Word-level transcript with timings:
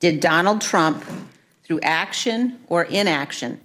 Did 0.00 0.20
Donald 0.20 0.60
Trump, 0.60 1.04
through 1.64 1.80
action 1.80 2.56
or 2.68 2.84
inaction, 2.84 3.60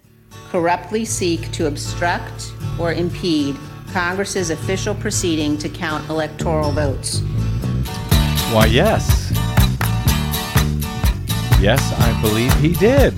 corruptly 0.50 1.04
seek 1.04 1.52
to 1.52 1.68
obstruct 1.68 2.52
or 2.76 2.92
impede 2.92 3.56
Congress's 3.92 4.50
official 4.50 4.96
proceeding 4.96 5.56
to 5.58 5.68
count 5.68 6.08
electoral 6.10 6.72
votes? 6.72 7.20
Why, 8.50 8.66
yes. 8.66 9.30
Yes, 11.60 11.80
I 12.00 12.20
believe 12.20 12.52
he 12.54 12.72
did. 12.72 13.16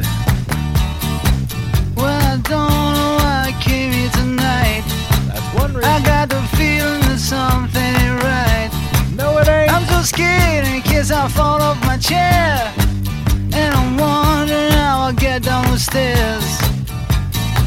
Well, 1.97 2.21
I 2.21 2.37
don't 2.37 2.45
know 2.45 3.17
why 3.17 3.47
I 3.49 3.63
came 3.63 3.93
here 3.93 4.11
tonight. 4.11 4.85
That's 5.33 5.55
one 5.59 5.73
reason. 5.73 5.91
I 5.91 6.05
got 6.05 6.29
the 6.29 6.43
feeling 6.55 7.01
that 7.09 7.19
something 7.19 7.83
ain't 7.83 8.23
right. 8.23 8.71
No, 9.17 9.39
it 9.39 9.49
ain't. 9.49 9.73
I'm 9.73 9.87
so 9.87 10.03
scared 10.03 10.67
in 10.67 10.83
case 10.83 11.11
I 11.11 11.27
fall 11.29 11.63
off 11.63 11.81
my 11.87 11.97
chair. 11.97 12.86
And 13.57 13.75
I'm 13.75 13.97
wondering 13.97 14.71
how 14.73 15.07
I'll 15.07 15.13
get 15.15 15.43
down 15.45 15.65
the 15.71 15.79
stairs. 15.79 16.47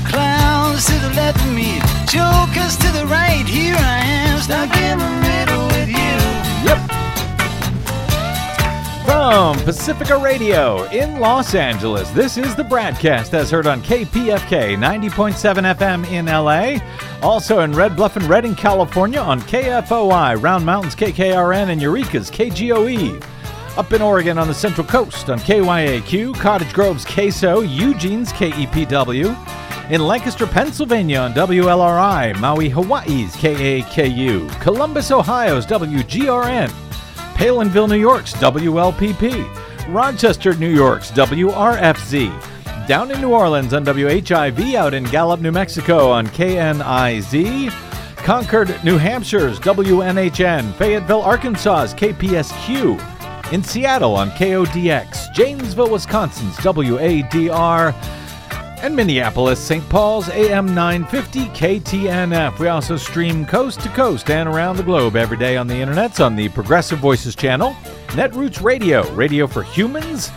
Clowns 0.07 0.85
to 0.85 0.97
the 0.99 1.13
left 1.15 1.41
of 1.41 1.51
me, 1.53 1.79
jokers 2.07 2.77
to 2.77 2.91
the 2.91 3.05
right. 3.07 3.45
Here 3.47 3.75
I 3.75 3.99
am, 4.05 4.39
stuck 4.39 4.75
in 4.77 4.99
the 4.99 5.11
middle 5.27 5.65
with 5.67 5.89
you. 5.89 6.15
Yep. 6.67 6.79
From 9.05 9.57
Pacifica 9.65 10.17
Radio 10.17 10.83
in 10.89 11.19
Los 11.19 11.55
Angeles, 11.55 12.11
this 12.11 12.37
is 12.37 12.55
the 12.55 12.63
BradCast 12.63 13.33
as 13.33 13.49
heard 13.49 13.65
on 13.65 13.81
KPFK 13.81 14.77
90.7 14.77 15.75
FM 15.75 16.07
in 16.11 16.27
LA. 16.27 16.77
Also 17.27 17.61
in 17.61 17.73
Red 17.73 17.95
Bluff 17.95 18.15
and 18.15 18.25
Redding, 18.25 18.53
California 18.55 19.19
on 19.19 19.41
KFOI, 19.41 20.41
Round 20.41 20.63
Mountains 20.65 20.95
KKRN, 20.95 21.69
and 21.69 21.81
Eureka's 21.81 22.29
KGOE. 22.29 23.38
Up 23.79 23.93
in 23.93 24.01
Oregon 24.01 24.37
on 24.37 24.49
the 24.49 24.53
Central 24.53 24.85
Coast 24.85 25.29
on 25.29 25.39
KYAQ, 25.39 26.35
Cottage 26.35 26.73
Grove's 26.73 27.05
KSO, 27.05 27.65
Eugene's 27.65 28.33
KEPW. 28.33 29.89
In 29.89 30.01
Lancaster, 30.05 30.45
Pennsylvania 30.45 31.19
on 31.19 31.31
WLRI, 31.31 32.37
Maui, 32.41 32.67
Hawaii's 32.67 33.37
KAKU, 33.37 34.49
Columbus, 34.59 35.11
Ohio's 35.11 35.65
WGRN. 35.65 36.67
Palenville, 37.35 37.87
New 37.87 37.95
York's 37.95 38.33
WLPP, 38.33 39.87
Rochester, 39.87 40.53
New 40.55 40.75
York's 40.75 41.09
WRFZ, 41.11 42.85
down 42.85 43.11
in 43.11 43.21
New 43.21 43.33
Orleans 43.33 43.73
on 43.73 43.85
WHIV, 43.85 44.73
out 44.73 44.93
in 44.93 45.05
Gallup, 45.05 45.39
New 45.39 45.53
Mexico 45.53 46.09
on 46.11 46.27
KNIZ, 46.27 47.71
Concord, 48.17 48.67
New 48.83 48.97
Hampshire's 48.97 49.57
WNHN, 49.61 50.73
Fayetteville, 50.73 51.21
Arkansas's 51.21 51.93
KPSQ, 51.93 53.18
in 53.51 53.63
Seattle 53.63 54.15
on 54.15 54.29
KODX, 54.31 55.33
Janesville, 55.33 55.89
Wisconsin's 55.89 56.55
WADR, 56.57 57.93
and 58.81 58.95
Minneapolis, 58.95 59.59
St. 59.59 59.87
Paul's 59.89 60.29
AM 60.29 60.73
950 60.73 61.45
KTNF. 61.47 62.59
We 62.59 62.67
also 62.67 62.95
stream 62.95 63.45
coast 63.45 63.81
to 63.81 63.89
coast 63.89 64.29
and 64.29 64.47
around 64.47 64.77
the 64.77 64.83
globe 64.83 65.15
every 65.15 65.37
day 65.37 65.57
on 65.57 65.67
the 65.67 65.73
internets 65.73 66.23
on 66.23 66.35
the 66.35 66.49
Progressive 66.49 66.99
Voices 66.99 67.35
channel, 67.35 67.75
Netroots 68.09 68.61
Radio, 68.63 69.09
Radio 69.13 69.47
for 69.47 69.63
Humans, 69.63 70.29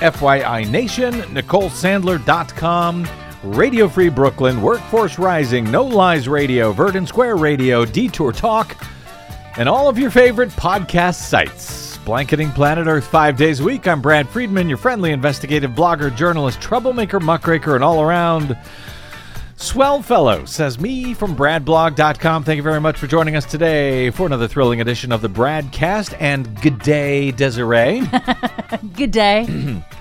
FYI 0.00 0.70
Nation, 0.70 1.14
NicoleSandler.com, 1.14 3.08
Radio 3.42 3.88
Free 3.88 4.10
Brooklyn, 4.10 4.62
Workforce 4.62 5.18
Rising, 5.18 5.70
No 5.70 5.84
Lies 5.84 6.28
Radio, 6.28 6.72
Verdant 6.72 7.08
Square 7.08 7.36
Radio, 7.36 7.84
Detour 7.84 8.32
Talk, 8.32 8.76
and 9.56 9.68
all 9.68 9.88
of 9.88 9.98
your 9.98 10.10
favorite 10.10 10.50
podcast 10.50 11.16
sites. 11.16 11.87
Blanketing 12.08 12.50
planet 12.52 12.86
Earth 12.86 13.06
five 13.06 13.36
days 13.36 13.60
a 13.60 13.64
week. 13.64 13.86
I'm 13.86 14.00
Brad 14.00 14.26
Friedman, 14.30 14.66
your 14.66 14.78
friendly 14.78 15.12
investigative 15.12 15.72
blogger, 15.72 16.16
journalist, 16.16 16.58
troublemaker, 16.58 17.20
muckraker, 17.20 17.74
and 17.74 17.84
all 17.84 18.00
around 18.00 18.56
swell 19.56 20.00
fellow, 20.00 20.46
says 20.46 20.80
me 20.80 21.12
from 21.12 21.36
bradblog.com. 21.36 22.44
Thank 22.44 22.56
you 22.56 22.62
very 22.62 22.80
much 22.80 22.96
for 22.96 23.08
joining 23.08 23.36
us 23.36 23.44
today 23.44 24.08
for 24.08 24.24
another 24.24 24.48
thrilling 24.48 24.80
edition 24.80 25.12
of 25.12 25.20
the 25.20 25.28
Bradcast. 25.28 26.16
And 26.18 26.58
good 26.62 26.78
day, 26.78 27.30
Desiree. 27.30 28.00
Good 28.94 29.10
day. 29.10 29.82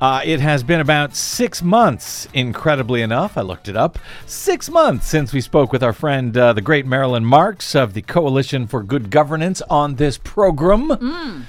Uh, 0.00 0.20
it 0.24 0.40
has 0.40 0.62
been 0.62 0.80
about 0.80 1.16
six 1.16 1.62
months, 1.62 2.28
incredibly 2.34 3.00
enough. 3.00 3.38
I 3.38 3.40
looked 3.40 3.68
it 3.68 3.76
up. 3.76 3.98
Six 4.26 4.68
months 4.68 5.08
since 5.08 5.32
we 5.32 5.40
spoke 5.40 5.72
with 5.72 5.82
our 5.82 5.94
friend, 5.94 6.36
uh, 6.36 6.52
the 6.52 6.60
great 6.60 6.84
Marilyn 6.84 7.24
Marks 7.24 7.74
of 7.74 7.94
the 7.94 8.02
Coalition 8.02 8.66
for 8.66 8.82
Good 8.82 9.10
Governance 9.10 9.62
on 9.62 9.94
this 9.94 10.18
program. 10.18 11.46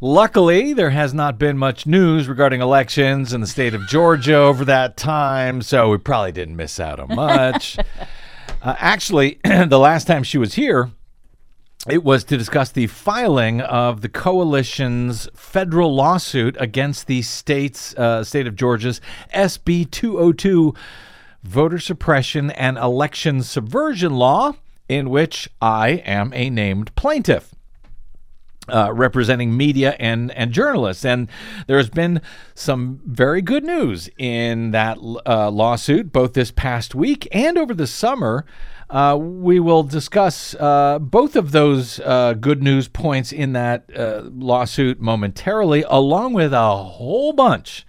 Luckily, 0.00 0.72
there 0.72 0.90
has 0.90 1.12
not 1.12 1.36
been 1.36 1.58
much 1.58 1.84
news 1.84 2.28
regarding 2.28 2.60
elections 2.60 3.32
in 3.32 3.40
the 3.40 3.46
state 3.46 3.74
of 3.74 3.86
Georgia 3.88 4.36
over 4.36 4.64
that 4.64 4.96
time, 4.96 5.60
so 5.60 5.90
we 5.90 5.98
probably 5.98 6.32
didn't 6.32 6.56
miss 6.56 6.78
out 6.78 7.00
on 7.00 7.14
much. 7.14 7.76
uh, 8.62 8.76
actually, 8.78 9.40
the 9.44 9.78
last 9.78 10.06
time 10.06 10.22
she 10.22 10.38
was 10.38 10.54
here, 10.54 10.90
it 11.88 12.04
was 12.04 12.24
to 12.24 12.36
discuss 12.36 12.70
the 12.70 12.88
filing 12.88 13.62
of 13.62 14.02
the 14.02 14.08
coalition's 14.08 15.28
federal 15.34 15.94
lawsuit 15.94 16.54
against 16.60 17.06
the 17.06 17.22
state's 17.22 17.94
uh, 17.94 18.22
state 18.22 18.46
of 18.46 18.54
Georgia's 18.54 19.00
SB 19.34 19.90
202 19.90 20.74
voter 21.42 21.78
suppression 21.78 22.50
and 22.50 22.76
election 22.76 23.42
subversion 23.42 24.14
law, 24.14 24.52
in 24.90 25.08
which 25.08 25.48
I 25.62 26.02
am 26.04 26.32
a 26.34 26.50
named 26.50 26.94
plaintiff. 26.96 27.54
Uh, 28.68 28.92
representing 28.92 29.56
media 29.56 29.96
and, 29.98 30.30
and 30.32 30.52
journalists. 30.52 31.04
And 31.04 31.28
there's 31.66 31.90
been 31.90 32.20
some 32.54 33.00
very 33.04 33.42
good 33.42 33.64
news 33.64 34.08
in 34.16 34.70
that 34.70 34.96
uh, 35.26 35.50
lawsuit, 35.50 36.12
both 36.12 36.34
this 36.34 36.52
past 36.52 36.94
week 36.94 37.26
and 37.32 37.58
over 37.58 37.74
the 37.74 37.88
summer. 37.88 38.44
Uh, 38.90 39.16
we 39.16 39.60
will 39.60 39.84
discuss 39.84 40.54
uh, 40.56 40.98
both 40.98 41.36
of 41.36 41.52
those 41.52 42.00
uh, 42.00 42.34
good 42.34 42.60
news 42.60 42.88
points 42.88 43.30
in 43.30 43.52
that 43.52 43.88
uh, 43.96 44.22
lawsuit 44.24 45.00
momentarily, 45.00 45.84
along 45.88 46.32
with 46.32 46.52
a 46.52 46.76
whole 46.76 47.32
bunch 47.32 47.86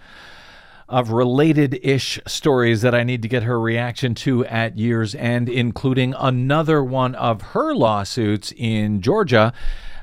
of 0.88 1.10
related 1.10 1.80
ish 1.82 2.20
stories 2.28 2.82
that 2.84 2.94
I 2.94 3.04
need 3.04 3.24
to 3.24 3.28
get 3.28 3.44
her 3.44 3.60
reaction 3.60 4.14
to 4.16 4.46
at 4.46 4.78
year's 4.78 5.16
end, 5.16 5.50
including 5.50 6.14
another 6.20 6.84
one 6.84 7.16
of 7.16 7.42
her 7.42 7.74
lawsuits 7.74 8.54
in 8.56 9.02
Georgia 9.02 9.54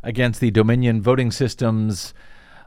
against 0.02 0.40
the 0.40 0.50
Dominion 0.50 1.00
voting 1.00 1.30
systems 1.30 2.12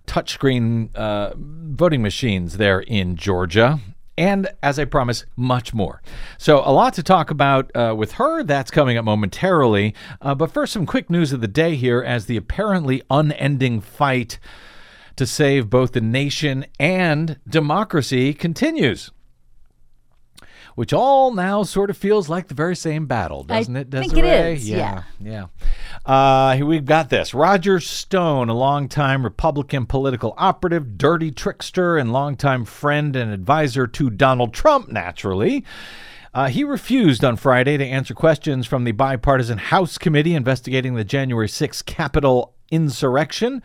touchscreen 0.08 0.96
uh, 0.96 1.34
voting 1.36 2.02
machines 2.02 2.58
there 2.58 2.80
in 2.80 3.18
Georgia. 3.18 3.80
And 4.22 4.50
as 4.62 4.78
I 4.78 4.86
promised, 4.86 5.26
much 5.36 5.74
more. 5.74 6.04
So, 6.38 6.62
a 6.64 6.70
lot 6.72 6.94
to 6.94 7.02
talk 7.02 7.32
about 7.32 7.76
uh, 7.76 7.96
with 7.98 8.12
her. 8.14 8.44
That's 8.44 8.70
coming 8.70 8.96
up 8.96 9.04
momentarily. 9.04 9.96
Uh, 10.22 10.36
but 10.36 10.52
first, 10.52 10.74
some 10.74 10.86
quick 10.86 11.10
news 11.10 11.34
of 11.34 11.42
the 11.42 11.48
day 11.48 11.76
here 11.76 12.04
as 12.04 12.28
the 12.28 12.38
apparently 12.38 13.02
unending 13.10 13.82
fight 13.82 14.38
to 15.16 15.26
save 15.26 15.72
both 15.72 15.94
the 15.94 16.02
nation 16.02 16.68
and 16.80 17.40
democracy 17.50 18.36
continues. 18.36 19.10
Which 20.76 20.94
all 20.94 21.34
now 21.34 21.64
sort 21.64 21.90
of 21.90 21.98
feels 21.98 22.30
like 22.30 22.48
the 22.48 22.54
very 22.54 22.76
same 22.76 23.06
battle, 23.06 23.44
doesn't 23.44 23.76
it, 23.76 23.92
think 23.92 24.14
it 24.14 24.22
Desiree? 24.22 24.54
is, 24.54 24.70
Yeah, 24.70 25.04
yeah. 25.20 25.48
Uh, 26.06 26.56
here 26.56 26.66
we've 26.66 26.86
got 26.86 27.10
this. 27.10 27.34
Roger 27.34 27.80
Stone, 27.80 28.50
a 28.50 28.54
longtime 28.54 29.24
Republican 29.24 29.86
political 29.86 30.34
operative, 30.38 30.98
dirty 30.98 31.32
trickster, 31.32 31.98
and 31.98 32.14
longtime 32.14 32.66
friend 32.66 33.16
and 33.16 33.32
advisor 33.32 33.86
to 33.88 34.10
Donald 34.10 34.54
Trump, 34.54 34.90
naturally. 34.90 35.66
Uh, 36.34 36.48
he 36.48 36.64
refused 36.64 37.26
on 37.26 37.36
Friday 37.36 37.76
to 37.78 37.86
answer 37.86 38.14
questions 38.14 38.66
from 38.66 38.86
the 38.86 38.94
bipartisan 38.94 39.58
House 39.58 39.98
committee 39.98 40.34
investigating 40.34 40.96
the 40.96 41.04
January 41.04 41.48
6th 41.48 41.86
Capitol 41.86 42.54
insurrection, 42.72 43.62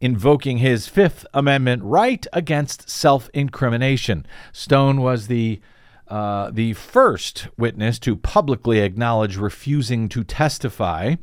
invoking 0.00 0.58
his 0.58 0.86
Fifth 0.86 1.26
Amendment 1.34 1.82
right 1.82 2.24
against 2.32 2.88
self 2.88 3.28
incrimination. 3.34 4.24
Stone 4.52 5.00
was 5.00 5.26
the 5.26 5.60
uh, 6.10 6.50
the 6.50 6.72
first 6.72 7.48
witness 7.56 7.98
to 8.00 8.16
publicly 8.16 8.80
acknowledge 8.80 9.36
refusing 9.36 10.08
to 10.08 10.24
testify, 10.24 11.16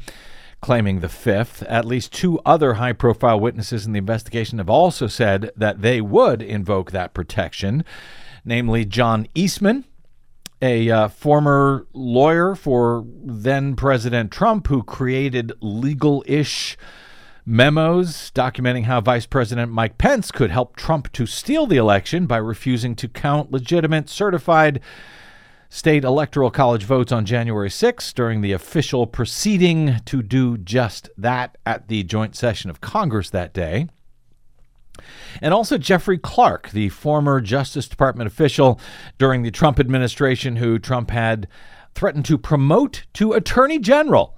claiming 0.62 1.00
the 1.00 1.10
fifth. 1.10 1.64
At 1.64 1.86
least 1.86 2.14
two 2.14 2.40
other 2.46 2.76
high 2.76 2.94
profile 2.94 3.40
witnesses 3.40 3.86
in 3.86 3.94
the 3.94 4.00
investigation 4.00 4.58
have 4.58 4.70
also 4.70 5.08
said 5.08 5.52
that 5.56 5.82
they 5.82 6.02
would 6.02 6.42
invoke 6.42 6.92
that 6.92 7.14
protection, 7.14 7.84
namely 8.44 8.86
John 8.86 9.28
Eastman, 9.36 9.86
a 10.62 10.90
uh, 10.90 11.08
former 11.10 11.86
lawyer 11.94 12.56
for 12.56 13.06
then 13.08 13.76
President 13.76 14.32
Trump 14.32 14.68
who 14.68 14.84
created 14.84 15.52
legal 15.62 16.24
ish 16.26 16.78
memos 17.46 18.32
documenting 18.32 18.86
how 18.86 19.00
Vice 19.00 19.28
President 19.28 19.72
Mike 19.72 19.98
Pence 19.98 20.32
could 20.32 20.50
help 20.50 20.76
Trump 20.76 21.12
to 21.14 21.26
steal 21.26 21.68
the 21.68 21.78
election 21.78 22.26
by 22.26 22.38
refusing 22.38 22.96
to 22.96 23.08
count 23.08 23.52
legitimate, 23.52 24.10
certified 24.10 24.82
state 25.70 26.04
electoral 26.04 26.50
college 26.50 26.84
votes 26.84 27.12
on 27.12 27.26
January 27.26 27.70
6 27.70 28.14
during 28.14 28.42
the 28.42 28.52
official 28.52 29.06
proceeding 29.06 29.98
to 30.06 30.24
do 30.24 30.58
just 30.58 31.10
that 31.18 31.58
at 31.66 31.88
the 31.88 32.04
joint 32.04 32.36
session 32.36 32.70
of 32.70 32.82
Congress 32.82 33.30
that 33.30 33.54
day. 33.54 33.88
And 35.42 35.54
also 35.54 35.78
Jeffrey 35.78 36.18
Clark, 36.18 36.72
the 36.72 36.90
former 36.90 37.42
Justice 37.42 37.88
Department 37.88 38.28
official 38.28 38.80
during 39.18 39.44
the 39.44 39.52
Trump 39.52 39.80
administration, 39.80 40.56
who 40.56 40.80
Trump 40.80 41.12
had 41.12 41.48
threatened 41.94 42.26
to 42.26 42.38
promote 42.38 43.06
to 43.14 43.34
Attorney 43.34 43.78
General 43.78 44.38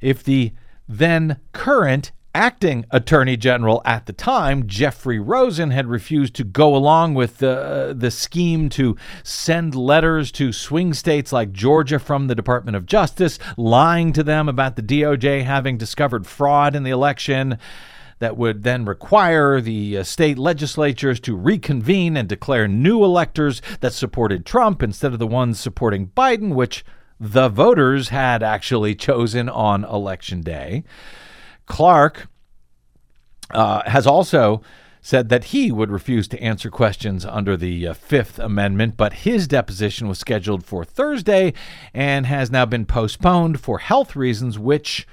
if 0.00 0.24
the 0.24 0.52
then 0.88 1.38
current 1.52 2.12
acting 2.34 2.84
attorney 2.90 3.36
general 3.36 3.80
at 3.84 4.06
the 4.06 4.12
time, 4.12 4.66
Jeffrey 4.66 5.20
Rosen, 5.20 5.70
had 5.70 5.86
refused 5.86 6.34
to 6.34 6.44
go 6.44 6.74
along 6.74 7.14
with 7.14 7.38
the, 7.38 7.94
the 7.96 8.10
scheme 8.10 8.68
to 8.70 8.96
send 9.22 9.74
letters 9.74 10.32
to 10.32 10.52
swing 10.52 10.92
states 10.92 11.32
like 11.32 11.52
Georgia 11.52 11.98
from 11.98 12.26
the 12.26 12.34
Department 12.34 12.76
of 12.76 12.86
Justice, 12.86 13.38
lying 13.56 14.12
to 14.12 14.24
them 14.24 14.48
about 14.48 14.76
the 14.76 14.82
DOJ 14.82 15.44
having 15.44 15.78
discovered 15.78 16.26
fraud 16.26 16.74
in 16.74 16.82
the 16.82 16.90
election. 16.90 17.58
That 18.20 18.36
would 18.36 18.62
then 18.62 18.84
require 18.84 19.60
the 19.60 19.98
uh, 19.98 20.02
state 20.02 20.38
legislatures 20.38 21.20
to 21.20 21.36
reconvene 21.36 22.16
and 22.16 22.28
declare 22.28 22.66
new 22.68 23.04
electors 23.04 23.60
that 23.80 23.92
supported 23.92 24.46
Trump 24.46 24.82
instead 24.82 25.12
of 25.12 25.18
the 25.18 25.26
ones 25.26 25.58
supporting 25.60 26.06
Biden, 26.08 26.54
which 26.54 26.84
the 27.18 27.48
voters 27.48 28.08
had 28.08 28.42
actually 28.42 28.94
chosen 28.94 29.48
on 29.48 29.84
election 29.84 30.40
day. 30.42 30.84
Clark 31.66 32.28
uh, 33.50 33.82
has 33.88 34.06
also 34.06 34.62
said 35.00 35.28
that 35.28 35.44
he 35.44 35.70
would 35.70 35.90
refuse 35.90 36.26
to 36.26 36.40
answer 36.42 36.70
questions 36.70 37.26
under 37.26 37.58
the 37.58 37.86
uh, 37.86 37.92
Fifth 37.92 38.38
Amendment, 38.38 38.96
but 38.96 39.12
his 39.12 39.46
deposition 39.46 40.08
was 40.08 40.18
scheduled 40.18 40.64
for 40.64 40.82
Thursday 40.82 41.52
and 41.92 42.24
has 42.24 42.50
now 42.50 42.64
been 42.64 42.86
postponed 42.86 43.60
for 43.60 43.80
health 43.80 44.16
reasons, 44.16 44.58
which 44.58 45.06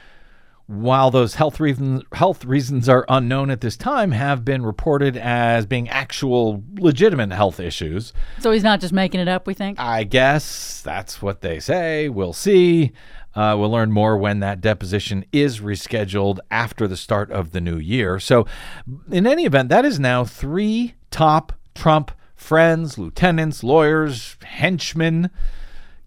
while 0.66 1.12
those 1.12 1.36
health 1.36 1.60
reasons 1.60 2.04
health 2.14 2.46
reasons 2.46 2.88
are 2.88 3.06
unknown 3.10 3.50
at 3.50 3.60
this 3.60 3.76
time, 3.76 4.12
have 4.12 4.46
been 4.46 4.64
reported 4.64 5.18
as 5.18 5.66
being 5.66 5.90
actual 5.90 6.64
legitimate 6.80 7.34
health 7.34 7.60
issues. 7.60 8.14
So 8.40 8.52
he's 8.52 8.64
not 8.64 8.80
just 8.80 8.94
making 8.94 9.20
it 9.20 9.28
up, 9.28 9.46
we 9.46 9.54
think? 9.54 9.78
I 9.78 10.06
guess 10.06 10.82
that's 10.82 11.22
what 11.22 11.42
they 11.42 11.60
say. 11.60 12.08
We'll 12.08 12.32
see. 12.32 12.94
Uh, 13.34 13.56
we'll 13.58 13.72
learn 13.72 13.92
more 13.92 14.18
when 14.18 14.40
that 14.40 14.60
deposition 14.60 15.26
is 15.32 15.60
rescheduled 15.60 16.40
after 16.50 16.88
the 16.88 16.98
start 16.98 17.32
of 17.32 17.52
the 17.52 17.62
new 17.62 17.78
year. 17.78 18.20
So, 18.20 18.46
in 19.10 19.26
any 19.26 19.46
event, 19.46 19.70
that 19.70 19.86
is 19.86 20.00
now 20.00 20.26
three 20.26 20.96
top 21.12 21.54
Trump 21.74 22.12
friends, 22.36 22.98
lieutenants, 22.98 23.64
lawyers, 23.64 24.36
henchmen, 24.44 25.30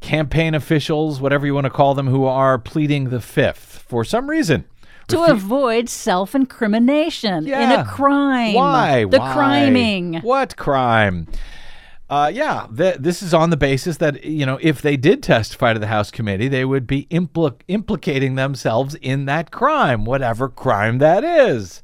campaign 0.01 0.55
officials, 0.55 1.21
whatever 1.21 1.47
you 1.47 1.55
want 1.55 1.65
to 1.65 1.71
call 1.71 1.95
them, 1.95 2.09
who 2.09 2.25
are 2.25 2.59
pleading 2.59 3.09
the 3.09 3.21
fifth 3.21 3.85
for 3.89 4.05
some 4.05 4.29
reason. 4.29 4.65
To 5.09 5.17
Refu- 5.17 5.31
avoid 5.31 5.89
self 5.89 6.35
incrimination 6.35 7.47
in 7.47 7.71
a 7.71 7.85
crime. 7.85 8.55
Why? 8.55 9.05
The 9.05 9.19
Why? 9.19 9.33
criming. 9.33 10.15
What 10.21 10.57
crime? 10.57 11.27
Uh, 12.11 12.31
yeah, 12.33 12.67
th- 12.77 12.99
this 12.99 13.23
is 13.23 13.33
on 13.33 13.51
the 13.51 13.57
basis 13.57 13.97
that 13.97 14.25
you 14.25 14.45
know 14.45 14.59
if 14.61 14.83
they 14.83 14.97
did 14.97 15.23
testify 15.23 15.73
to 15.73 15.79
the 15.79 15.87
House 15.87 16.11
committee, 16.11 16.49
they 16.49 16.65
would 16.65 16.87
be 16.87 17.07
impl- 17.07 17.61
implicating 17.67 18.35
themselves 18.35 18.95
in 18.97 19.25
that 19.25 19.51
crime, 19.51 20.05
whatever 20.05 20.49
crime 20.49 20.99
that 20.99 21.25
is. 21.25 21.83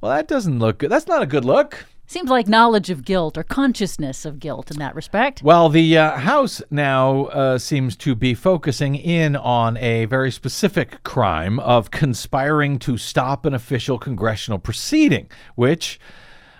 Well, 0.00 0.12
that 0.12 0.28
doesn't 0.28 0.58
look 0.58 0.78
good. 0.78 0.90
That's 0.90 1.06
not 1.06 1.22
a 1.22 1.26
good 1.26 1.44
look. 1.44 1.86
Seems 2.06 2.28
like 2.28 2.46
knowledge 2.46 2.90
of 2.90 3.06
guilt 3.06 3.38
or 3.38 3.42
consciousness 3.42 4.26
of 4.26 4.38
guilt 4.38 4.70
in 4.70 4.78
that 4.80 4.94
respect. 4.94 5.42
Well, 5.42 5.70
the 5.70 5.96
uh, 5.96 6.18
House 6.18 6.60
now 6.70 7.26
uh, 7.26 7.56
seems 7.56 7.96
to 7.98 8.14
be 8.14 8.34
focusing 8.34 8.96
in 8.96 9.34
on 9.34 9.78
a 9.78 10.04
very 10.06 10.30
specific 10.30 11.02
crime 11.04 11.58
of 11.60 11.90
conspiring 11.90 12.78
to 12.80 12.98
stop 12.98 13.46
an 13.46 13.54
official 13.54 13.98
congressional 13.98 14.58
proceeding, 14.58 15.30
which, 15.54 15.98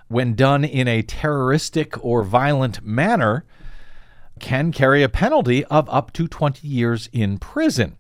when 0.08 0.34
done 0.34 0.64
in 0.64 0.88
a 0.88 1.02
terroristic 1.02 2.02
or 2.04 2.22
violent 2.22 2.84
manner, 2.84 3.44
can 4.38 4.72
carry 4.72 5.02
a 5.02 5.08
penalty 5.08 5.64
of 5.66 5.88
up 5.88 6.12
to 6.12 6.28
20 6.28 6.66
years 6.66 7.08
in 7.12 7.38
prison. 7.38 7.96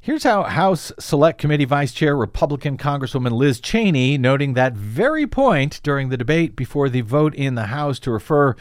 Here's 0.00 0.24
how 0.24 0.42
House 0.42 0.90
Select 0.98 1.38
Committee 1.40 1.64
Vice 1.64 1.92
Chair 1.92 2.16
Republican 2.16 2.76
Congresswoman 2.76 3.30
Liz 3.30 3.60
Cheney 3.60 4.18
noting 4.18 4.54
that 4.54 4.72
very 4.72 5.28
point 5.28 5.80
during 5.84 6.08
the 6.08 6.16
debate 6.16 6.56
before 6.56 6.88
the 6.88 7.02
vote 7.02 7.34
in 7.36 7.54
the 7.54 7.66
House 7.66 8.00
to 8.00 8.10
refer 8.10 8.56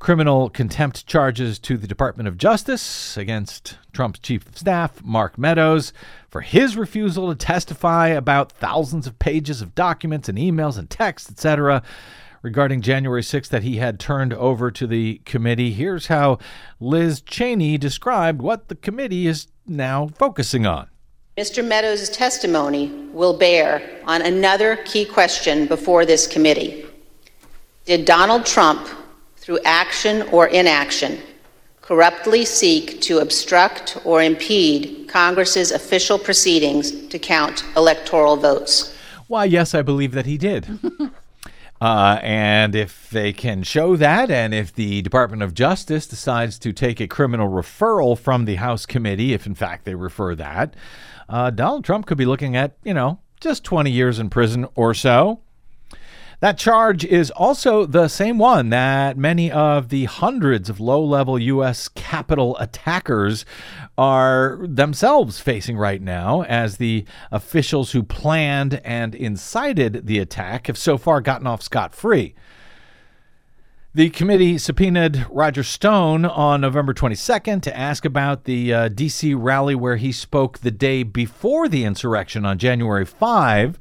criminal 0.00 0.48
contempt 0.48 1.06
charges 1.06 1.58
to 1.58 1.76
the 1.76 1.86
Department 1.86 2.26
of 2.26 2.38
Justice 2.38 3.16
against 3.18 3.76
Trump's 3.92 4.18
chief 4.18 4.48
of 4.48 4.58
staff, 4.58 5.04
Mark 5.04 5.38
Meadows, 5.38 5.92
for 6.28 6.40
his 6.40 6.74
refusal 6.76 7.28
to 7.28 7.34
testify 7.36 8.08
about 8.08 8.50
thousands 8.50 9.06
of 9.06 9.18
pages 9.18 9.60
of 9.60 9.74
documents 9.74 10.28
and 10.28 10.38
emails 10.38 10.78
and 10.78 10.88
texts, 10.88 11.30
etc., 11.30 11.82
regarding 12.42 12.80
January 12.80 13.20
6th 13.20 13.48
that 13.48 13.62
he 13.62 13.76
had 13.76 14.00
turned 14.00 14.32
over 14.32 14.70
to 14.70 14.86
the 14.86 15.20
committee. 15.26 15.72
Here's 15.72 16.06
how 16.06 16.38
Liz 16.80 17.20
Cheney 17.20 17.76
described 17.76 18.40
what 18.40 18.68
the 18.68 18.74
committee 18.74 19.26
is 19.26 19.48
now 19.66 20.08
focusing 20.08 20.64
on. 20.64 20.88
Mr. 21.36 21.62
Meadows' 21.62 22.08
testimony 22.08 22.88
will 23.12 23.36
bear 23.36 24.00
on 24.06 24.22
another 24.22 24.76
key 24.86 25.04
question 25.04 25.66
before 25.66 26.06
this 26.06 26.26
committee. 26.26 26.86
Did 27.84 28.06
Donald 28.06 28.46
Trump, 28.46 28.88
through 29.50 29.58
action 29.64 30.22
or 30.30 30.46
inaction, 30.46 31.18
corruptly 31.82 32.44
seek 32.44 33.00
to 33.00 33.18
obstruct 33.18 33.98
or 34.04 34.22
impede 34.22 35.08
Congress's 35.08 35.72
official 35.72 36.20
proceedings 36.20 37.08
to 37.08 37.18
count 37.18 37.64
electoral 37.76 38.36
votes? 38.36 38.96
Why, 39.26 39.46
yes, 39.46 39.74
I 39.74 39.82
believe 39.82 40.12
that 40.12 40.26
he 40.26 40.38
did. 40.38 40.78
Uh, 41.82 42.20
and 42.22 42.76
if 42.76 43.08
they 43.08 43.32
can 43.32 43.62
show 43.62 43.96
that, 43.96 44.30
and 44.30 44.52
if 44.52 44.74
the 44.74 45.00
Department 45.00 45.42
of 45.42 45.54
Justice 45.54 46.06
decides 46.06 46.58
to 46.58 46.74
take 46.74 47.00
a 47.00 47.08
criminal 47.08 47.48
referral 47.48 48.18
from 48.18 48.44
the 48.44 48.56
House 48.56 48.84
committee, 48.84 49.32
if 49.32 49.46
in 49.46 49.54
fact 49.54 49.86
they 49.86 49.94
refer 49.94 50.34
that, 50.34 50.74
uh, 51.30 51.48
Donald 51.48 51.82
Trump 51.82 52.04
could 52.04 52.18
be 52.18 52.26
looking 52.26 52.54
at, 52.54 52.76
you 52.84 52.92
know, 52.92 53.18
just 53.40 53.64
20 53.64 53.90
years 53.90 54.18
in 54.18 54.28
prison 54.28 54.66
or 54.74 54.92
so. 54.92 55.40
That 56.40 56.56
charge 56.56 57.04
is 57.04 57.30
also 57.32 57.84
the 57.84 58.08
same 58.08 58.38
one 58.38 58.70
that 58.70 59.18
many 59.18 59.52
of 59.52 59.90
the 59.90 60.06
hundreds 60.06 60.70
of 60.70 60.80
low 60.80 61.04
level 61.04 61.38
U.S. 61.38 61.88
Capitol 61.88 62.56
attackers 62.58 63.44
are 63.98 64.60
themselves 64.62 65.38
facing 65.38 65.76
right 65.76 66.00
now, 66.00 66.42
as 66.44 66.78
the 66.78 67.04
officials 67.30 67.92
who 67.92 68.02
planned 68.02 68.80
and 68.84 69.14
incited 69.14 70.06
the 70.06 70.18
attack 70.18 70.68
have 70.68 70.78
so 70.78 70.96
far 70.96 71.20
gotten 71.20 71.46
off 71.46 71.60
scot 71.60 71.94
free. 71.94 72.34
The 73.92 74.08
committee 74.08 74.56
subpoenaed 74.56 75.26
Roger 75.30 75.64
Stone 75.64 76.24
on 76.24 76.62
November 76.62 76.94
22nd 76.94 77.60
to 77.62 77.76
ask 77.76 78.06
about 78.06 78.44
the 78.44 78.72
uh, 78.72 78.88
D.C. 78.88 79.34
rally 79.34 79.74
where 79.74 79.96
he 79.96 80.10
spoke 80.10 80.60
the 80.60 80.70
day 80.70 81.02
before 81.02 81.68
the 81.68 81.84
insurrection 81.84 82.46
on 82.46 82.56
January 82.56 83.04
5 83.04 83.78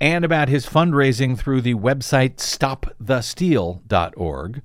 and 0.00 0.24
about 0.24 0.48
his 0.48 0.66
fundraising 0.66 1.38
through 1.38 1.60
the 1.60 1.74
website 1.74 2.36
stopthesteal.org. 2.36 4.62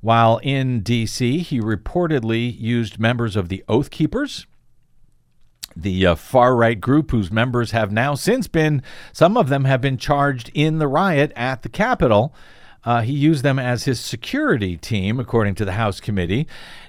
While 0.00 0.40
in 0.42 0.80
D.C., 0.80 1.38
he 1.38 1.60
reportedly 1.60 2.60
used 2.60 2.98
members 2.98 3.36
of 3.36 3.48
the 3.48 3.64
Oath 3.68 3.90
Keepers, 3.90 4.46
the 5.76 6.06
uh, 6.06 6.14
far 6.14 6.54
right 6.54 6.80
group 6.80 7.10
whose 7.10 7.32
members 7.32 7.70
have 7.70 7.90
now 7.90 8.14
since 8.14 8.46
been, 8.46 8.82
some 9.12 9.36
of 9.36 9.48
them 9.48 9.64
have 9.64 9.80
been 9.80 9.96
charged 9.96 10.50
in 10.54 10.78
the 10.78 10.88
riot 10.88 11.32
at 11.34 11.62
the 11.62 11.68
Capitol. 11.68 12.34
Uh, 12.84 13.00
he 13.00 13.12
used 13.12 13.42
them 13.42 13.58
as 13.58 13.84
his 13.84 13.98
security 13.98 14.76
team, 14.76 15.18
according 15.18 15.54
to 15.54 15.64
the 15.64 15.72
House 15.72 16.00
committee. 16.00 16.46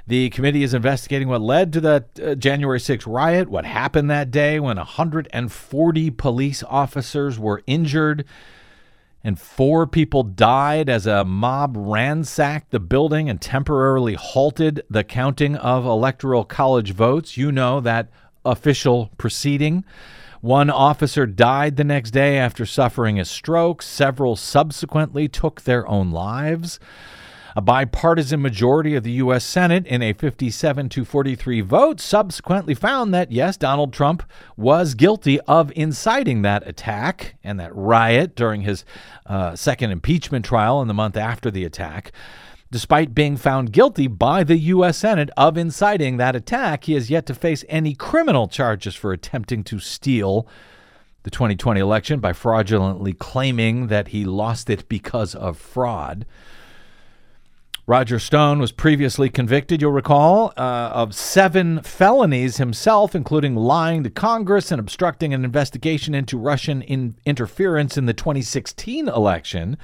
The 0.08 0.30
committee 0.30 0.64
is 0.64 0.74
investigating 0.74 1.28
what 1.28 1.42
led 1.42 1.72
to 1.74 1.82
the 1.82 2.06
uh, 2.24 2.36
January 2.36 2.80
6th 2.80 3.12
riot, 3.12 3.50
what 3.50 3.66
happened 3.66 4.10
that 4.10 4.30
day 4.30 4.60
when 4.60 4.78
140 4.78 6.12
police 6.12 6.64
officers 6.64 7.40
were 7.40 7.64
injured 7.66 8.26
and 9.26 9.40
four 9.40 9.88
people 9.88 10.22
died 10.22 10.88
as 10.88 11.08
a 11.08 11.26
mob 11.26 11.76
ransacked 11.76 12.70
the 12.70 12.80
building 12.80 13.28
and 13.28 13.42
temporarily 13.42 14.14
halted 14.14 14.84
the 14.88 15.04
counting 15.04 15.56
of 15.56 15.84
electoral 15.84 16.46
college 16.46 16.92
votes. 16.92 17.36
You 17.36 17.52
know 17.52 17.80
that 17.80 18.10
official 18.46 19.10
proceeding. 19.18 19.84
One 20.46 20.70
officer 20.70 21.26
died 21.26 21.76
the 21.76 21.84
next 21.84 22.12
day 22.12 22.38
after 22.38 22.68
suffering 22.68 23.20
a 23.20 23.26
stroke. 23.26 23.82
Several 23.82 24.36
subsequently 24.36 25.28
took 25.28 25.62
their 25.62 25.88
own 25.88 26.12
lives. 26.12 26.80
A 27.56 27.62
bipartisan 27.62 28.44
majority 28.44 28.94
of 28.94 29.02
the 29.02 29.14
U.S. 29.14 29.44
Senate, 29.44 29.88
in 29.88 30.04
a 30.04 30.14
57 30.14 30.88
to 30.90 31.04
43 31.04 31.62
vote, 31.62 32.00
subsequently 32.00 32.76
found 32.76 33.12
that, 33.12 33.32
yes, 33.32 33.58
Donald 33.58 33.92
Trump 33.92 34.22
was 34.56 34.94
guilty 34.94 35.40
of 35.48 35.72
inciting 35.76 36.44
that 36.44 36.68
attack 36.68 37.38
and 37.44 37.60
that 37.60 37.76
riot 37.76 38.36
during 38.36 38.62
his 38.62 38.86
uh, 39.26 39.56
second 39.56 39.90
impeachment 39.90 40.46
trial 40.46 40.80
in 40.80 40.88
the 40.88 40.94
month 40.94 41.18
after 41.18 41.50
the 41.50 41.66
attack. 41.66 42.12
Despite 42.72 43.14
being 43.14 43.38
found 43.38 43.72
guilty 43.72 44.08
by 44.08 44.44
the 44.44 44.58
U.S. 44.58 44.98
Senate 44.98 45.30
of 45.38 45.58
inciting 45.58 46.18
that 46.18 46.36
attack, 46.36 46.86
he 46.86 46.94
has 46.94 47.10
yet 47.10 47.26
to 47.28 47.36
face 47.36 47.64
any 47.70 47.94
criminal 47.94 48.48
charges 48.48 48.96
for 48.96 49.14
attempting 49.14 49.64
to 49.66 49.80
steal 49.80 50.48
the 51.24 51.32
2020 51.32 51.80
election 51.80 52.20
by 52.20 52.34
fraudulently 52.34 53.14
claiming 53.14 53.88
that 53.88 54.10
he 54.10 54.26
lost 54.26 54.70
it 54.70 54.88
because 54.90 55.36
of 55.36 55.58
fraud. 55.58 56.26
Roger 57.88 58.18
Stone 58.18 58.58
was 58.58 58.72
previously 58.72 59.30
convicted, 59.30 59.80
you'll 59.80 59.92
recall, 59.92 60.52
uh, 60.58 60.90
of 60.92 61.14
seven 61.14 61.82
felonies 61.84 62.58
himself, 62.58 63.14
including 63.14 63.56
lying 63.56 64.04
to 64.04 64.10
Congress 64.10 64.72
and 64.72 64.80
obstructing 64.80 65.36
an 65.36 65.46
investigation 65.46 66.16
into 66.16 66.36
Russian 66.36 66.82
in- 66.82 67.16
interference 67.26 67.96
in 67.96 68.08
the 68.08 68.14
2016 68.14 69.08
election. 69.08 69.78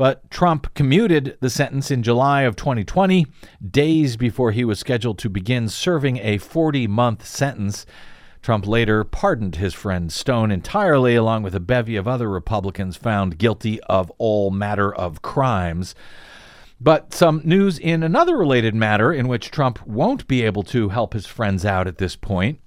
But 0.00 0.30
Trump 0.30 0.72
commuted 0.72 1.36
the 1.40 1.50
sentence 1.50 1.90
in 1.90 2.02
July 2.02 2.44
of 2.44 2.56
2020, 2.56 3.26
days 3.70 4.16
before 4.16 4.50
he 4.50 4.64
was 4.64 4.78
scheduled 4.78 5.18
to 5.18 5.28
begin 5.28 5.68
serving 5.68 6.16
a 6.22 6.38
40 6.38 6.86
month 6.86 7.26
sentence. 7.26 7.84
Trump 8.40 8.66
later 8.66 9.04
pardoned 9.04 9.56
his 9.56 9.74
friend 9.74 10.10
Stone 10.10 10.52
entirely, 10.52 11.16
along 11.16 11.42
with 11.42 11.54
a 11.54 11.60
bevy 11.60 11.96
of 11.96 12.08
other 12.08 12.30
Republicans 12.30 12.96
found 12.96 13.36
guilty 13.36 13.78
of 13.90 14.10
all 14.16 14.50
matter 14.50 14.90
of 14.90 15.20
crimes. 15.20 15.94
But 16.80 17.12
some 17.12 17.42
news 17.44 17.78
in 17.78 18.02
another 18.02 18.38
related 18.38 18.74
matter 18.74 19.12
in 19.12 19.28
which 19.28 19.50
Trump 19.50 19.86
won't 19.86 20.26
be 20.26 20.40
able 20.44 20.62
to 20.62 20.88
help 20.88 21.12
his 21.12 21.26
friends 21.26 21.66
out 21.66 21.86
at 21.86 21.98
this 21.98 22.16
point. 22.16 22.58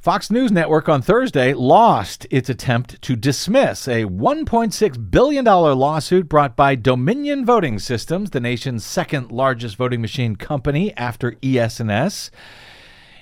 Fox 0.00 0.30
News 0.30 0.50
Network 0.50 0.88
on 0.88 1.02
Thursday 1.02 1.52
lost 1.52 2.26
its 2.30 2.48
attempt 2.48 3.02
to 3.02 3.14
dismiss 3.14 3.86
a 3.86 4.06
$1.6 4.06 5.10
billion 5.10 5.44
lawsuit 5.44 6.26
brought 6.26 6.56
by 6.56 6.74
Dominion 6.74 7.44
Voting 7.44 7.78
Systems, 7.78 8.30
the 8.30 8.40
nation's 8.40 8.82
second 8.82 9.30
largest 9.30 9.76
voting 9.76 10.00
machine 10.00 10.36
company 10.36 10.96
after 10.96 11.36
ES&S. 11.42 12.30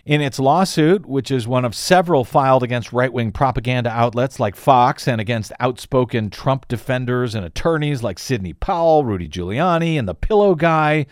In 0.06 0.20
its 0.20 0.38
lawsuit, 0.38 1.04
which 1.04 1.32
is 1.32 1.48
one 1.48 1.64
of 1.64 1.74
several 1.74 2.22
filed 2.24 2.62
against 2.62 2.92
right 2.92 3.12
wing 3.12 3.32
propaganda 3.32 3.90
outlets 3.90 4.38
like 4.38 4.54
Fox 4.54 5.08
and 5.08 5.20
against 5.20 5.50
outspoken 5.58 6.30
Trump 6.30 6.68
defenders 6.68 7.34
and 7.34 7.44
attorneys 7.44 8.04
like 8.04 8.20
Sidney 8.20 8.52
Powell, 8.52 9.04
Rudy 9.04 9.28
Giuliani, 9.28 9.98
and 9.98 10.06
the 10.06 10.14
Pillow 10.14 10.54
Guy, 10.54 11.06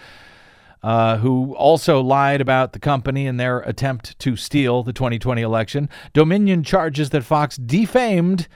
uh, 0.86 1.16
who 1.16 1.52
also 1.56 2.00
lied 2.00 2.40
about 2.40 2.72
the 2.72 2.78
company 2.78 3.26
in 3.26 3.38
their 3.38 3.58
attempt 3.58 4.16
to 4.20 4.36
steal 4.36 4.84
the 4.84 4.92
2020 4.92 5.42
election, 5.42 5.88
Dominion 6.12 6.62
charges 6.62 7.10
that 7.10 7.24
Fox 7.24 7.56
defamed 7.56 8.46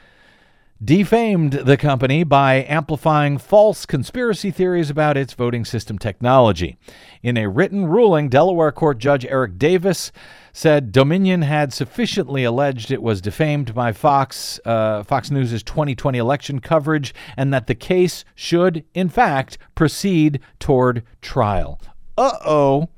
defamed 0.82 1.52
the 1.52 1.76
company 1.76 2.22
by 2.22 2.64
amplifying 2.68 3.36
false 3.36 3.84
conspiracy 3.84 4.52
theories 4.52 4.88
about 4.88 5.16
its 5.16 5.34
voting 5.34 5.64
system 5.64 5.98
technology. 5.98 6.78
In 7.20 7.36
a 7.36 7.48
written 7.48 7.86
ruling, 7.86 8.28
Delaware 8.28 8.72
Court 8.72 8.98
Judge 8.98 9.26
Eric 9.26 9.58
Davis 9.58 10.12
said 10.52 10.92
Dominion 10.92 11.42
had 11.42 11.72
sufficiently 11.72 12.44
alleged 12.44 12.92
it 12.92 13.02
was 13.02 13.20
defamed 13.20 13.74
by 13.74 13.90
Fox 13.90 14.60
uh, 14.64 15.02
Fox 15.02 15.32
News' 15.32 15.64
2020 15.64 16.16
election 16.16 16.60
coverage 16.60 17.12
and 17.36 17.52
that 17.52 17.66
the 17.66 17.74
case 17.74 18.24
should, 18.36 18.84
in 18.94 19.08
fact, 19.08 19.58
proceed 19.74 20.38
toward 20.60 21.02
trial. 21.20 21.80
Uh-oh. 22.20 22.90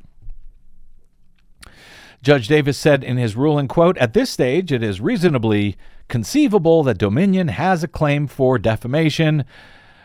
Judge 2.25 2.49
Davis 2.49 2.76
said 2.76 3.05
in 3.05 3.19
his 3.19 3.37
ruling, 3.37 3.69
quote, 3.69 3.97
At 3.99 4.14
this 4.14 4.31
stage, 4.31 4.73
it 4.73 4.83
is 4.83 5.00
reasonably 5.00 5.76
conceivable 6.09 6.83
that 6.83 6.99
Dominion 6.99 7.47
has 7.47 7.85
a 7.85 7.88
claim 7.88 8.26
for 8.26 8.59
defamation. 8.59 9.45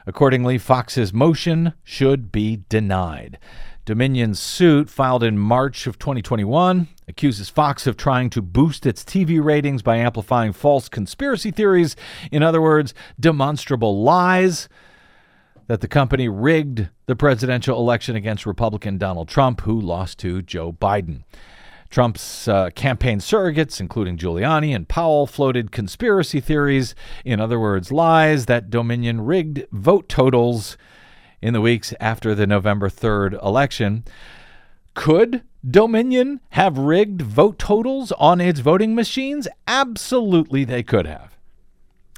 Accordingly, 0.06 0.60
Fox's 0.60 1.12
motion 1.12 1.74
should 1.84 2.32
be 2.32 2.62
denied. 2.70 3.40
Dominion's 3.86 4.40
suit, 4.40 4.88
filed 4.88 5.24
in 5.24 5.40
March 5.40 5.88
of 5.88 5.98
2021, 5.98 6.88
accuses 7.08 7.50
Fox 7.50 7.88
of 7.88 7.98
trying 7.98 8.30
to 8.30 8.42
boost 8.44 8.86
its 8.86 9.04
TV 9.04 9.44
ratings 9.44 9.82
by 9.82 9.98
amplifying 9.98 10.54
false 10.54 10.88
conspiracy 10.88 11.50
theories. 11.50 11.96
In 12.32 12.44
other 12.44 12.62
words, 12.62 12.94
demonstrable 13.20 14.04
lies 14.04 14.70
that 15.68 15.82
the 15.82 15.88
company 15.88 16.28
rigged 16.28 16.90
the 17.06 17.16
presidential 17.16 17.78
election 17.78 18.16
against 18.16 18.46
Republican 18.46 18.98
Donald 18.98 19.28
Trump, 19.28 19.62
who 19.62 19.80
lost 19.80 20.18
to 20.20 20.42
Joe 20.42 20.74
Biden. 20.74 21.24
Trump's 21.90 22.48
uh, 22.48 22.70
campaign 22.72 23.20
surrogates, 23.20 23.80
including 23.80 24.18
Giuliani 24.18 24.76
and 24.76 24.88
Powell, 24.88 25.26
floated 25.26 25.72
conspiracy 25.72 26.40
theories, 26.40 26.96
in 27.24 27.40
other 27.40 27.60
words, 27.60 27.92
lies, 27.92 28.46
that 28.48 28.70
Dominion 28.70 29.22
rigged 29.22 29.66
vote 29.72 30.10
totals 30.10 30.78
in 31.42 31.54
the 31.54 31.62
weeks 31.62 31.94
after 32.00 32.36
the 32.36 32.48
November 32.48 32.90
3rd 32.90 33.42
election. 33.42 34.04
Could 34.96 35.44
Dominion 35.70 36.42
have 36.52 36.78
rigged 36.78 37.22
vote 37.22 37.60
totals 37.60 38.12
on 38.14 38.42
its 38.42 38.60
voting 38.60 38.96
machines? 38.96 39.48
Absolutely, 39.68 40.66
they 40.66 40.84
could 40.84 41.06
have. 41.06 41.37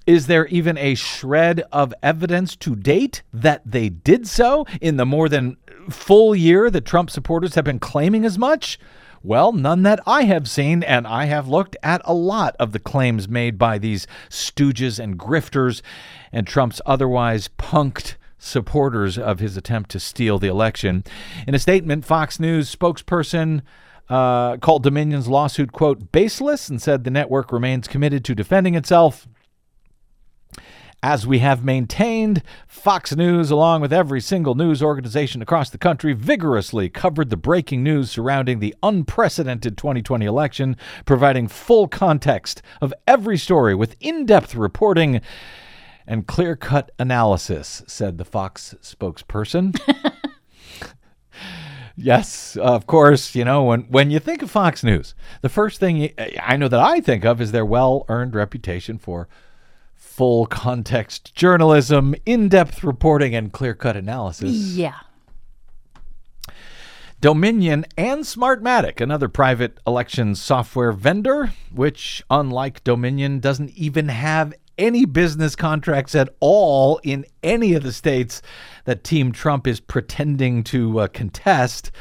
Is 0.09 0.25
there 0.25 0.47
even 0.47 0.75
a 0.79 0.95
shred 0.95 1.63
of 1.71 1.93
evidence 2.01 2.55
to 2.55 2.75
date 2.75 3.21
that 3.31 3.61
they 3.63 3.89
did 3.89 4.27
so 4.27 4.65
in 4.81 4.97
the 4.97 5.05
more 5.05 5.29
than 5.29 5.57
full 5.87 6.35
year 6.35 6.71
that 6.71 6.83
Trump 6.83 7.11
supporters 7.11 7.53
have 7.53 7.65
been 7.65 7.77
claiming 7.77 8.25
as 8.25 8.35
much? 8.35 8.79
Well, 9.21 9.51
none 9.51 9.83
that 9.83 9.99
I 10.07 10.23
have 10.23 10.49
seen, 10.49 10.81
and 10.81 11.05
I 11.05 11.25
have 11.25 11.47
looked 11.47 11.77
at 11.83 12.01
a 12.05 12.15
lot 12.15 12.55
of 12.57 12.71
the 12.71 12.79
claims 12.79 13.29
made 13.29 13.59
by 13.59 13.77
these 13.77 14.07
stooges 14.31 14.97
and 14.97 15.15
grifters 15.19 15.83
and 16.31 16.47
Trump's 16.47 16.81
otherwise 16.87 17.51
punked 17.59 18.15
supporters 18.39 19.15
of 19.15 19.37
his 19.37 19.57
attempt 19.57 19.91
to 19.91 19.99
steal 19.99 20.39
the 20.39 20.47
election. 20.47 21.03
In 21.45 21.53
a 21.53 21.59
statement, 21.59 22.03
Fox 22.03 22.39
News 22.39 22.75
spokesperson 22.75 23.61
uh, 24.09 24.57
called 24.57 24.81
Dominion's 24.81 25.27
lawsuit, 25.27 25.71
quote, 25.71 26.11
baseless 26.11 26.67
and 26.67 26.81
said 26.81 27.03
the 27.03 27.11
network 27.11 27.51
remains 27.51 27.87
committed 27.87 28.25
to 28.25 28.33
defending 28.33 28.73
itself. 28.73 29.27
As 31.01 31.25
we 31.25 31.39
have 31.39 31.63
maintained, 31.63 32.43
Fox 32.67 33.15
News, 33.15 33.49
along 33.51 33.79
with 33.79 33.93
every 33.93 34.19
single 34.19 34.53
news 34.53 34.83
organization 34.83 35.41
across 35.41 35.69
the 35.69 35.77
country, 35.77 36.11
vigorously 36.11 36.89
covered 36.89 37.29
the 37.29 37.37
breaking 37.37 37.83
news 37.83 38.11
surrounding 38.11 38.59
the 38.59 38.75
unprecedented 38.83 39.77
2020 39.77 40.25
election, 40.25 40.75
providing 41.05 41.47
full 41.47 41.87
context 41.87 42.61
of 42.81 42.93
every 43.07 43.37
story 43.37 43.73
with 43.73 43.95
in 44.01 44.25
depth 44.25 44.55
reporting 44.55 45.21
and 46.05 46.27
clear 46.27 46.57
cut 46.57 46.91
analysis, 46.99 47.81
said 47.87 48.17
the 48.17 48.25
Fox 48.25 48.75
spokesperson. 48.81 49.79
yes, 51.95 52.57
of 52.57 52.87
course, 52.87 53.35
you 53.35 53.45
know, 53.45 53.63
when, 53.63 53.83
when 53.83 54.11
you 54.11 54.19
think 54.19 54.41
of 54.41 54.51
Fox 54.51 54.83
News, 54.83 55.15
the 55.43 55.49
first 55.49 55.79
thing 55.79 56.11
I 56.43 56.57
know 56.57 56.67
that 56.67 56.81
I 56.81 56.99
think 56.99 57.23
of 57.23 57.39
is 57.39 57.53
their 57.53 57.65
well 57.65 58.05
earned 58.09 58.35
reputation 58.35 58.97
for 58.97 59.29
full 59.99 60.47
context 60.47 61.35
journalism, 61.35 62.15
in 62.25 62.49
depth 62.49 62.83
reporting, 62.83 63.35
and 63.35 63.51
clear 63.51 63.75
cut 63.75 63.95
analysis. 63.95 64.55
Yeah. 64.75 64.95
Dominion 67.21 67.85
and 67.97 68.21
Smartmatic, 68.21 69.01
another 69.01 69.27
private 69.27 69.77
election 69.85 70.35
software 70.35 70.93
vendor, 70.93 71.51
which, 71.69 72.23
unlike 72.29 72.81
Dominion, 72.85 73.39
doesn't 73.39 73.71
even 73.71 74.07
have 74.07 74.53
any 74.77 75.03
business 75.03 75.55
contracts 75.55 76.15
at 76.15 76.29
all 76.39 77.01
in 77.03 77.25
any 77.43 77.73
of 77.73 77.83
the 77.83 77.91
states 77.91 78.41
that 78.85 79.03
Team 79.03 79.33
Trump 79.33 79.67
is 79.67 79.81
pretending 79.81 80.63
to 80.63 80.99
uh, 81.01 81.07
contest. 81.09 81.91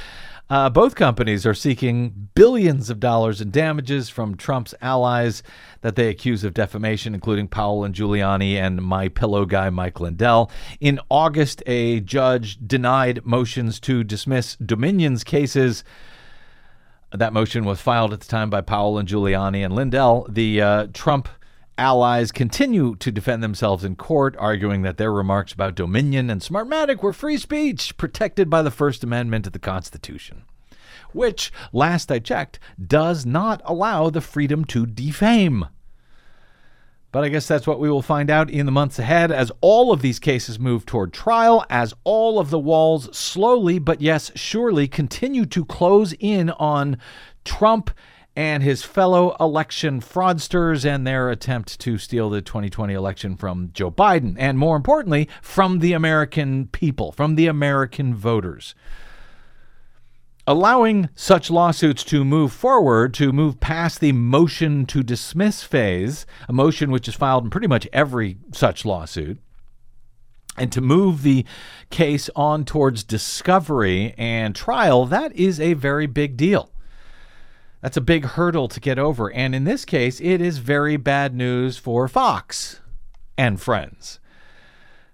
Uh, 0.51 0.71
both 0.71 0.95
companies 0.95 1.45
are 1.45 1.55
seeking 1.55 2.31
billions 2.35 2.89
of 2.89 2.99
dollars 2.99 3.41
in 3.41 3.51
damages 3.51 4.09
from 4.09 4.35
Trump's 4.35 4.75
allies 4.81 5.43
that 5.83 5.95
they 5.95 6.09
accuse 6.09 6.43
of 6.43 6.55
defamation, 6.55 7.15
including 7.15 7.49
Powell 7.49 7.85
and 7.85 7.95
Giuliani 7.95 8.55
and 8.55 8.83
my 8.83 9.09
pillow 9.09 9.45
guy 9.45 9.69
Mike 9.69 10.01
Lindell. 10.01 10.51
In 10.81 11.01
August, 11.11 11.63
a 11.67 12.01
judge 12.01 12.59
denied 12.67 13.27
motions 13.27 13.79
to 13.81 14.03
dismiss 14.03 14.57
Dominion's 14.57 15.23
cases. 15.23 15.85
That 17.13 17.35
motion 17.35 17.65
was 17.65 17.81
filed 17.81 18.15
at 18.15 18.21
the 18.21 18.27
time 18.27 18.49
by 18.49 18.63
Powell 18.63 18.97
and 18.97 19.09
Giuliani 19.09 19.63
and 19.65 19.75
Lindell. 19.75 20.27
The 20.31 20.63
uh, 20.63 20.87
Trump 20.95 21.29
allies 21.79 22.33
continue 22.33 22.97
to 22.97 23.11
defend 23.13 23.43
themselves 23.43 23.85
in 23.85 23.97
court, 23.97 24.37
arguing 24.39 24.83
that 24.83 24.99
their 24.99 25.13
remarks 25.13 25.53
about 25.53 25.75
Dominion 25.75 26.29
and 26.29 26.41
Smartmatic 26.41 27.03
were 27.03 27.13
free 27.13 27.39
speech 27.39 27.97
protected 27.97 28.51
by 28.51 28.63
the 28.63 28.71
First 28.71 29.05
Amendment 29.05 29.47
of 29.47 29.53
the 29.53 29.59
Constitution, 29.59 30.43
which, 31.13 31.53
last 31.73 32.13
I 32.13 32.19
checked, 32.19 32.59
does 32.85 33.25
not 33.25 33.63
allow 33.65 34.11
the 34.11 34.21
freedom 34.21 34.65
to 34.67 34.85
defame. 34.85 35.67
But 37.11 37.25
I 37.25 37.31
guess 37.31 37.49
that's 37.49 37.67
what 37.67 37.81
we 37.81 37.89
will 37.89 38.03
find 38.03 38.29
out 38.29 38.51
in 38.51 38.67
the 38.67 38.73
months 38.73 38.99
ahead 38.99 39.33
as 39.33 39.51
all 39.63 39.93
of 39.93 40.03
these 40.03 40.19
cases 40.19 40.59
move 40.59 40.85
toward 40.85 41.13
trial, 41.15 41.65
as 41.71 41.95
all 42.05 42.39
of 42.39 42.51
the 42.51 42.59
walls 42.59 43.17
slowly, 43.17 43.79
but 43.79 44.03
yes, 44.03 44.31
surely 44.35 44.87
continue 44.87 45.47
to 45.47 45.65
close 45.65 46.13
in 46.21 46.51
on 46.51 46.99
Trump 47.47 47.91
and 48.39 48.63
his 48.63 48.85
fellow 48.85 49.35
election 49.41 50.01
fraudsters 50.01 50.85
and 50.85 51.05
their 51.05 51.29
attempt 51.29 51.81
to 51.81 51.99
steal 51.99 52.31
the 52.31 52.41
2020 52.41 52.95
election 52.95 53.35
from 53.35 53.69
Joe 53.75 53.91
Biden, 53.91 54.37
and 54.39 54.57
more 54.57 54.77
importantly, 54.77 55.29
from 55.43 55.81
the 55.81 55.93
American 55.93 56.69
people, 56.69 57.11
from 57.11 57.35
the 57.35 57.49
American 57.49 58.15
voters. 58.15 58.77
allowing 60.47 61.09
such 61.17 61.51
lawsuits 61.51 62.05
to 62.05 62.25
move 62.25 62.53
forward, 62.53 63.13
to 63.13 63.33
move 63.33 63.61
past 63.61 64.01
the 64.01 64.13
motion 64.13 64.87
to 64.87 65.03
dismiss 65.03 65.63
phase, 65.65 66.25
a 66.49 66.53
motion 66.53 66.91
which 66.93 67.07
is 67.09 67.15
filed 67.15 67.45
in 67.45 67.51
pretty 67.51 67.67
much 67.67 67.89
every 67.93 68.39
such 68.53 68.87
lawsuit, 68.87 69.39
and 70.57 70.73
to 70.73 70.81
move 70.81 71.23
the 71.23 71.45
case 71.91 72.31
on 72.37 72.65
towards 72.65 73.03
discovery 73.03 74.15
and 74.17 74.55
trial, 74.55 75.05
that 75.07 75.35
is 75.35 75.61
a 75.61 75.75
very 75.75 76.07
big 76.07 76.37
deal. 76.37 76.71
That's 77.81 77.97
a 77.97 78.03
big 78.03 78.25
hurdle 78.25 78.69
to 78.69 78.81
get 78.81 78.99
over. 78.99 79.33
And 79.33 79.55
in 79.55 79.65
this 79.65 79.85
case, 79.85 80.21
it 80.21 80.41
is 80.41 80.59
very 80.59 80.97
bad 80.97 81.35
news 81.35 81.79
for 81.79 82.09
Fox 82.09 82.81
and 83.37 83.61
friends. 83.61 84.19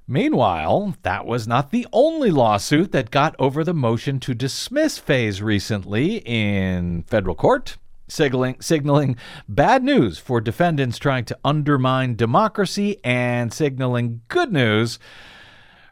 Meanwhile, 0.07 0.97
that 1.03 1.25
was 1.25 1.49
not 1.49 1.71
the 1.71 1.87
only 1.93 2.31
lawsuit 2.31 2.93
that 2.93 3.11
got 3.11 3.35
over 3.39 3.65
the 3.65 3.73
motion 3.73 4.21
to 4.21 4.35
dismiss 4.35 4.99
phase 4.99 5.41
recently 5.41 6.17
in 6.27 7.05
federal 7.07 7.35
court, 7.35 7.79
signaling, 8.07 8.57
signaling 8.61 9.17
bad 9.49 9.83
news 9.83 10.19
for 10.19 10.43
defendants 10.43 10.99
trying 10.99 11.25
to 11.27 11.39
undermine 11.43 12.17
democracy 12.17 12.99
and 13.03 13.53
signaling 13.53 14.21
good 14.29 14.53
news 14.53 14.99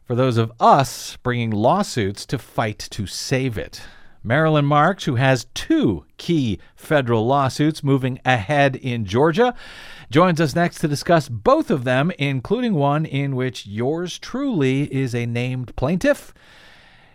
for 0.05 0.15
those 0.15 0.37
of 0.37 0.53
us 0.61 1.17
bringing 1.23 1.51
lawsuits 1.51 2.27
to 2.27 2.39
fight 2.39 2.79
to 2.91 3.07
save 3.07 3.57
it. 3.57 3.81
Marilyn 4.25 4.65
Marks, 4.65 5.05
who 5.05 5.17
has 5.17 5.47
two 5.55 6.05
key 6.17 6.61
federal 6.77 7.27
lawsuits 7.27 7.83
moving 7.83 8.21
ahead 8.25 8.77
in 8.77 9.05
Georgia, 9.05 9.55
joins 10.11 10.41
us 10.41 10.55
next 10.55 10.79
to 10.79 10.89
discuss 10.89 11.29
both 11.29 11.71
of 11.71 11.85
them, 11.85 12.13
including 12.19 12.75
one 12.75 13.05
in 13.05 13.35
which 13.35 13.67
yours 13.67 14.19
truly 14.19 14.93
is 14.95 15.15
a 15.15 15.27
named 15.27 15.75
plaintiff 15.75 16.33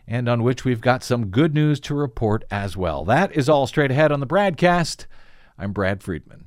and 0.07 0.29
on 0.29 0.43
which 0.43 0.63
we've 0.63 0.81
got 0.81 1.03
some 1.03 1.27
good 1.27 1.53
news 1.53 1.79
to 1.81 1.93
report 1.93 2.43
as 2.49 2.77
well. 2.77 3.03
That 3.03 3.35
is 3.35 3.49
all 3.49 3.67
straight 3.67 3.91
ahead 3.91 4.11
on 4.11 4.19
the 4.19 4.27
BradCast. 4.27 5.05
I'm 5.57 5.73
Brad 5.73 6.01
Friedman. 6.01 6.46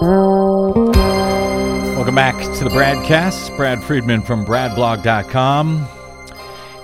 Welcome 0.00 0.94
back 2.14 2.36
to 2.58 2.64
the 2.64 2.70
BradCast. 2.70 3.56
Brad 3.56 3.82
Friedman 3.82 4.22
from 4.22 4.46
BradBlog.com. 4.46 5.88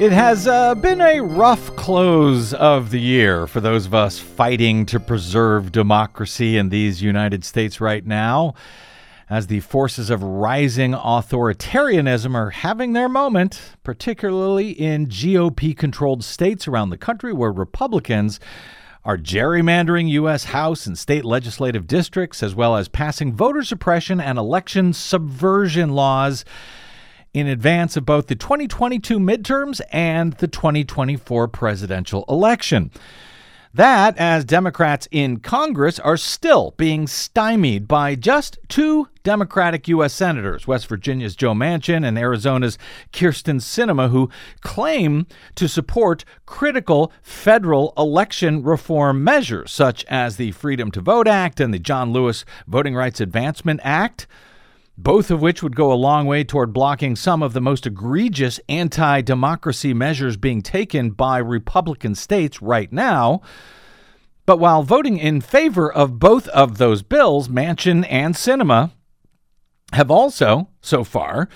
It 0.00 0.10
has 0.10 0.48
uh, 0.48 0.74
been 0.74 1.00
a 1.00 1.20
rough 1.20 1.76
close 1.76 2.52
of 2.54 2.90
the 2.90 2.98
year 2.98 3.46
for 3.46 3.60
those 3.60 3.86
of 3.86 3.94
us 3.94 4.18
fighting 4.18 4.84
to 4.86 4.98
preserve 4.98 5.70
democracy 5.70 6.56
in 6.56 6.70
these 6.70 7.02
United 7.02 7.44
States 7.44 7.80
right 7.80 8.04
now, 8.04 8.54
as 9.30 9.46
the 9.46 9.60
forces 9.60 10.10
of 10.10 10.24
rising 10.24 10.90
authoritarianism 10.90 12.34
are 12.34 12.50
having 12.50 12.94
their 12.94 13.08
moment, 13.08 13.60
particularly 13.84 14.70
in 14.70 15.06
GOP 15.06 15.76
controlled 15.76 16.24
states 16.24 16.66
around 16.66 16.90
the 16.90 16.98
country 16.98 17.32
where 17.32 17.52
Republicans 17.52 18.40
are 19.04 19.18
gerrymandering 19.18 20.08
U.S. 20.10 20.44
House 20.44 20.86
and 20.86 20.98
state 20.98 21.24
legislative 21.24 21.86
districts, 21.86 22.42
as 22.42 22.54
well 22.54 22.76
as 22.76 22.88
passing 22.88 23.34
voter 23.34 23.62
suppression 23.62 24.20
and 24.20 24.38
election 24.38 24.92
subversion 24.92 25.90
laws 25.90 26.44
in 27.34 27.46
advance 27.46 27.96
of 27.96 28.06
both 28.06 28.28
the 28.28 28.36
2022 28.36 29.18
midterms 29.18 29.80
and 29.92 30.32
the 30.34 30.48
2024 30.48 31.48
presidential 31.48 32.24
election. 32.28 32.90
That, 33.74 34.16
as 34.18 34.44
Democrats 34.44 35.08
in 35.10 35.40
Congress 35.40 35.98
are 35.98 36.16
still 36.16 36.74
being 36.76 37.08
stymied 37.08 37.88
by 37.88 38.14
just 38.14 38.56
two 38.68 39.08
Democratic 39.24 39.88
U.S. 39.88 40.12
Senators, 40.12 40.68
West 40.68 40.86
Virginia's 40.86 41.34
Joe 41.34 41.54
Manchin 41.54 42.06
and 42.06 42.16
Arizona's 42.16 42.78
Kyrsten 43.12 43.60
Sinema, 43.60 44.10
who 44.10 44.30
claim 44.60 45.26
to 45.56 45.66
support 45.66 46.24
critical 46.46 47.10
federal 47.20 47.92
election 47.98 48.62
reform 48.62 49.24
measures, 49.24 49.72
such 49.72 50.04
as 50.04 50.36
the 50.36 50.52
Freedom 50.52 50.92
to 50.92 51.00
Vote 51.00 51.26
Act 51.26 51.58
and 51.58 51.74
the 51.74 51.80
John 51.80 52.12
Lewis 52.12 52.44
Voting 52.68 52.94
Rights 52.94 53.20
Advancement 53.20 53.80
Act 53.82 54.28
both 54.96 55.30
of 55.30 55.42
which 55.42 55.62
would 55.62 55.74
go 55.74 55.92
a 55.92 55.94
long 55.94 56.26
way 56.26 56.44
toward 56.44 56.72
blocking 56.72 57.16
some 57.16 57.42
of 57.42 57.52
the 57.52 57.60
most 57.60 57.86
egregious 57.86 58.60
anti 58.68 59.20
democracy 59.20 59.92
measures 59.92 60.36
being 60.36 60.62
taken 60.62 61.10
by 61.10 61.38
Republican 61.38 62.14
states 62.14 62.62
right 62.62 62.92
now. 62.92 63.40
But 64.46 64.58
while 64.58 64.82
voting 64.82 65.16
in 65.18 65.40
favor 65.40 65.92
of 65.92 66.18
both 66.18 66.48
of 66.48 66.78
those 66.78 67.02
bills, 67.02 67.48
Manchin 67.48 68.06
and 68.10 68.34
Sinema 68.34 68.92
have 69.92 70.10
also, 70.10 70.68
so 70.80 71.02
far, 71.02 71.48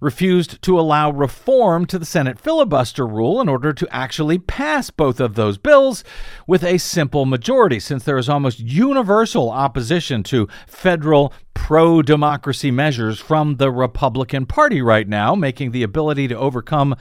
refused 0.00 0.60
to 0.62 0.78
allow 0.78 1.10
reform 1.10 1.86
to 1.86 1.98
the 1.98 2.06
Senate 2.06 2.38
filibuster 2.38 3.06
rule 3.06 3.40
in 3.40 3.48
order 3.48 3.72
to 3.72 3.88
actually 3.94 4.38
pass 4.38 4.90
both 4.90 5.20
of 5.20 5.34
those 5.34 5.58
bills 5.58 6.04
with 6.46 6.62
a 6.62 6.78
simple 6.78 7.26
majority, 7.26 7.80
since 7.80 8.04
there 8.04 8.18
is 8.18 8.28
almost 8.28 8.60
universal 8.60 9.50
opposition 9.50 10.22
to 10.22 10.48
federal 10.66 11.32
pro 11.54 12.02
democracy 12.02 12.70
measures 12.70 13.18
from 13.18 13.56
the 13.56 13.70
Republican 13.70 14.46
Party 14.46 14.80
right 14.80 15.08
now, 15.08 15.34
making 15.34 15.72
the 15.72 15.82
ability 15.82 16.28
to 16.28 16.38
overcome 16.38 16.94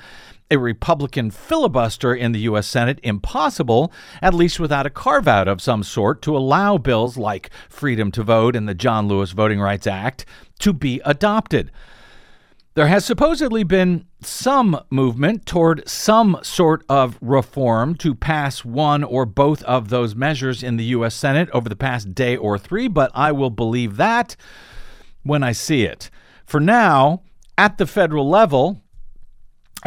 a 0.49 0.57
Republican 0.57 1.29
filibuster 1.29 2.13
in 2.13 2.31
the 2.31 2.39
U.S. 2.41 2.67
Senate 2.67 2.99
impossible, 3.03 3.91
at 4.21 4.33
least 4.33 4.59
without 4.59 4.85
a 4.85 4.89
carve 4.89 5.27
out 5.27 5.47
of 5.47 5.61
some 5.61 5.83
sort 5.83 6.21
to 6.21 6.37
allow 6.37 6.77
bills 6.77 7.17
like 7.17 7.49
freedom 7.69 8.11
to 8.11 8.23
vote 8.23 8.55
and 8.55 8.67
the 8.67 8.73
John 8.73 9.07
Lewis 9.07 9.31
Voting 9.31 9.59
Rights 9.59 9.87
Act 9.87 10.25
to 10.59 10.73
be 10.73 11.01
adopted. 11.03 11.71
There 12.77 12.85
has 12.85 13.05
supposedly 13.05 13.63
been 13.63 14.05
some 14.21 14.79
movement 14.91 15.47
toward 15.47 15.89
some 15.89 16.37
sort 16.43 16.85
of 16.87 17.17
reform 17.21 17.95
to 17.95 18.13
pass 18.13 18.63
one 18.63 19.03
or 19.03 19.25
both 19.25 19.63
of 19.63 19.89
those 19.89 20.13
measures 20.13 20.61
in 20.61 20.77
the 20.77 20.83
U.S. 20.83 21.15
Senate 21.15 21.49
over 21.53 21.69
the 21.69 21.75
past 21.75 22.13
day 22.13 22.37
or 22.37 22.59
three, 22.59 22.87
but 22.87 23.09
I 23.15 23.31
will 23.31 23.49
believe 23.49 23.97
that 23.97 24.35
when 25.23 25.41
I 25.41 25.53
see 25.53 25.85
it. 25.85 26.11
For 26.45 26.59
now, 26.59 27.23
at 27.57 27.79
the 27.79 27.87
federal 27.87 28.29
level, 28.29 28.83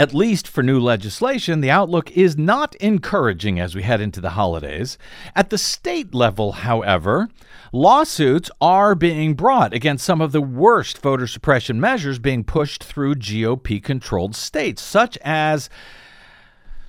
at 0.00 0.14
least 0.14 0.48
for 0.48 0.62
new 0.62 0.80
legislation, 0.80 1.60
the 1.60 1.70
outlook 1.70 2.10
is 2.12 2.38
not 2.38 2.74
encouraging 2.76 3.60
as 3.60 3.74
we 3.74 3.82
head 3.82 4.00
into 4.00 4.18
the 4.18 4.30
holidays. 4.30 4.96
At 5.36 5.50
the 5.50 5.58
state 5.58 6.14
level, 6.14 6.52
however, 6.52 7.28
lawsuits 7.70 8.50
are 8.62 8.94
being 8.94 9.34
brought 9.34 9.74
against 9.74 10.06
some 10.06 10.22
of 10.22 10.32
the 10.32 10.40
worst 10.40 10.96
voter 11.02 11.26
suppression 11.26 11.78
measures 11.78 12.18
being 12.18 12.44
pushed 12.44 12.82
through 12.82 13.16
GOP 13.16 13.84
controlled 13.84 14.34
states, 14.34 14.80
such 14.80 15.18
as 15.18 15.68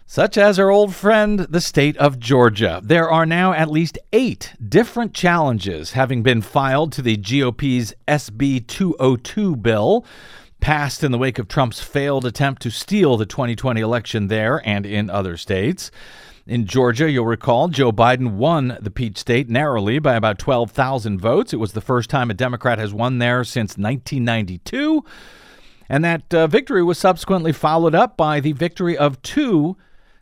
such 0.06 0.38
as 0.38 0.58
our 0.58 0.70
old 0.70 0.96
friend, 0.96 1.40
the 1.40 1.62
state 1.62 1.98
of 1.98 2.18
Georgia. 2.18 2.80
There 2.82 3.10
are 3.10 3.26
now 3.26 3.52
at 3.52 3.72
least 3.72 4.00
eight 4.14 4.54
different 4.66 5.14
challenges 5.14 5.92
having 5.94 6.24
been 6.24 6.42
filed 6.42 6.94
to 6.94 7.02
the 7.02 7.18
GOP's 7.18 7.94
SB 8.08 8.68
202 8.68 9.58
bill 9.58 10.06
passed 10.62 11.04
in 11.04 11.12
the 11.12 11.18
wake 11.18 11.40
of 11.40 11.48
Trump's 11.48 11.82
failed 11.82 12.26
attempt 12.26 12.62
to 12.62 12.70
steal 12.70 13.18
the 13.18 13.26
2020 13.26 13.82
election 13.82 14.28
there 14.28 14.62
and 14.66 14.86
in 14.86 15.10
other 15.10 15.36
states. 15.36 15.92
In 16.48 16.66
Georgia, 16.66 17.10
you'll 17.10 17.26
recall 17.26 17.68
Joe 17.68 17.92
Biden 17.92 18.34
won 18.34 18.78
the 18.82 18.90
Peach 18.90 19.18
State 19.18 19.50
narrowly 19.50 20.00
by 20.00 20.16
about 20.16 20.40
12,000 20.40 21.20
votes. 21.20 21.54
It 21.54 21.58
was 21.58 21.74
the 21.74 21.82
first 21.82 22.10
time 22.10 22.32
a 22.32 22.34
Democrat 22.34 22.80
has 22.80 22.94
won 22.94 23.20
there 23.20 23.44
since 23.44 23.78
1992. 23.78 25.04
And 25.88 26.04
that 26.04 26.34
uh, 26.34 26.48
victory 26.48 26.84
was 26.84 26.98
subsequently 26.98 27.52
followed 27.52 27.94
up 27.94 28.18
by 28.18 28.40
the 28.40 28.54
victory 28.54 28.98
of 28.98 29.22
two, 29.22 29.78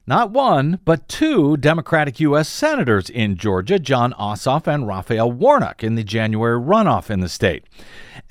not 0.09 0.31
one, 0.31 0.79
but 0.85 1.07
two 1.07 1.55
Democratic 1.55 2.19
U.S. 2.19 2.49
senators 2.49 3.11
in 3.11 3.37
Georgia, 3.37 3.77
Jon 3.77 4.11
Ossoff 4.13 4.65
and 4.65 4.87
Raphael 4.87 5.31
Warnock, 5.31 5.83
in 5.83 5.93
the 5.93 6.03
January 6.03 6.59
runoff 6.59 7.11
in 7.11 7.19
the 7.19 7.29
state. 7.29 7.63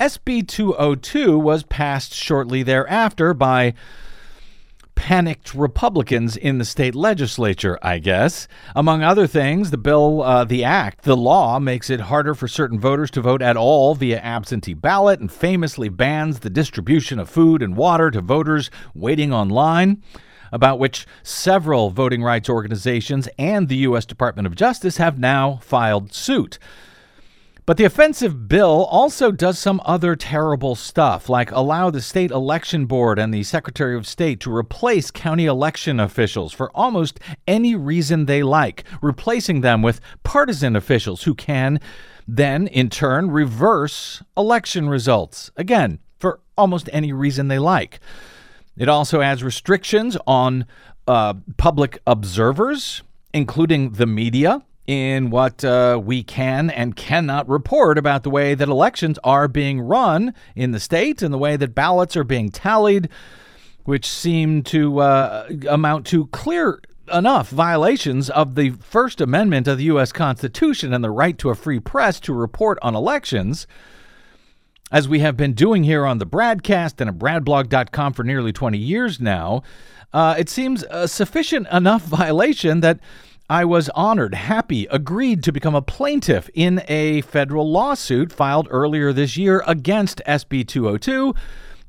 SB 0.00 0.48
202 0.48 1.38
was 1.38 1.62
passed 1.62 2.12
shortly 2.12 2.64
thereafter 2.64 3.32
by 3.32 3.74
panicked 4.96 5.54
Republicans 5.54 6.36
in 6.36 6.58
the 6.58 6.64
state 6.64 6.96
legislature, 6.96 7.78
I 7.80 8.00
guess. 8.00 8.48
Among 8.74 9.04
other 9.04 9.28
things, 9.28 9.70
the 9.70 9.78
bill, 9.78 10.22
uh, 10.22 10.42
the 10.42 10.64
act, 10.64 11.04
the 11.04 11.16
law 11.16 11.60
makes 11.60 11.90
it 11.90 12.00
harder 12.00 12.34
for 12.34 12.48
certain 12.48 12.80
voters 12.80 13.12
to 13.12 13.20
vote 13.20 13.40
at 13.40 13.56
all 13.56 13.94
via 13.94 14.18
absentee 14.18 14.74
ballot 14.74 15.20
and 15.20 15.30
famously 15.30 15.88
bans 15.88 16.40
the 16.40 16.50
distribution 16.50 17.20
of 17.20 17.30
food 17.30 17.62
and 17.62 17.76
water 17.76 18.10
to 18.10 18.20
voters 18.20 18.68
waiting 18.96 19.32
online 19.32 20.02
about 20.52 20.78
which 20.78 21.06
several 21.22 21.90
voting 21.90 22.22
rights 22.22 22.48
organizations 22.48 23.28
and 23.38 23.68
the 23.68 23.76
U.S. 23.76 24.06
Department 24.06 24.46
of 24.46 24.54
Justice 24.54 24.96
have 24.96 25.18
now 25.18 25.56
filed 25.62 26.12
suit. 26.12 26.58
But 27.68 27.76
the 27.76 27.84
offensive 27.84 28.48
bill 28.48 28.86
also 28.86 29.30
does 29.30 29.58
some 29.58 29.82
other 29.84 30.16
terrible 30.16 30.74
stuff, 30.74 31.28
like 31.28 31.50
allow 31.50 31.90
the 31.90 32.00
state 32.00 32.30
election 32.30 32.86
board 32.86 33.18
and 33.18 33.32
the 33.32 33.42
Secretary 33.42 33.94
of 33.94 34.06
State 34.06 34.40
to 34.40 34.56
replace 34.56 35.10
county 35.10 35.44
election 35.44 36.00
officials 36.00 36.54
for 36.54 36.70
almost 36.74 37.20
any 37.46 37.76
reason 37.76 38.24
they 38.24 38.42
like, 38.42 38.84
replacing 39.02 39.60
them 39.60 39.82
with 39.82 40.00
partisan 40.22 40.76
officials 40.76 41.24
who 41.24 41.34
can 41.34 41.78
then, 42.26 42.68
in 42.68 42.88
turn, 42.88 43.30
reverse 43.30 44.22
election 44.34 44.88
results. 44.88 45.50
Again, 45.54 45.98
for 46.18 46.40
almost 46.56 46.88
any 46.90 47.12
reason 47.12 47.48
they 47.48 47.58
like. 47.58 48.00
It 48.78 48.88
also 48.88 49.20
adds 49.20 49.42
restrictions 49.42 50.16
on 50.26 50.64
uh, 51.06 51.34
public 51.56 51.98
observers, 52.06 53.02
including 53.34 53.92
the 53.92 54.06
media, 54.06 54.62
in 54.86 55.28
what 55.28 55.62
uh, 55.64 56.00
we 56.02 56.22
can 56.22 56.70
and 56.70 56.96
cannot 56.96 57.46
report 57.46 57.98
about 57.98 58.22
the 58.22 58.30
way 58.30 58.54
that 58.54 58.68
elections 58.68 59.18
are 59.22 59.46
being 59.46 59.80
run 59.80 60.32
in 60.56 60.70
the 60.70 60.80
state 60.80 61.20
and 61.20 61.32
the 61.32 61.38
way 61.38 61.56
that 61.56 61.74
ballots 61.74 62.16
are 62.16 62.24
being 62.24 62.50
tallied, 62.50 63.08
which 63.84 64.08
seem 64.08 64.62
to 64.62 65.00
uh, 65.00 65.46
amount 65.68 66.06
to 66.06 66.26
clear 66.28 66.80
enough 67.12 67.50
violations 67.50 68.30
of 68.30 68.54
the 68.54 68.70
First 68.70 69.20
Amendment 69.20 69.68
of 69.68 69.76
the 69.76 69.84
U.S. 69.84 70.10
Constitution 70.10 70.94
and 70.94 71.04
the 71.04 71.10
right 71.10 71.36
to 71.36 71.50
a 71.50 71.54
free 71.54 71.80
press 71.80 72.18
to 72.20 72.32
report 72.32 72.78
on 72.80 72.94
elections. 72.94 73.66
As 74.90 75.06
we 75.06 75.18
have 75.18 75.36
been 75.36 75.52
doing 75.52 75.84
here 75.84 76.06
on 76.06 76.16
the 76.16 76.26
BradCast 76.26 76.98
and 77.00 77.10
at 77.10 77.18
bradblog.com 77.18 78.14
for 78.14 78.24
nearly 78.24 78.52
20 78.52 78.78
years 78.78 79.20
now, 79.20 79.62
uh, 80.14 80.34
it 80.38 80.48
seems 80.48 80.82
a 80.88 81.06
sufficient 81.06 81.66
enough 81.70 82.02
violation 82.06 82.80
that 82.80 82.98
I 83.50 83.66
was 83.66 83.90
honored, 83.90 84.34
happy, 84.34 84.86
agreed 84.90 85.42
to 85.44 85.52
become 85.52 85.74
a 85.74 85.82
plaintiff 85.82 86.48
in 86.54 86.82
a 86.88 87.20
federal 87.22 87.70
lawsuit 87.70 88.32
filed 88.32 88.66
earlier 88.70 89.12
this 89.12 89.36
year 89.36 89.62
against 89.66 90.22
SB 90.26 90.66
202 90.66 91.34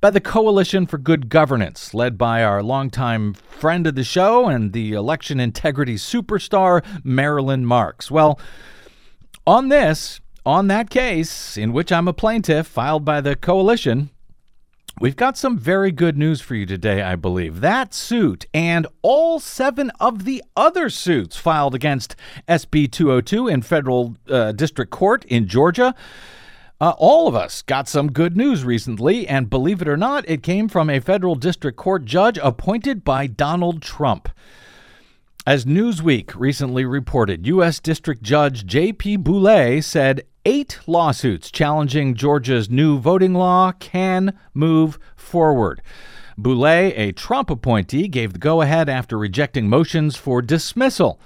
by 0.01 0.09
the 0.09 0.21
Coalition 0.21 0.85
for 0.85 0.97
Good 0.97 1.29
Governance, 1.29 1.93
led 1.93 2.17
by 2.17 2.43
our 2.43 2.61
longtime 2.61 3.33
friend 3.33 3.87
of 3.87 3.95
the 3.95 4.03
show 4.03 4.47
and 4.47 4.73
the 4.73 4.93
election 4.93 5.39
integrity 5.39 5.95
superstar, 5.95 6.83
Marilyn 7.03 7.65
Marks. 7.65 8.11
Well, 8.11 8.39
on 9.45 9.69
this, 9.69 10.19
on 10.49 10.67
that 10.67 10.89
case, 10.89 11.57
in 11.57 11.71
which 11.71 11.91
I'm 11.91 12.07
a 12.07 12.13
plaintiff 12.13 12.65
filed 12.65 13.05
by 13.05 13.21
the 13.21 13.35
coalition, 13.35 14.09
We've 15.01 15.15
got 15.15 15.37
some 15.37 15.57
very 15.57 15.93
good 15.93 16.17
news 16.17 16.41
for 16.41 16.55
you 16.55 16.65
today, 16.65 17.01
I 17.01 17.15
believe. 17.15 17.61
That 17.61 17.93
suit 17.93 18.47
and 18.53 18.85
all 19.01 19.39
seven 19.39 19.91
of 19.97 20.25
the 20.25 20.43
other 20.57 20.89
suits 20.89 21.37
filed 21.37 21.73
against 21.73 22.17
SB 22.49 22.91
202 22.91 23.47
in 23.47 23.61
federal 23.61 24.17
uh, 24.27 24.51
district 24.51 24.91
court 24.91 25.23
in 25.25 25.47
Georgia. 25.47 25.95
Uh, 26.81 26.95
all 26.97 27.29
of 27.29 27.35
us 27.35 27.61
got 27.61 27.87
some 27.87 28.11
good 28.11 28.35
news 28.35 28.65
recently, 28.65 29.25
and 29.25 29.49
believe 29.49 29.81
it 29.81 29.87
or 29.87 29.95
not, 29.95 30.27
it 30.27 30.43
came 30.43 30.67
from 30.67 30.89
a 30.89 30.99
federal 30.99 31.35
district 31.35 31.77
court 31.77 32.03
judge 32.03 32.37
appointed 32.43 33.05
by 33.05 33.25
Donald 33.25 33.81
Trump. 33.81 34.27
As 35.47 35.65
Newsweek 35.65 36.35
recently 36.35 36.83
reported, 36.83 37.47
U.S. 37.47 37.79
District 37.79 38.21
Judge 38.21 38.65
J.P. 38.65 39.19
Boulee 39.19 39.81
said 39.83 40.23
eight 40.45 40.79
lawsuits 40.87 41.51
challenging 41.51 42.15
Georgia's 42.15 42.69
new 42.69 42.97
voting 42.99 43.33
law 43.33 43.71
can 43.73 44.37
move 44.53 44.99
forward. 45.15 45.81
Boulee, 46.37 46.93
a 46.95 47.11
Trump 47.11 47.49
appointee, 47.49 48.07
gave 48.07 48.33
the 48.33 48.39
go 48.39 48.61
ahead 48.61 48.87
after 48.87 49.17
rejecting 49.17 49.67
motions 49.67 50.15
for 50.15 50.41
dismissal, 50.41 51.19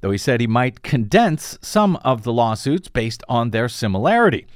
though 0.00 0.10
he 0.10 0.18
said 0.18 0.40
he 0.40 0.46
might 0.46 0.82
condense 0.82 1.58
some 1.62 1.96
of 1.96 2.24
the 2.24 2.32
lawsuits 2.32 2.88
based 2.88 3.22
on 3.28 3.50
their 3.50 3.68
similarity. 3.68 4.46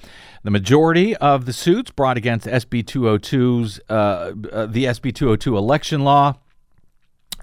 The 0.42 0.50
majority 0.50 1.14
of 1.16 1.44
the 1.44 1.52
suits 1.52 1.90
brought 1.90 2.16
against 2.16 2.46
SB 2.46 2.84
202's 2.84 3.80
uh, 3.88 3.92
uh, 3.92 4.66
the 4.66 4.86
SB 4.86 5.14
202 5.14 5.56
election 5.56 6.02
law 6.02 6.34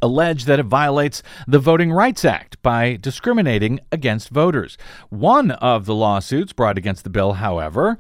allege 0.02 0.46
that 0.46 0.60
it 0.60 0.66
violates 0.66 1.24
the 1.48 1.60
Voting 1.60 1.92
Rights 1.92 2.26
Act 2.26 2.62
by 2.62 2.98
discriminating 2.98 3.80
against 3.92 4.30
voters. 4.30 4.78
One 5.10 5.52
of 5.52 5.86
the 5.86 5.96
lawsuits 5.96 6.54
brought 6.54 6.78
against 6.78 7.04
the 7.04 7.10
bill, 7.10 7.34
however, 7.34 7.98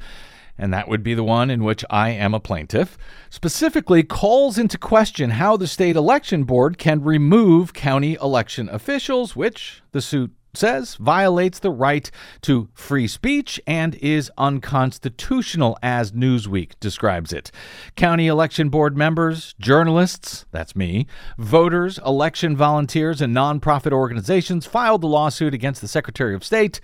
and 0.57 0.73
that 0.73 0.87
would 0.87 1.03
be 1.03 1.13
the 1.13 1.23
one 1.23 1.49
in 1.49 1.63
which 1.63 1.85
I 1.89 2.09
am 2.09 2.33
a 2.33 2.39
plaintiff, 2.39 2.97
specifically 3.29 4.03
calls 4.03 4.57
into 4.57 4.77
question 4.77 5.31
how 5.31 5.55
the 5.57 5.67
state 5.67 5.95
election 5.95 6.43
board 6.43 6.77
can 6.77 7.03
remove 7.03 7.73
county 7.73 8.15
election 8.15 8.67
officials, 8.69 9.35
which 9.35 9.83
the 9.91 10.01
suit 10.01 10.31
says 10.57 10.95
violates 10.95 11.59
the 11.59 11.71
right 11.71 12.09
to 12.41 12.67
free 12.73 13.07
speech 13.07 13.61
and 13.65 13.95
is 13.95 14.31
unconstitutional, 14.37 15.77
as 15.81 16.11
Newsweek 16.11 16.71
describes 16.79 17.31
it. 17.31 17.51
County 17.95 18.27
election 18.27 18.69
board 18.69 18.97
members, 18.97 19.53
journalists, 19.59 20.45
that's 20.51 20.75
me, 20.75 21.07
voters, 21.37 21.99
election 22.05 22.57
volunteers, 22.57 23.21
and 23.21 23.35
nonprofit 23.35 23.91
organizations 23.91 24.65
filed 24.65 25.01
the 25.01 25.07
lawsuit 25.07 25.53
against 25.53 25.81
the 25.81 25.87
Secretary 25.87 26.35
of 26.35 26.43
State 26.43 26.81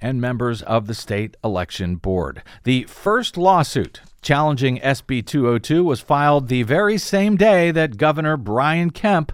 and 0.00 0.20
members 0.20 0.62
of 0.62 0.86
the 0.86 0.94
state 0.94 1.36
election 1.42 1.96
board. 1.96 2.42
The 2.64 2.84
first 2.84 3.36
lawsuit 3.36 4.00
challenging 4.22 4.78
SB 4.78 5.24
202 5.24 5.84
was 5.84 6.00
filed 6.00 6.48
the 6.48 6.62
very 6.64 6.98
same 6.98 7.36
day 7.36 7.70
that 7.70 7.96
Governor 7.96 8.36
Brian 8.36 8.90
Kemp 8.90 9.32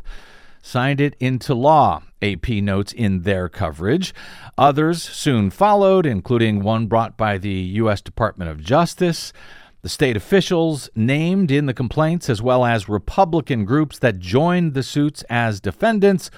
signed 0.63 1.01
it 1.01 1.15
into 1.21 1.55
law. 1.55 2.03
AP 2.23 2.49
notes 2.49 2.93
in 2.93 3.23
their 3.23 3.49
coverage. 3.49 4.15
Others 4.57 5.03
soon 5.03 5.51
followed, 5.51 6.07
including 6.07 6.63
one 6.63 6.87
brought 6.87 7.17
by 7.17 7.37
the 7.37 7.51
U.S. 7.51 8.01
Department 8.01 8.51
of 8.51 8.63
Justice. 8.63 9.33
The 9.83 9.89
state 9.89 10.17
officials 10.17 10.89
named 10.95 11.51
in 11.51 11.67
the 11.67 11.75
complaints, 11.75 12.31
as 12.31 12.41
well 12.41 12.65
as 12.65 12.89
Republican 12.89 13.65
groups 13.65 13.99
that 13.99 14.21
joined 14.21 14.75
the 14.75 14.85
suits 14.85 15.25
as 15.29 15.61
defendants, 15.61 16.31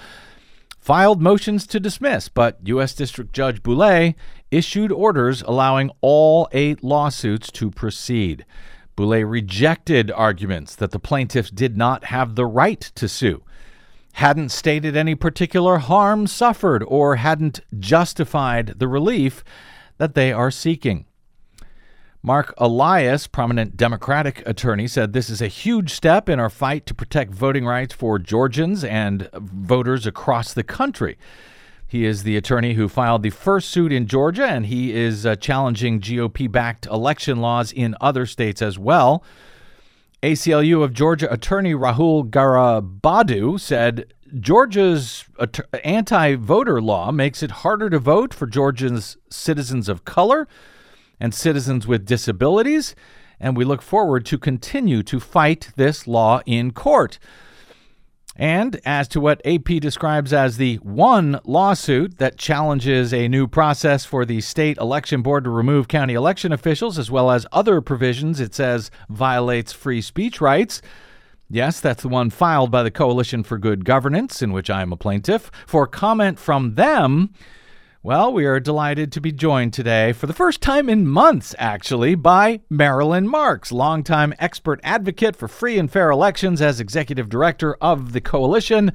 filed 0.78 1.20
motions 1.20 1.66
to 1.66 1.78
dismiss, 1.78 2.30
but 2.30 2.58
U.S. 2.64 2.94
District 2.94 3.34
Judge 3.34 3.62
Boulee 3.62 4.14
issued 4.50 4.90
orders 4.90 5.42
allowing 5.42 5.90
all 6.00 6.48
eight 6.52 6.82
lawsuits 6.82 7.50
to 7.52 7.70
proceed. 7.70 8.46
Boulee 8.96 9.28
rejected 9.28 10.10
arguments 10.10 10.74
that 10.76 10.92
the 10.92 10.98
plaintiffs 10.98 11.50
did 11.50 11.76
not 11.76 12.04
have 12.04 12.34
the 12.34 12.46
right 12.46 12.80
to 12.80 13.08
sue 13.08 13.42
hadn't 14.14 14.50
stated 14.50 14.96
any 14.96 15.14
particular 15.14 15.78
harm 15.78 16.26
suffered 16.26 16.84
or 16.86 17.16
hadn't 17.16 17.60
justified 17.78 18.74
the 18.78 18.86
relief 18.86 19.42
that 19.98 20.14
they 20.14 20.32
are 20.32 20.50
seeking. 20.50 21.04
Marc 22.22 22.54
Elias, 22.56 23.26
prominent 23.26 23.76
Democratic 23.76 24.42
attorney, 24.46 24.86
said 24.86 25.12
this 25.12 25.28
is 25.28 25.42
a 25.42 25.48
huge 25.48 25.92
step 25.92 26.28
in 26.28 26.40
our 26.40 26.48
fight 26.48 26.86
to 26.86 26.94
protect 26.94 27.34
voting 27.34 27.66
rights 27.66 27.92
for 27.92 28.18
Georgians 28.18 28.82
and 28.84 29.28
voters 29.34 30.06
across 30.06 30.54
the 30.54 30.62
country. 30.62 31.18
He 31.86 32.06
is 32.06 32.22
the 32.22 32.36
attorney 32.36 32.74
who 32.74 32.88
filed 32.88 33.22
the 33.22 33.30
first 33.30 33.68
suit 33.68 33.92
in 33.92 34.06
Georgia, 34.06 34.46
and 34.46 34.66
he 34.66 34.94
is 34.94 35.26
uh, 35.26 35.36
challenging 35.36 36.00
GOP 36.00 36.50
backed 36.50 36.86
election 36.86 37.40
laws 37.40 37.72
in 37.72 37.94
other 38.00 38.26
states 38.26 38.62
as 38.62 38.78
well. 38.78 39.22
ACLU 40.24 40.82
of 40.82 40.94
Georgia 40.94 41.30
attorney 41.30 41.74
Rahul 41.74 42.30
Garabadu 42.30 43.60
said 43.60 44.14
Georgia's 44.40 45.26
anti 45.84 46.36
voter 46.36 46.80
law 46.80 47.12
makes 47.12 47.42
it 47.42 47.50
harder 47.50 47.90
to 47.90 47.98
vote 47.98 48.32
for 48.32 48.46
Georgia's 48.46 49.18
citizens 49.28 49.86
of 49.86 50.06
color 50.06 50.48
and 51.20 51.34
citizens 51.34 51.86
with 51.86 52.06
disabilities, 52.06 52.94
and 53.38 53.54
we 53.54 53.66
look 53.66 53.82
forward 53.82 54.24
to 54.24 54.38
continue 54.38 55.02
to 55.02 55.20
fight 55.20 55.68
this 55.76 56.06
law 56.06 56.40
in 56.46 56.70
court. 56.70 57.18
And 58.36 58.80
as 58.84 59.06
to 59.08 59.20
what 59.20 59.40
AP 59.46 59.80
describes 59.80 60.32
as 60.32 60.56
the 60.56 60.76
one 60.76 61.38
lawsuit 61.44 62.18
that 62.18 62.36
challenges 62.36 63.14
a 63.14 63.28
new 63.28 63.46
process 63.46 64.04
for 64.04 64.24
the 64.24 64.40
state 64.40 64.76
election 64.78 65.22
board 65.22 65.44
to 65.44 65.50
remove 65.50 65.86
county 65.86 66.14
election 66.14 66.52
officials, 66.52 66.98
as 66.98 67.10
well 67.10 67.30
as 67.30 67.46
other 67.52 67.80
provisions 67.80 68.40
it 68.40 68.54
says 68.54 68.90
violates 69.08 69.72
free 69.72 70.00
speech 70.00 70.40
rights. 70.40 70.82
Yes, 71.48 71.80
that's 71.80 72.02
the 72.02 72.08
one 72.08 72.30
filed 72.30 72.70
by 72.72 72.82
the 72.82 72.90
Coalition 72.90 73.44
for 73.44 73.58
Good 73.58 73.84
Governance, 73.84 74.42
in 74.42 74.52
which 74.52 74.70
I 74.70 74.82
am 74.82 74.92
a 74.92 74.96
plaintiff. 74.96 75.50
For 75.66 75.86
comment 75.86 76.38
from 76.38 76.74
them, 76.74 77.32
Well, 78.04 78.34
we 78.34 78.44
are 78.44 78.60
delighted 78.60 79.12
to 79.12 79.20
be 79.22 79.32
joined 79.32 79.72
today 79.72 80.12
for 80.12 80.26
the 80.26 80.34
first 80.34 80.60
time 80.60 80.90
in 80.90 81.06
months, 81.06 81.54
actually, 81.58 82.14
by 82.14 82.60
Marilyn 82.68 83.26
Marks, 83.26 83.72
longtime 83.72 84.34
expert 84.38 84.78
advocate 84.82 85.34
for 85.34 85.48
free 85.48 85.78
and 85.78 85.90
fair 85.90 86.10
elections 86.10 86.60
as 86.60 86.80
executive 86.80 87.30
director 87.30 87.78
of 87.80 88.12
the 88.12 88.20
Coalition, 88.20 88.92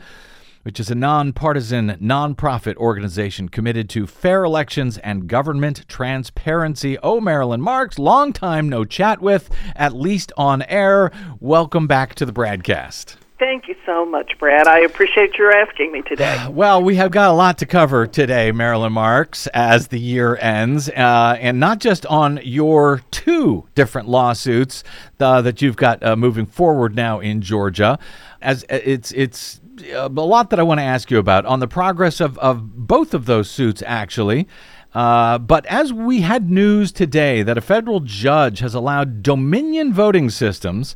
which 0.61 0.79
is 0.79 0.91
a 0.91 0.95
nonpartisan, 0.95 1.97
nonprofit 1.99 2.75
organization 2.75 3.49
committed 3.49 3.89
to 3.89 4.05
fair 4.05 4.43
elections 4.43 4.99
and 4.99 5.27
government 5.27 5.87
transparency. 5.87 6.95
Oh, 6.99 7.19
Marilyn 7.19 7.61
Marks, 7.61 7.97
long 7.97 8.31
time 8.31 8.69
no 8.69 8.85
chat 8.85 9.21
with, 9.21 9.49
at 9.75 9.93
least 9.95 10.31
on 10.37 10.61
air. 10.61 11.11
Welcome 11.39 11.87
back 11.87 12.13
to 12.13 12.27
the 12.27 12.33
BradCast. 12.33 13.15
Thank 13.39 13.69
you 13.69 13.75
so 13.85 14.05
much, 14.05 14.37
Brad. 14.37 14.67
I 14.67 14.79
appreciate 14.79 15.35
your 15.37 15.55
asking 15.55 15.93
me 15.93 16.01
today. 16.01 16.47
Well, 16.59 16.83
we 16.83 16.95
have 16.95 17.11
got 17.11 17.29
a 17.29 17.33
lot 17.33 17.57
to 17.59 17.65
cover 17.65 18.05
today, 18.05 18.51
Marilyn 18.51 18.91
Marks, 18.91 19.47
as 19.47 19.87
the 19.87 19.99
year 19.99 20.35
ends, 20.35 20.89
uh, 20.89 21.37
and 21.39 21.57
not 21.57 21.79
just 21.79 22.05
on 22.07 22.41
your 22.43 23.01
two 23.11 23.65
different 23.75 24.09
lawsuits 24.09 24.83
uh, 25.21 25.41
that 25.41 25.61
you've 25.61 25.77
got 25.77 26.03
uh, 26.03 26.17
moving 26.17 26.45
forward 26.45 26.95
now 26.95 27.21
in 27.21 27.41
Georgia. 27.41 27.97
As 28.41 28.65
uh, 28.65 28.79
it's 28.83 29.11
it's 29.13 29.61
uh, 29.93 30.09
a 30.09 30.09
lot 30.09 30.49
that 30.49 30.59
I 30.59 30.63
want 30.63 30.79
to 30.79 30.83
ask 30.83 31.09
you 31.09 31.17
about 31.17 31.45
on 31.45 31.61
the 31.61 31.67
progress 31.67 32.19
of, 32.19 32.37
of 32.39 32.87
both 32.87 33.13
of 33.13 33.25
those 33.25 33.49
suits, 33.49 33.81
actually. 33.85 34.49
Uh, 34.93 35.37
but 35.37 35.65
as 35.67 35.93
we 35.93 36.21
had 36.21 36.49
news 36.49 36.91
today 36.91 37.43
that 37.43 37.57
a 37.57 37.61
federal 37.61 38.01
judge 38.01 38.59
has 38.59 38.73
allowed 38.73 39.23
Dominion 39.23 39.93
voting 39.93 40.29
systems 40.29 40.95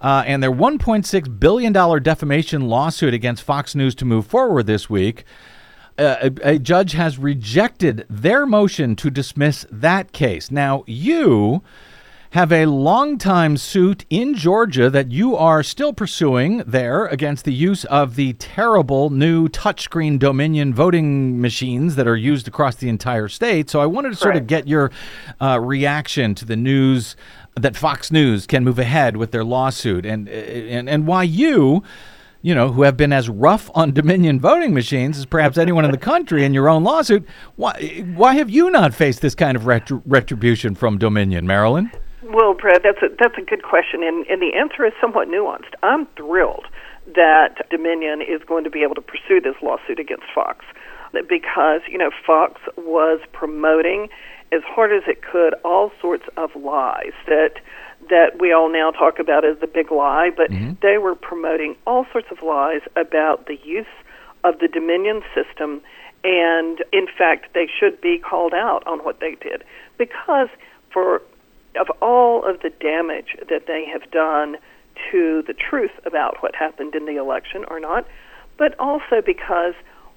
uh, 0.00 0.24
and 0.26 0.42
their 0.42 0.52
$1.6 0.52 1.40
billion 1.40 1.72
defamation 1.72 2.68
lawsuit 2.68 3.14
against 3.14 3.42
Fox 3.42 3.74
News 3.74 3.94
to 3.96 4.04
move 4.04 4.26
forward 4.26 4.66
this 4.66 4.88
week. 4.88 5.24
Uh, 5.98 6.30
a, 6.42 6.50
a, 6.52 6.58
judge 6.60 6.92
has 6.92 7.18
rejected 7.18 8.06
their 8.08 8.46
motion 8.46 8.94
to 8.94 9.10
dismiss 9.10 9.66
that 9.68 10.12
case. 10.12 10.48
Now, 10.48 10.84
you 10.86 11.62
have 12.30 12.52
a 12.52 12.66
long-time 12.66 13.56
suit 13.56 14.04
in 14.10 14.34
Georgia 14.34 14.90
that 14.90 15.10
you 15.10 15.34
are 15.34 15.62
still 15.62 15.92
pursuing 15.92 16.58
there 16.58 17.06
against 17.06 17.44
the 17.44 17.52
use 17.52 17.84
of 17.86 18.16
the 18.16 18.34
terrible 18.34 19.08
new 19.10 19.48
touchscreen 19.48 20.18
Dominion 20.18 20.74
voting 20.74 21.40
machines 21.40 21.96
that 21.96 22.06
are 22.06 22.16
used 22.16 22.46
across 22.46 22.76
the 22.76 22.88
entire 22.88 23.28
state. 23.28 23.70
So 23.70 23.80
I 23.80 23.86
wanted 23.86 24.10
to 24.10 24.16
sort 24.16 24.36
of 24.36 24.46
get 24.46 24.68
your 24.68 24.90
uh, 25.40 25.58
reaction 25.58 26.34
to 26.36 26.44
the 26.44 26.56
news 26.56 27.16
that 27.62 27.76
Fox 27.76 28.10
News 28.10 28.46
can 28.46 28.64
move 28.64 28.78
ahead 28.78 29.16
with 29.16 29.30
their 29.30 29.44
lawsuit 29.44 30.06
and 30.06 30.28
and 30.28 30.88
and 30.88 31.06
why 31.06 31.22
you 31.22 31.82
you 32.40 32.54
know, 32.54 32.70
who 32.70 32.82
have 32.82 32.96
been 32.96 33.12
as 33.12 33.28
rough 33.28 33.70
on 33.74 33.92
Dominion 33.92 34.40
voting 34.40 34.72
machines 34.72 35.18
as 35.18 35.26
perhaps 35.26 35.58
anyone 35.58 35.84
in 35.84 35.90
the 35.90 35.98
country 35.98 36.44
in 36.44 36.54
your 36.54 36.68
own 36.68 36.84
lawsuit, 36.84 37.26
why 37.56 38.04
why 38.14 38.34
have 38.34 38.50
you 38.50 38.70
not 38.70 38.94
faced 38.94 39.20
this 39.20 39.34
kind 39.34 39.56
of 39.56 39.64
retri- 39.64 40.02
retribution 40.06 40.74
from 40.74 40.98
Dominion, 40.98 41.46
Marilyn? 41.46 41.90
Well, 42.22 42.54
Brad, 42.54 42.82
that's 42.82 43.02
a 43.02 43.08
that's 43.18 43.38
a 43.38 43.42
good 43.42 43.62
question, 43.62 44.02
and 44.02 44.26
and 44.26 44.40
the 44.40 44.54
answer 44.54 44.84
is 44.84 44.92
somewhat 45.00 45.28
nuanced. 45.28 45.74
I'm 45.82 46.06
thrilled 46.16 46.66
that 47.14 47.68
Dominion 47.70 48.20
is 48.20 48.42
going 48.46 48.64
to 48.64 48.70
be 48.70 48.82
able 48.82 48.94
to 48.94 49.00
pursue 49.00 49.40
this 49.40 49.54
lawsuit 49.62 49.98
against 49.98 50.26
Fox 50.34 50.64
because 51.28 51.80
you 51.88 51.96
know 51.96 52.10
Fox 52.26 52.60
was 52.76 53.20
promoting 53.32 54.08
as 54.52 54.62
hard 54.64 54.92
as 54.92 55.02
it 55.06 55.22
could 55.22 55.54
all 55.64 55.92
sorts 56.00 56.24
of 56.36 56.54
lies 56.56 57.12
that 57.26 57.54
that 58.08 58.40
we 58.40 58.52
all 58.52 58.72
now 58.72 58.90
talk 58.90 59.18
about 59.18 59.44
as 59.44 59.58
the 59.58 59.66
big 59.66 59.90
lie, 59.90 60.30
but 60.34 60.50
mm-hmm. 60.50 60.72
they 60.80 60.98
were 60.98 61.14
promoting 61.14 61.76
all 61.86 62.06
sorts 62.12 62.28
of 62.30 62.42
lies 62.42 62.80
about 62.96 63.46
the 63.46 63.58
use 63.64 63.86
of 64.44 64.60
the 64.60 64.68
Dominion 64.68 65.22
system, 65.34 65.82
and 66.24 66.82
in 66.92 67.06
fact, 67.18 67.52
they 67.54 67.68
should 67.78 68.00
be 68.00 68.18
called 68.18 68.54
out 68.54 68.86
on 68.86 69.00
what 69.00 69.20
they 69.20 69.34
did 69.40 69.64
because 69.98 70.48
for 70.92 71.22
of 71.78 71.88
all 72.00 72.44
of 72.48 72.60
the 72.62 72.70
damage 72.70 73.36
that 73.48 73.66
they 73.66 73.84
have 73.84 74.10
done 74.10 74.56
to 75.10 75.42
the 75.46 75.54
truth 75.54 75.92
about 76.06 76.42
what 76.42 76.54
happened 76.54 76.94
in 76.94 77.06
the 77.06 77.16
election 77.16 77.64
or 77.68 77.78
not, 77.78 78.06
but 78.56 78.78
also 78.80 79.20
because 79.24 79.74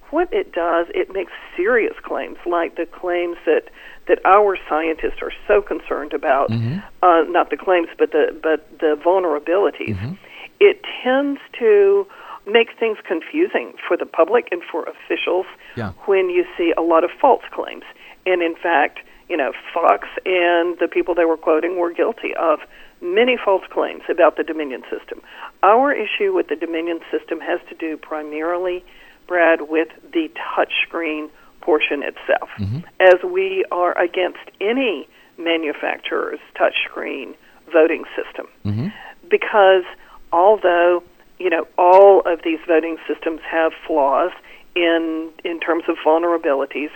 what 0.10 0.32
it 0.34 0.52
does, 0.52 0.88
it 0.94 1.13
makes 1.13 1.32
serious 1.56 1.94
claims 2.04 2.38
like 2.46 2.76
the 2.76 2.86
claims 2.86 3.38
that 3.46 3.70
that 4.12 4.19
our 4.26 4.58
scientists 4.67 5.21
are 5.21 5.32
so 5.47 5.62
concerned 5.62 6.12
about, 6.12 6.50
mm-hmm. 6.50 6.80
uh, 7.02 7.21
not 7.32 7.50
the 7.50 7.56
claims, 7.56 7.88
but 7.97 8.12
the 8.12 8.38
but 8.43 8.67
the 8.80 9.00
vulnerabilities. 9.02 9.95
Mm-hmm. 9.95 10.13
It 10.60 10.82
tends 11.02 11.39
to 11.60 12.06
make 12.45 12.78
things 12.78 12.97
confusing 13.08 13.71
for 13.88 13.95
the 13.95 14.06
public 14.06 14.50
and 14.52 14.62
for 14.69 14.84
officials 14.84 15.45
yeah. 15.78 15.93
when 16.08 16.30
you 16.30 16.43
see 16.58 16.74
a 16.78 16.82
lot 16.82 17.06
of 17.06 17.10
false 17.21 17.43
claims. 17.54 17.84
And 18.26 18.41
in 18.41 18.56
fact, 18.56 19.00
you 19.30 19.38
know, 19.38 19.54
Fox 19.74 20.10
and 20.26 20.78
the 20.80 20.89
people 20.91 21.15
they 21.15 21.24
were 21.24 21.38
quoting 21.38 21.80
were 21.80 21.93
guilty 21.93 22.36
of 22.36 22.60
many 23.02 23.38
false 23.38 23.63
claims 23.71 24.02
about 24.10 24.36
the 24.36 24.43
Dominion 24.43 24.84
system. 24.91 25.21
Our 25.63 25.93
issue 25.93 26.34
with 26.34 26.50
the 26.50 26.58
Dominion 26.58 27.00
system 27.10 27.39
has 27.39 27.62
to 27.69 27.76
do 27.76 27.95
primarily, 27.95 28.84
Brad, 29.26 29.69
with 29.69 29.88
the 30.12 30.30
touchscreen 30.36 31.30
portion 31.62 32.04
itself, 32.04 32.50
mm-hmm. 32.58 32.80
as 33.00 33.15
we 33.24 33.65
are 33.71 33.97
against 33.97 34.39
any 34.60 35.08
manufacturer's 35.38 36.39
touchscreen 36.56 37.36
voting 37.71 38.04
system. 38.15 38.47
Mm-hmm. 38.65 38.88
Because 39.30 39.84
although 40.32 41.04
you 41.39 41.50
know 41.50 41.67
all 41.78 42.21
of 42.26 42.41
these 42.43 42.60
voting 42.67 42.97
systems 43.08 43.41
have 43.50 43.71
flaws 43.88 44.32
in 44.76 45.32
in 45.43 45.60
terms 45.60 45.84
of 45.88 45.95
vulnerabilities, 46.06 46.91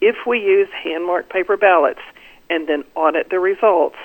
if 0.00 0.16
we 0.26 0.38
use 0.38 0.68
hand 0.82 1.06
marked 1.06 1.30
paper 1.30 1.56
ballots 1.56 2.00
and 2.50 2.68
then 2.68 2.84
audit 2.94 3.30
the 3.30 3.38
results, 3.38 3.96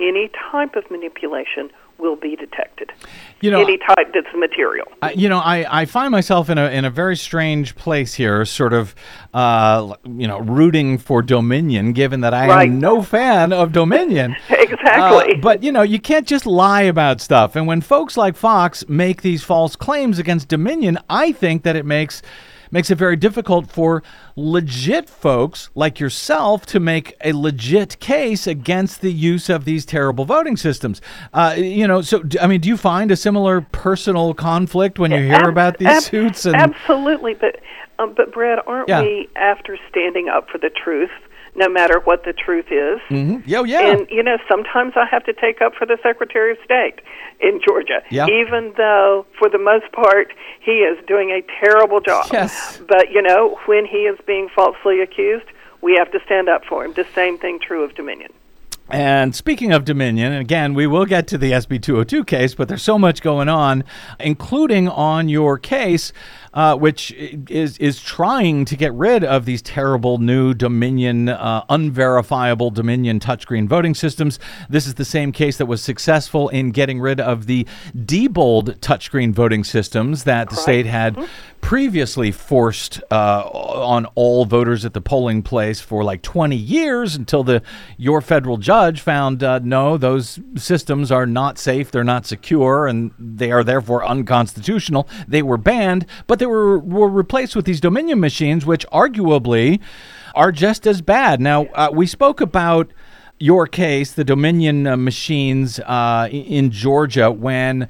any 0.00 0.30
type 0.50 0.76
of 0.76 0.90
manipulation 0.90 1.70
will 1.98 2.16
be 2.16 2.36
detected. 2.36 2.92
You 3.40 3.50
know, 3.50 3.60
any 3.60 3.78
type 3.78 4.12
that's 4.14 4.34
material. 4.34 4.86
I, 5.02 5.12
you 5.12 5.28
know, 5.28 5.38
I, 5.38 5.82
I 5.82 5.84
find 5.84 6.10
myself 6.10 6.50
in 6.50 6.58
a 6.58 6.70
in 6.70 6.84
a 6.84 6.90
very 6.90 7.16
strange 7.16 7.76
place 7.76 8.14
here, 8.14 8.44
sort 8.44 8.72
of, 8.72 8.94
uh, 9.34 9.94
you 10.04 10.26
know, 10.26 10.38
rooting 10.38 10.98
for 10.98 11.22
Dominion, 11.22 11.92
given 11.92 12.20
that 12.22 12.34
I 12.34 12.48
right. 12.48 12.68
am 12.68 12.80
no 12.80 13.02
fan 13.02 13.52
of 13.52 13.72
Dominion. 13.72 14.36
exactly. 14.48 15.34
Uh, 15.34 15.40
but 15.40 15.62
you 15.62 15.72
know, 15.72 15.82
you 15.82 16.00
can't 16.00 16.26
just 16.26 16.46
lie 16.46 16.82
about 16.82 17.20
stuff. 17.20 17.56
And 17.56 17.66
when 17.66 17.80
folks 17.80 18.16
like 18.16 18.36
Fox 18.36 18.88
make 18.88 19.22
these 19.22 19.42
false 19.42 19.76
claims 19.76 20.18
against 20.18 20.48
Dominion, 20.48 20.98
I 21.08 21.32
think 21.32 21.62
that 21.62 21.76
it 21.76 21.86
makes 21.86 22.22
makes 22.70 22.90
it 22.90 22.96
very 22.96 23.16
difficult 23.16 23.70
for 23.70 24.02
legit 24.36 25.08
folks 25.08 25.70
like 25.74 26.00
yourself 26.00 26.66
to 26.66 26.80
make 26.80 27.16
a 27.24 27.32
legit 27.32 27.98
case 28.00 28.46
against 28.46 29.00
the 29.00 29.12
use 29.12 29.48
of 29.48 29.64
these 29.64 29.84
terrible 29.84 30.24
voting 30.24 30.56
systems. 30.56 31.00
Uh, 31.32 31.54
you 31.56 31.86
know, 31.86 32.02
so 32.02 32.22
I 32.40 32.46
mean, 32.46 32.60
do 32.60 32.68
you 32.68 32.76
find 32.76 33.10
a 33.10 33.16
similar 33.16 33.60
personal 33.60 34.34
conflict 34.34 34.98
when 34.98 35.10
you 35.10 35.18
hear 35.18 35.34
ab- 35.34 35.48
about 35.48 35.78
these 35.78 35.88
ab- 35.88 36.02
suits? 36.02 36.44
And- 36.46 36.56
absolutely, 36.56 37.34
but 37.34 37.60
um, 37.98 38.14
but 38.16 38.32
Brad, 38.32 38.60
aren't 38.66 38.88
yeah. 38.88 39.02
we 39.02 39.28
after 39.36 39.76
standing 39.90 40.28
up 40.28 40.48
for 40.48 40.58
the 40.58 40.70
truth? 40.70 41.10
No 41.58 41.68
matter 41.68 42.00
what 42.00 42.24
the 42.24 42.32
truth 42.32 42.66
is. 42.66 43.00
Mm-hmm. 43.10 43.40
Yeah, 43.44 43.62
yeah. 43.64 43.92
And 43.92 44.08
you 44.08 44.22
know, 44.22 44.38
sometimes 44.48 44.94
I 44.96 45.04
have 45.10 45.24
to 45.24 45.32
take 45.32 45.60
up 45.60 45.74
for 45.74 45.86
the 45.86 45.98
Secretary 46.02 46.52
of 46.52 46.58
State 46.64 47.00
in 47.40 47.60
Georgia, 47.66 48.02
yeah. 48.10 48.26
even 48.26 48.72
though 48.76 49.26
for 49.38 49.48
the 49.50 49.58
most 49.58 49.90
part 49.92 50.32
he 50.60 50.80
is 50.80 50.96
doing 51.06 51.30
a 51.30 51.42
terrible 51.60 52.00
job. 52.00 52.28
Yes. 52.32 52.80
But 52.88 53.10
you 53.10 53.20
know, 53.20 53.58
when 53.66 53.84
he 53.84 54.06
is 54.06 54.18
being 54.26 54.48
falsely 54.54 55.00
accused, 55.00 55.46
we 55.82 55.96
have 55.96 56.10
to 56.12 56.20
stand 56.24 56.48
up 56.48 56.64
for 56.64 56.84
him. 56.84 56.92
The 56.94 57.06
same 57.14 57.38
thing 57.38 57.58
true 57.60 57.84
of 57.84 57.94
Dominion. 57.94 58.32
And 58.90 59.36
speaking 59.36 59.70
of 59.72 59.84
Dominion, 59.84 60.32
again, 60.32 60.72
we 60.72 60.86
will 60.86 61.04
get 61.04 61.26
to 61.28 61.36
the 61.38 61.52
SB 61.52 61.82
202 61.82 62.24
case, 62.24 62.54
but 62.54 62.68
there's 62.68 62.82
so 62.82 62.98
much 62.98 63.20
going 63.20 63.48
on, 63.48 63.84
including 64.18 64.88
on 64.88 65.28
your 65.28 65.58
case 65.58 66.10
uh, 66.54 66.76
which 66.76 67.12
is 67.12 67.78
is 67.78 68.00
trying 68.00 68.64
to 68.64 68.76
get 68.76 68.92
rid 68.94 69.24
of 69.24 69.44
these 69.44 69.62
terrible 69.62 70.18
new 70.18 70.54
Dominion, 70.54 71.28
uh, 71.28 71.64
unverifiable 71.68 72.70
Dominion 72.70 73.20
touchscreen 73.20 73.68
voting 73.68 73.94
systems. 73.94 74.38
This 74.68 74.86
is 74.86 74.94
the 74.94 75.04
same 75.04 75.32
case 75.32 75.58
that 75.58 75.66
was 75.66 75.82
successful 75.82 76.48
in 76.48 76.70
getting 76.70 77.00
rid 77.00 77.20
of 77.20 77.46
the 77.46 77.66
Diebold 77.94 78.78
touchscreen 78.78 79.32
voting 79.32 79.64
systems 79.64 80.24
that 80.24 80.50
the 80.50 80.56
state 80.56 80.86
had 80.86 81.14
mm-hmm. 81.14 81.26
previously 81.60 82.30
forced 82.32 83.00
uh, 83.10 83.42
on 83.48 84.06
all 84.14 84.44
voters 84.44 84.84
at 84.84 84.94
the 84.94 85.00
polling 85.00 85.42
place 85.42 85.80
for 85.80 86.02
like 86.02 86.22
20 86.22 86.56
years 86.56 87.14
until 87.14 87.44
the 87.44 87.62
your 87.96 88.20
federal 88.20 88.56
judge 88.56 89.00
found 89.00 89.42
uh, 89.42 89.58
no, 89.58 89.96
those 89.96 90.40
systems 90.56 91.12
are 91.12 91.26
not 91.26 91.58
safe, 91.58 91.90
they're 91.90 92.04
not 92.04 92.26
secure, 92.26 92.86
and 92.86 93.12
they 93.18 93.50
are 93.52 93.62
therefore 93.62 94.04
unconstitutional. 94.04 95.08
They 95.26 95.42
were 95.42 95.58
banned, 95.58 96.06
but 96.26 96.38
but 96.38 96.44
they 96.44 96.46
were, 96.48 96.78
were 96.78 97.08
replaced 97.08 97.54
with 97.54 97.64
these 97.64 97.80
Dominion 97.80 98.20
machines, 98.20 98.66
which 98.66 98.86
arguably 98.88 99.80
are 100.34 100.52
just 100.52 100.86
as 100.86 101.02
bad. 101.02 101.40
Now, 101.40 101.66
uh, 101.74 101.90
we 101.92 102.06
spoke 102.06 102.40
about 102.40 102.90
your 103.38 103.66
case, 103.66 104.12
the 104.12 104.24
Dominion 104.24 104.86
uh, 104.86 104.96
machines 104.96 105.78
uh, 105.80 106.28
in 106.30 106.70
Georgia, 106.70 107.30
when 107.30 107.88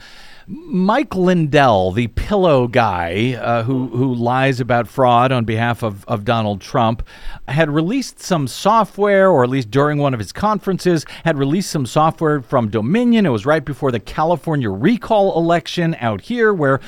Mike 0.51 1.15
Lindell, 1.15 1.93
the 1.93 2.07
pillow 2.09 2.69
guy 2.69 3.35
uh, 3.35 3.65
who 3.65 3.89
who 3.89 4.15
lies 4.15 4.61
about 4.61 4.89
fraud 4.89 5.31
on 5.31 5.45
behalf 5.45 5.83
of, 5.83 6.07
of 6.07 6.25
Donald 6.25 6.63
Trump, 6.63 7.07
had 7.49 7.69
released 7.69 8.21
some 8.21 8.49
software, 8.49 9.29
or 9.29 9.45
at 9.45 9.51
least 9.51 9.71
during 9.71 9.99
one 9.99 10.15
of 10.15 10.21
his 10.21 10.33
conferences, 10.33 11.05
had 11.25 11.39
released 11.39 11.71
some 11.71 11.85
software 11.85 12.41
from 12.41 12.71
Dominion. 12.71 13.27
It 13.27 13.31
was 13.31 13.45
right 13.45 13.65
before 13.65 13.93
the 13.93 14.01
California 14.01 14.71
recall 14.71 15.37
election 15.39 15.95
out 16.01 16.23
here, 16.23 16.55
where 16.55 16.81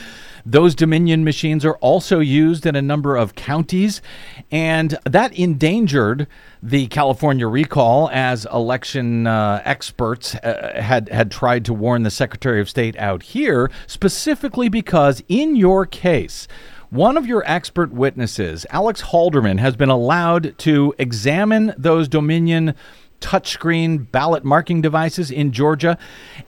those 0.44 0.74
Dominion 0.74 1.24
machines 1.24 1.64
are 1.64 1.76
also 1.76 2.20
used 2.20 2.66
in 2.66 2.76
a 2.76 2.83
number 2.83 3.16
of 3.16 3.35
counties, 3.35 4.03
and 4.50 4.98
that 5.05 5.33
endangered 5.35 6.26
the 6.62 6.87
California 6.88 7.46
recall 7.46 8.11
as 8.12 8.46
election 8.46 9.26
uh, 9.26 9.62
experts 9.64 10.35
uh, 10.37 10.81
had 10.81 11.09
had 11.09 11.31
tried 11.31 11.64
to 11.64 11.74
warn 11.74 12.03
the 12.03 12.11
Secretary 12.11 12.61
of 12.61 12.68
State 12.68 12.96
out 12.96 13.22
here, 13.22 13.70
specifically 13.87 14.68
because 14.68 15.22
in 15.29 15.57
your 15.57 15.87
case. 15.87 16.48
One 16.90 17.16
of 17.16 17.24
your 17.24 17.44
expert 17.46 17.92
witnesses, 17.92 18.66
Alex 18.70 19.00
Halderman, 19.00 19.61
has 19.61 19.76
been 19.76 19.90
allowed 19.90 20.59
to 20.59 20.92
examine 20.98 21.72
those 21.79 22.09
Dominion 22.09 22.74
touchscreen 23.20 24.11
ballot 24.11 24.44
marking 24.44 24.81
devices 24.81 25.31
in 25.31 25.53
Georgia 25.53 25.98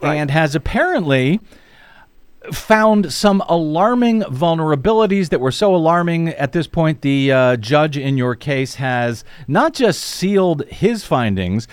right. 0.00 0.16
and 0.16 0.31
has 0.31 0.55
apparently 0.55 1.40
found 2.52 3.12
some 3.12 3.40
alarming 3.48 4.22
vulnerabilities 4.22 5.28
that 5.28 5.40
were 5.40 5.52
so 5.52 5.74
alarming 5.74 6.28
at 6.31 6.52
this 6.52 6.66
point 6.66 7.02
the 7.02 7.31
uh, 7.31 7.57
judge 7.57 7.96
in 7.96 8.16
your 8.16 8.35
case 8.35 8.76
has 8.76 9.24
not 9.46 9.74
just 9.74 10.00
sealed 10.02 10.64
his 10.66 11.05
findings 11.05 11.68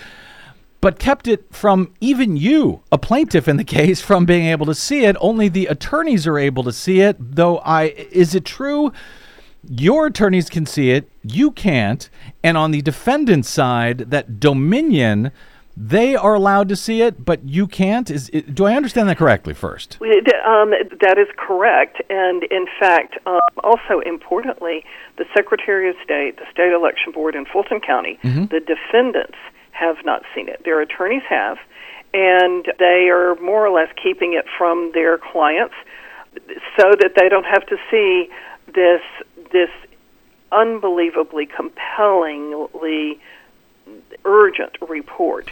but 0.80 0.98
kept 0.98 1.28
it 1.28 1.44
from 1.50 1.92
even 2.00 2.36
you 2.36 2.82
a 2.90 2.98
plaintiff 2.98 3.48
in 3.48 3.56
the 3.56 3.64
case 3.78 4.00
from 4.00 4.24
being 4.24 4.46
able 4.46 4.66
to 4.66 4.74
see 4.74 5.04
it. 5.04 5.16
Only 5.20 5.48
the 5.48 5.66
attorneys 5.66 6.26
are 6.26 6.38
able 6.38 6.62
to 6.64 6.72
see 6.72 7.00
it 7.00 7.16
though 7.18 7.58
i 7.58 7.84
is 8.10 8.34
it 8.34 8.44
true? 8.44 8.92
Your 9.68 10.06
attorneys 10.06 10.48
can 10.48 10.66
see 10.66 10.90
it 10.90 11.10
you 11.22 11.50
can't. 11.50 12.08
And 12.42 12.56
on 12.56 12.70
the 12.70 12.82
defendant's 12.82 13.48
side 13.48 14.10
that 14.10 14.40
dominion 14.40 15.32
they 15.76 16.16
are 16.16 16.34
allowed 16.34 16.68
to 16.68 16.76
see 16.76 17.02
it, 17.02 17.24
but 17.24 17.44
you 17.44 17.66
can't. 17.66 18.10
Is 18.10 18.28
it, 18.32 18.54
do 18.54 18.64
I 18.64 18.74
understand 18.74 19.08
that 19.08 19.18
correctly? 19.18 19.54
First, 19.54 19.98
um, 20.00 20.70
that 21.00 21.16
is 21.18 21.28
correct, 21.36 22.02
and 22.10 22.44
in 22.44 22.66
fact, 22.78 23.16
um, 23.26 23.40
also 23.62 24.00
importantly, 24.04 24.84
the 25.16 25.24
Secretary 25.34 25.88
of 25.88 25.96
State, 26.04 26.36
the 26.36 26.46
State 26.50 26.72
Election 26.72 27.12
Board 27.12 27.34
in 27.34 27.46
Fulton 27.46 27.80
County, 27.80 28.18
mm-hmm. 28.22 28.46
the 28.46 28.60
defendants 28.60 29.38
have 29.72 29.96
not 30.04 30.22
seen 30.34 30.48
it. 30.48 30.62
Their 30.64 30.80
attorneys 30.80 31.22
have, 31.28 31.58
and 32.12 32.66
they 32.78 33.08
are 33.10 33.36
more 33.36 33.66
or 33.66 33.70
less 33.70 33.88
keeping 34.02 34.34
it 34.34 34.44
from 34.58 34.90
their 34.92 35.18
clients 35.18 35.74
so 36.78 36.92
that 37.00 37.12
they 37.16 37.28
don't 37.28 37.46
have 37.46 37.66
to 37.66 37.76
see 37.90 38.28
this 38.74 39.02
this 39.52 39.70
unbelievably 40.52 41.46
compellingly 41.46 43.20
urgent 44.24 44.76
report, 44.88 45.50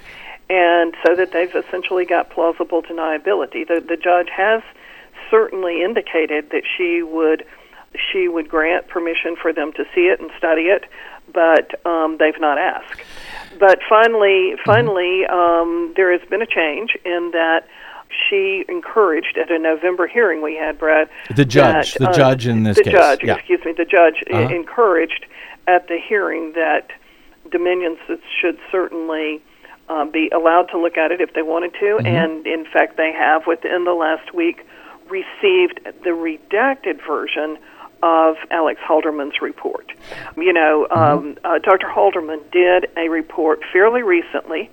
and 0.51 0.95
so 1.07 1.15
that 1.15 1.33
they've 1.33 1.55
essentially 1.55 2.05
got 2.05 2.31
plausible 2.31 2.83
deniability. 2.83 3.67
The 3.67 3.85
the 3.87 3.97
judge 3.97 4.29
has 4.35 4.63
certainly 5.31 5.83
indicated 5.83 6.51
that 6.51 6.63
she 6.77 7.03
would 7.03 7.45
she 8.13 8.29
would 8.29 8.49
grant 8.49 8.89
permission 8.89 9.37
for 9.41 9.53
them 9.53 9.73
to 9.73 9.85
see 9.95 10.03
it 10.03 10.21
and 10.21 10.31
study 10.37 10.63
it, 10.63 10.85
but 11.33 11.85
um, 11.87 12.17
they've 12.19 12.41
not 12.41 12.59
asked. 12.59 13.01
But 13.59 13.81
finally, 13.89 14.55
mm-hmm. 14.55 14.63
finally, 14.65 15.25
um, 15.27 15.95
there 15.97 16.17
has 16.17 16.27
been 16.29 16.43
a 16.43 16.47
change 16.47 16.97
in 17.05 17.31
that 17.33 17.67
she 18.29 18.65
encouraged 18.69 19.37
at 19.39 19.51
a 19.51 19.59
November 19.59 20.07
hearing 20.07 20.43
we 20.43 20.57
had, 20.57 20.79
Brad. 20.79 21.09
The 21.35 21.45
judge, 21.45 21.95
that, 21.95 21.99
the 21.99 22.09
uh, 22.11 22.13
judge 22.13 22.47
in 22.47 22.63
this 22.63 22.77
the 22.77 22.85
case. 22.85 22.93
judge, 22.93 23.21
yeah. 23.23 23.37
excuse 23.37 23.65
me, 23.65 23.73
the 23.73 23.85
judge 23.85 24.23
uh-huh. 24.31 24.55
encouraged 24.55 25.27
at 25.67 25.89
the 25.89 25.99
hearing 25.99 26.53
that 26.55 26.91
Dominions 27.51 27.99
should 28.41 28.59
certainly 28.71 29.43
uh, 29.89 30.05
be 30.05 30.31
allowed 30.35 30.69
to 30.73 30.79
look 30.79 30.97
at 30.97 31.13
it 31.13 31.21
if 31.21 31.33
they 31.35 31.43
wanted 31.43 31.73
to, 31.75 31.99
mm-hmm. 31.99 32.07
and 32.07 32.47
in 32.47 32.65
fact, 32.65 32.97
they 32.97 33.13
have 33.13 33.47
within 33.47 33.85
the 33.85 33.95
last 33.95 34.35
week 34.35 34.67
received 35.09 35.81
the 36.05 36.11
redacted 36.11 37.05
version 37.07 37.59
of 38.03 38.37
Alex 38.51 38.81
Halderman's 38.87 39.41
report. 39.41 39.93
You 40.37 40.53
know, 40.53 40.87
mm-hmm. 40.91 40.99
um, 40.99 41.39
uh, 41.45 41.59
Dr. 41.59 41.89
Halderman 41.89 42.51
did 42.53 42.87
a 42.97 43.09
report 43.09 43.61
fairly 43.73 44.03
recently 44.03 44.71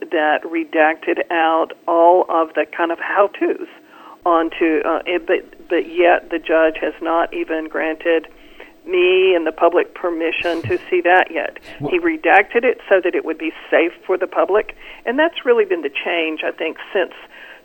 that 0.00 0.42
redacted 0.44 1.30
out 1.30 1.72
all 1.86 2.26
of 2.28 2.54
the 2.54 2.66
kind 2.76 2.90
of 2.90 2.98
how-tos 2.98 3.68
onto, 4.26 4.80
uh, 4.84 5.02
it, 5.06 5.26
but 5.26 5.68
but 5.68 5.92
yet 5.92 6.30
the 6.30 6.38
judge 6.38 6.76
has 6.80 6.94
not 7.02 7.32
even 7.34 7.68
granted 7.68 8.26
me 8.86 9.34
and 9.34 9.46
the 9.46 9.52
public 9.52 9.94
permission 9.94 10.62
to 10.62 10.78
see 10.90 11.00
that 11.00 11.30
yet. 11.30 11.58
He 11.90 11.98
redacted 11.98 12.64
it 12.64 12.80
so 12.88 13.00
that 13.02 13.14
it 13.14 13.24
would 13.24 13.38
be 13.38 13.52
safe 13.70 13.92
for 14.06 14.16
the 14.18 14.26
public, 14.26 14.76
and 15.06 15.18
that's 15.18 15.44
really 15.44 15.64
been 15.64 15.82
the 15.82 15.90
change 15.90 16.42
I 16.44 16.50
think 16.50 16.76
since 16.92 17.12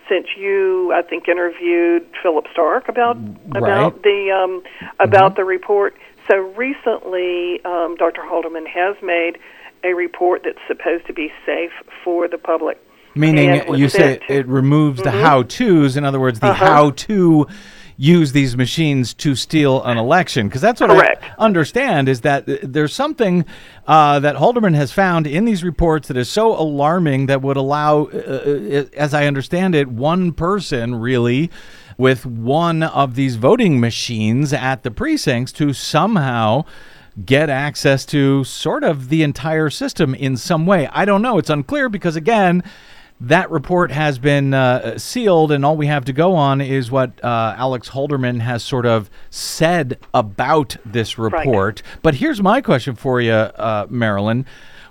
since 0.10 0.28
you 0.36 0.92
I 0.94 1.02
think 1.04 1.28
interviewed 1.28 2.06
Philip 2.22 2.46
Stark 2.52 2.90
about 2.90 3.18
right. 3.18 3.64
about 3.64 4.04
the 4.04 4.32
um, 4.32 4.64
about 5.00 5.32
mm-hmm. 5.32 5.36
the 5.36 5.46
report. 5.46 5.96
So 6.30 6.38
recently, 6.38 7.64
um, 7.66 7.96
Dr. 7.98 8.22
Halderman 8.22 8.68
has 8.68 8.96
made 9.02 9.40
a 9.84 9.94
report 9.94 10.42
that's 10.44 10.60
supposed 10.68 11.08
to 11.08 11.14
be 11.14 11.32
safe 11.46 11.72
for 12.04 12.28
the 12.28 12.38
public. 12.38 12.78
Meaning, 13.16 13.76
you 13.76 13.90
say 13.90 14.20
it 14.30 14.48
removes 14.48 15.02
mm-hmm. 15.02 15.18
the 15.18 15.24
how-tos. 15.24 15.98
In 15.98 16.06
other 16.06 16.20
words, 16.20 16.40
the 16.40 16.48
uh-huh. 16.48 16.66
how-to 16.66 17.48
use 18.02 18.32
these 18.32 18.56
machines 18.56 19.14
to 19.14 19.36
steal 19.36 19.84
an 19.84 19.98
election 19.98 20.48
because 20.48 20.62
that's 20.62 20.80
what 20.80 20.90
Correct. 20.90 21.22
I 21.22 21.44
understand 21.44 22.08
is 22.08 22.22
that 22.22 22.46
there's 22.64 22.94
something 22.94 23.44
uh, 23.88 24.22
that 24.22 24.38
Halderman 24.38 24.74
has 24.74 24.94
found 24.94 25.28
in 25.28 25.44
these 25.44 25.66
reports 25.66 26.08
that 26.08 26.16
is 26.16 26.30
so 26.30 26.58
alarming 26.58 27.26
that 27.26 27.42
would 27.42 27.58
allow, 27.58 28.06
uh, 28.06 28.18
uh, 28.18 28.86
as 28.96 29.14
I 29.14 29.28
understand 29.28 29.76
it, 29.76 29.90
one 29.90 30.32
person 30.32 30.96
really 30.96 31.52
with 31.98 32.26
one 32.26 32.84
of 32.84 33.16
these 33.16 33.36
voting 33.36 33.82
machines 33.82 34.54
at 34.54 34.84
the 34.84 34.92
precincts 34.92 35.52
to 35.52 35.74
somehow 35.74 36.64
get 37.26 37.50
access 37.50 38.06
to 38.06 38.46
sort 38.46 38.86
of 38.86 39.10
the 39.10 39.24
entire 39.24 39.70
system 39.70 40.16
in 40.16 40.38
some 40.38 40.66
way. 40.66 40.88
I 40.94 41.04
don't 41.04 41.22
know. 41.22 41.38
It's 41.38 41.50
unclear 41.50 41.90
because, 41.90 42.16
again, 42.16 42.64
that 43.22 43.52
report 43.52 43.92
has 43.92 44.18
been 44.18 44.54
uh, 44.54 44.98
sealed, 44.98 45.52
and 45.52 45.66
all 45.66 45.76
we 45.76 45.88
have 45.88 46.06
to 46.06 46.14
go 46.14 46.36
on 46.36 46.62
is 46.62 46.90
what 46.90 47.24
uh, 47.24 47.56
Alex 47.58 47.90
Halderman 47.90 48.40
has 48.40 48.64
sort 48.64 48.86
of 48.86 49.10
said 49.30 50.00
about 50.14 50.78
this 50.86 51.18
report. 51.18 51.82
Right. 51.82 52.00
But 52.02 52.16
here's 52.16 52.42
my 52.42 52.62
question 52.62 52.96
for 52.96 53.20
you, 53.20 53.34
uh, 53.34 53.88
Marilyn. 53.90 54.46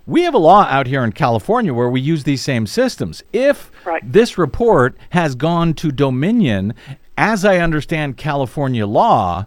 We 0.07 0.23
have 0.23 0.35
a 0.35 0.39
law 0.39 0.63
out 0.63 0.87
here 0.87 1.05
in 1.05 1.13
California 1.13 1.73
where 1.73 1.89
we 1.89 2.01
use 2.01 2.25
these 2.25 2.43
same 2.43 2.67
systems. 2.67 3.23
If 3.33 3.71
right. 3.85 4.03
this 4.05 4.39
report 4.39 4.97
has 5.11 5.35
gone 5.35 5.75
to 5.75 5.93
Dominion, 5.93 6.75
as 7.17 7.45
I 7.45 7.59
understand 7.59 8.17
California 8.17 8.87
law, 8.87 9.47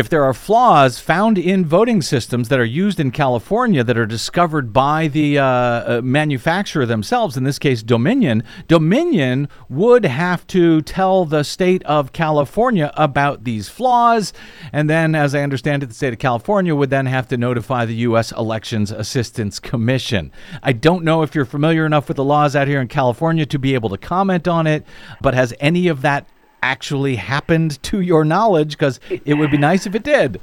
if 0.00 0.08
there 0.08 0.24
are 0.24 0.32
flaws 0.32 0.98
found 0.98 1.36
in 1.36 1.62
voting 1.62 2.00
systems 2.00 2.48
that 2.48 2.58
are 2.58 2.64
used 2.64 2.98
in 2.98 3.10
California 3.10 3.84
that 3.84 3.98
are 3.98 4.06
discovered 4.06 4.72
by 4.72 5.08
the 5.08 5.38
uh, 5.38 5.44
uh, 5.44 6.00
manufacturer 6.02 6.86
themselves, 6.86 7.36
in 7.36 7.44
this 7.44 7.58
case 7.58 7.82
Dominion, 7.82 8.42
Dominion 8.66 9.46
would 9.68 10.06
have 10.06 10.46
to 10.46 10.80
tell 10.80 11.26
the 11.26 11.42
state 11.42 11.82
of 11.82 12.14
California 12.14 12.90
about 12.96 13.44
these 13.44 13.68
flaws. 13.68 14.32
And 14.72 14.88
then, 14.88 15.14
as 15.14 15.34
I 15.34 15.42
understand 15.42 15.82
it, 15.82 15.90
the 15.90 15.94
state 15.94 16.14
of 16.14 16.18
California 16.18 16.74
would 16.74 16.88
then 16.88 17.04
have 17.04 17.28
to 17.28 17.36
notify 17.36 17.84
the 17.84 17.96
U.S. 17.96 18.32
Elections 18.32 18.90
Assistance 18.90 19.60
Commission. 19.60 20.32
I 20.62 20.72
don't 20.72 21.04
know 21.04 21.20
if 21.20 21.34
you're 21.34 21.44
familiar 21.44 21.84
enough 21.84 22.08
with 22.08 22.16
the 22.16 22.24
laws 22.24 22.56
out 22.56 22.68
here 22.68 22.80
in 22.80 22.88
California 22.88 23.44
to 23.44 23.58
be 23.58 23.74
able 23.74 23.90
to 23.90 23.98
comment 23.98 24.48
on 24.48 24.66
it, 24.66 24.86
but 25.20 25.34
has 25.34 25.52
any 25.60 25.88
of 25.88 26.00
that 26.00 26.26
actually 26.62 27.16
happened 27.16 27.82
to 27.84 28.00
your 28.00 28.24
knowledge? 28.24 28.72
Because 28.72 29.00
it 29.10 29.34
would 29.34 29.50
be 29.50 29.58
nice 29.58 29.86
if 29.86 29.94
it 29.94 30.02
did. 30.02 30.40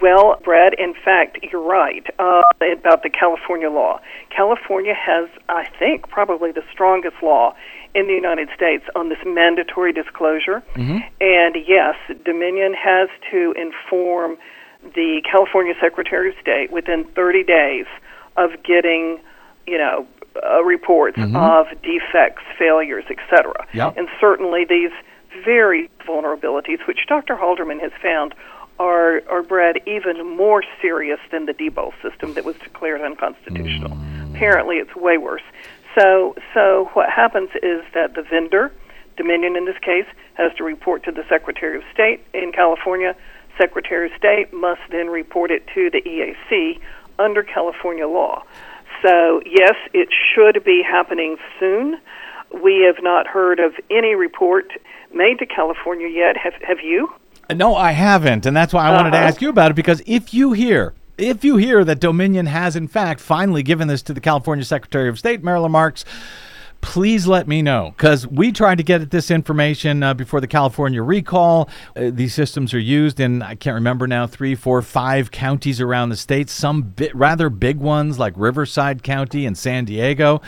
Well, 0.00 0.40
Brad, 0.42 0.74
in 0.78 0.94
fact, 0.94 1.38
you're 1.52 1.62
right 1.62 2.06
uh, 2.18 2.42
about 2.60 3.02
the 3.02 3.10
California 3.10 3.68
law. 3.68 4.00
California 4.34 4.94
has, 4.94 5.28
I 5.48 5.68
think, 5.78 6.08
probably 6.08 6.52
the 6.52 6.62
strongest 6.72 7.16
law 7.22 7.54
in 7.94 8.06
the 8.06 8.14
United 8.14 8.48
States 8.54 8.84
on 8.94 9.08
this 9.08 9.18
mandatory 9.26 9.92
disclosure. 9.92 10.62
Mm-hmm. 10.74 10.98
And 11.20 11.56
yes, 11.66 11.96
Dominion 12.24 12.72
has 12.74 13.08
to 13.30 13.52
inform 13.58 14.38
the 14.94 15.22
California 15.30 15.74
Secretary 15.80 16.30
of 16.30 16.36
State 16.40 16.70
within 16.72 17.04
30 17.04 17.44
days 17.44 17.86
of 18.36 18.50
getting, 18.62 19.20
you 19.66 19.76
know, 19.76 20.06
uh, 20.42 20.62
reports 20.62 21.18
mm-hmm. 21.18 21.36
of 21.36 21.66
defects, 21.82 22.42
failures, 22.58 23.04
etc. 23.10 23.52
Yep. 23.74 23.96
And 23.98 24.08
certainly 24.20 24.64
these 24.64 24.92
very 25.44 25.90
vulnerabilities, 26.06 26.86
which 26.86 27.06
Dr. 27.08 27.36
Halderman 27.36 27.80
has 27.80 27.92
found 28.02 28.34
are, 28.78 29.22
are 29.28 29.42
bred 29.42 29.76
even 29.86 30.36
more 30.36 30.62
serious 30.80 31.20
than 31.30 31.46
the 31.46 31.52
Diebold 31.52 31.92
system 32.02 32.34
that 32.34 32.44
was 32.44 32.56
declared 32.56 33.02
unconstitutional. 33.02 33.90
Mm. 33.90 34.34
Apparently, 34.34 34.76
it's 34.76 34.94
way 34.96 35.18
worse. 35.18 35.42
So, 35.98 36.34
so 36.54 36.88
what 36.94 37.10
happens 37.10 37.50
is 37.62 37.82
that 37.94 38.14
the 38.14 38.22
vendor 38.22 38.72
Dominion 39.20 39.54
in 39.54 39.66
this 39.66 39.76
case 39.82 40.06
has 40.34 40.50
to 40.56 40.64
report 40.64 41.04
to 41.04 41.12
the 41.12 41.24
Secretary 41.28 41.76
of 41.76 41.82
State 41.92 42.24
in 42.32 42.52
California. 42.52 43.14
Secretary 43.58 44.10
of 44.10 44.16
State 44.16 44.50
must 44.50 44.80
then 44.90 45.08
report 45.08 45.50
it 45.50 45.66
to 45.74 45.90
the 45.90 46.00
EAC 46.00 46.80
under 47.18 47.42
California 47.42 48.08
law. 48.08 48.42
So, 49.02 49.42
yes, 49.44 49.74
it 49.92 50.08
should 50.10 50.64
be 50.64 50.82
happening 50.82 51.36
soon. 51.58 52.00
We 52.62 52.84
have 52.86 53.02
not 53.02 53.26
heard 53.26 53.60
of 53.60 53.74
any 53.90 54.14
report 54.14 54.72
made 55.14 55.38
to 55.38 55.46
California 55.46 56.08
yet. 56.08 56.36
Have, 56.36 56.54
have 56.66 56.80
you? 56.80 57.12
No, 57.54 57.74
I 57.74 57.92
haven't, 57.92 58.46
and 58.46 58.56
that's 58.56 58.72
why 58.72 58.86
I 58.88 58.94
wanted 58.94 59.10
to 59.10 59.16
Uh-huh. 59.16 59.26
ask 59.26 59.40
you 59.42 59.48
about 59.48 59.70
it 59.72 59.74
because 59.74 60.02
if 60.06 60.32
you 60.34 60.52
hear 60.52 60.94
if 61.18 61.44
you 61.44 61.56
hear 61.58 61.84
that 61.84 62.00
Dominion 62.00 62.46
has 62.46 62.76
in 62.76 62.88
fact 62.88 63.20
finally 63.20 63.62
given 63.62 63.88
this 63.88 64.00
to 64.02 64.14
the 64.14 64.20
California 64.20 64.64
Secretary 64.64 65.08
of 65.08 65.18
State 65.18 65.42
Marilyn 65.44 65.72
Marks, 65.72 66.04
please 66.80 67.26
let 67.26 67.46
me 67.46 67.60
know 67.60 67.92
because 67.94 68.26
we 68.26 68.50
tried 68.52 68.78
to 68.78 68.82
get 68.84 69.02
at 69.02 69.10
this 69.10 69.30
information 69.30 70.02
uh, 70.02 70.14
before 70.14 70.40
the 70.40 70.46
California 70.46 71.02
recall. 71.02 71.68
Uh, 71.94 72.10
these 72.10 72.32
systems 72.32 72.72
are 72.72 72.78
used 72.78 73.20
in 73.20 73.42
I 73.42 73.54
can't 73.54 73.74
remember 73.74 74.06
now 74.06 74.26
three, 74.26 74.54
four, 74.54 74.80
five 74.80 75.30
counties 75.30 75.78
around 75.80 76.08
the 76.08 76.16
state. 76.16 76.48
Some 76.48 76.80
bit 76.82 77.14
rather 77.14 77.50
big 77.50 77.78
ones 77.78 78.18
like 78.18 78.32
Riverside 78.36 79.02
County 79.02 79.44
and 79.44 79.58
San 79.58 79.84
Diego. 79.84 80.40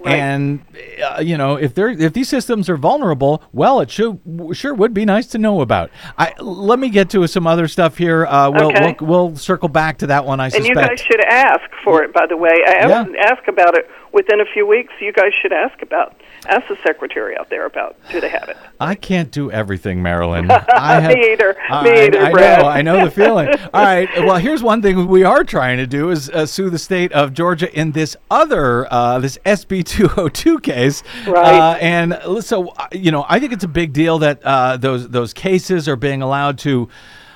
Right. 0.00 0.16
And 0.16 0.64
uh, 1.04 1.20
you 1.20 1.36
know, 1.36 1.56
if 1.56 1.74
they're 1.74 1.90
if 1.90 2.12
these 2.12 2.28
systems 2.28 2.68
are 2.68 2.76
vulnerable, 2.76 3.42
well, 3.52 3.80
it 3.80 3.90
should 3.90 4.20
sure 4.52 4.74
would 4.74 4.94
be 4.94 5.04
nice 5.04 5.26
to 5.28 5.38
know 5.38 5.60
about. 5.60 5.90
I 6.18 6.32
let 6.40 6.78
me 6.78 6.88
get 6.88 7.10
to 7.10 7.26
some 7.26 7.46
other 7.46 7.68
stuff 7.68 7.96
here. 7.98 8.26
Uh, 8.26 8.50
we'll, 8.50 8.68
Okay. 8.72 8.96
we'll 9.00 9.08
we'll 9.28 9.36
circle 9.36 9.68
back 9.68 9.98
to 9.98 10.06
that 10.08 10.24
one. 10.24 10.40
I 10.40 10.46
And 10.46 10.52
suspect. 10.54 10.68
you 10.68 10.74
guys 10.86 11.00
should 11.00 11.24
ask 11.24 11.60
for 11.84 12.02
it, 12.02 12.12
by 12.12 12.26
the 12.28 12.36
way. 12.36 12.52
I 12.66 12.72
Yeah. 12.88 12.88
haven't 12.98 13.16
about 13.48 13.76
it 13.76 13.88
within 14.12 14.40
a 14.40 14.44
few 14.52 14.66
weeks. 14.66 14.92
You 15.00 15.12
guys 15.12 15.32
should 15.40 15.52
ask 15.52 15.80
about, 15.82 16.14
ask 16.46 16.66
the 16.68 16.76
secretary 16.84 17.36
out 17.36 17.48
there 17.50 17.66
about 17.66 17.96
do 18.10 18.20
they 18.20 18.28
have 18.28 18.48
it. 18.48 18.56
I 18.80 18.94
can't 18.94 19.30
do 19.30 19.50
everything, 19.50 20.02
Marilyn. 20.02 20.50
I 20.50 21.00
have, 21.00 21.14
Me 21.16 21.32
either. 21.32 21.56
I, 21.68 21.84
Me 21.84 21.90
either, 22.06 22.20
I 22.24 22.30
Brad. 22.32 22.60
know. 22.62 22.68
I 22.68 22.82
know 22.82 23.04
the 23.04 23.10
feeling. 23.10 23.48
All 23.74 23.82
right. 23.84 24.08
Well, 24.18 24.36
here's 24.38 24.62
one 24.62 24.82
thing 24.82 25.06
we 25.06 25.24
are 25.24 25.44
trying 25.44 25.78
to 25.78 25.86
do 25.86 26.10
is 26.10 26.28
uh, 26.30 26.46
sue 26.46 26.70
the 26.70 26.78
state 26.78 27.12
of 27.12 27.32
Georgia 27.32 27.72
in 27.78 27.92
this 27.92 28.16
other 28.30 28.92
uh, 28.92 29.18
this 29.20 29.38
SB 29.46 29.84
202 29.84 30.58
case. 30.60 31.02
Right. 31.26 31.54
Uh, 31.54 31.76
and 31.80 32.18
so 32.44 32.68
uh, 32.70 32.88
you 32.92 33.10
know, 33.10 33.24
I 33.28 33.38
think 33.40 33.52
it's 33.52 33.64
a 33.64 33.68
big 33.68 33.92
deal 33.92 34.18
that 34.18 34.42
uh, 34.44 34.76
those 34.76 35.08
those 35.08 35.32
cases 35.32 35.88
are 35.88 35.96
being 35.96 36.22
allowed 36.22 36.58
to 36.60 36.88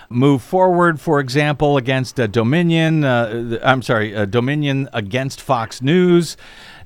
move 0.09 0.42
forward. 0.42 1.00
For 1.00 1.20
example, 1.20 1.76
against 1.76 2.18
uh, 2.20 2.26
Dominion. 2.26 3.04
Uh, 3.04 3.59
I'm 3.62 3.82
sorry, 3.82 4.14
uh, 4.14 4.24
Dominion 4.24 4.88
against 4.92 5.40
Fox 5.40 5.82
News. 5.82 6.36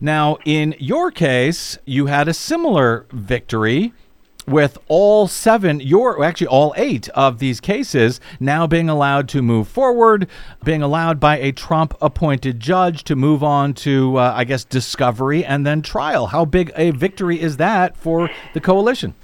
Now, 0.01 0.38
in 0.46 0.74
your 0.78 1.11
case, 1.11 1.76
you 1.84 2.07
had 2.07 2.26
a 2.26 2.32
similar 2.32 3.05
victory 3.12 3.92
with 4.46 4.78
all 4.88 5.28
seven, 5.28 5.78
your 5.78 6.24
actually 6.24 6.46
all 6.46 6.72
eight 6.78 7.11
of 7.11 7.38
these 7.38 7.61
cases 7.61 8.18
now 8.40 8.66
being 8.66 8.88
allowed 8.88 9.28
to 9.28 9.42
move 9.42 9.68
forward, 9.68 10.26
being 10.64 10.82
allowed 10.82 11.20
by 11.20 11.36
a 11.38 11.53
Trump 11.53 11.94
appointed 12.01 12.59
judge 12.59 13.05
to 13.05 13.14
move 13.14 13.44
on 13.44 13.74
to, 13.74 14.16
uh, 14.16 14.32
I 14.34 14.44
guess, 14.44 14.64
discovery 14.64 15.44
and 15.44 15.66
then 15.66 15.82
trial. 15.82 16.28
How 16.28 16.46
big 16.46 16.72
a 16.76 16.92
victory 16.92 17.38
is 17.38 17.59
that 17.59 17.94
for 17.94 18.30
the 18.55 18.61
coalition? 18.61 19.14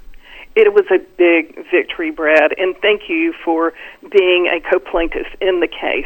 It 0.55 0.73
was 0.73 0.85
a 0.91 0.99
big 1.17 1.55
victory, 1.71 2.11
Brad, 2.11 2.53
and 2.57 2.75
thank 2.81 3.09
you 3.09 3.33
for 3.43 3.73
being 4.11 4.47
a 4.47 4.59
co 4.59 4.79
plaintiff 4.79 5.27
in 5.41 5.59
the 5.59 5.67
case. 5.67 6.05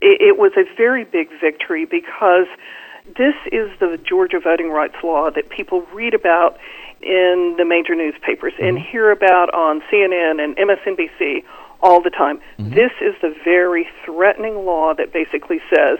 It, 0.00 0.20
it 0.20 0.38
was 0.38 0.52
a 0.56 0.64
very 0.76 1.04
big 1.04 1.28
victory 1.40 1.84
because 1.84 2.46
this 3.16 3.34
is 3.52 3.70
the 3.80 3.98
Georgia 4.02 4.40
voting 4.40 4.70
rights 4.70 4.96
law 5.02 5.30
that 5.30 5.48
people 5.48 5.82
read 5.92 6.14
about 6.14 6.58
in 7.00 7.54
the 7.56 7.64
major 7.64 7.94
newspapers 7.94 8.52
and 8.60 8.76
mm-hmm. 8.76 8.90
hear 8.90 9.10
about 9.10 9.52
on 9.54 9.80
CNN 9.90 10.42
and 10.42 10.56
MSNBC 10.56 11.44
all 11.82 12.02
the 12.02 12.10
time. 12.10 12.40
Mm-hmm. 12.58 12.74
This 12.74 12.92
is 13.00 13.14
the 13.22 13.34
very 13.42 13.88
threatening 14.04 14.66
law 14.66 14.94
that 14.94 15.12
basically 15.12 15.60
says 15.74 15.98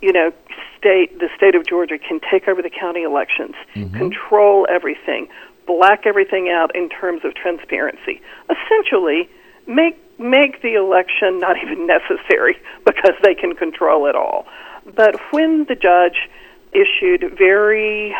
you 0.00 0.12
know, 0.12 0.32
state 0.78 1.18
the 1.18 1.28
state 1.36 1.54
of 1.54 1.66
Georgia 1.66 1.98
can 1.98 2.20
take 2.30 2.48
over 2.48 2.62
the 2.62 2.70
county 2.70 3.02
elections, 3.02 3.54
mm-hmm. 3.74 3.96
control 3.96 4.66
everything, 4.70 5.28
black 5.66 6.06
everything 6.06 6.48
out 6.50 6.74
in 6.74 6.88
terms 6.88 7.24
of 7.24 7.34
transparency. 7.34 8.20
Essentially, 8.48 9.28
make 9.66 9.98
make 10.18 10.62
the 10.62 10.74
election 10.74 11.38
not 11.38 11.56
even 11.62 11.86
necessary 11.98 12.56
because 12.84 13.14
they 13.22 13.34
can 13.34 13.54
control 13.54 14.06
it 14.06 14.14
all. 14.14 14.46
But 14.94 15.16
when 15.30 15.66
the 15.68 15.74
judge 15.74 16.28
issued 16.72 17.36
very 17.36 18.14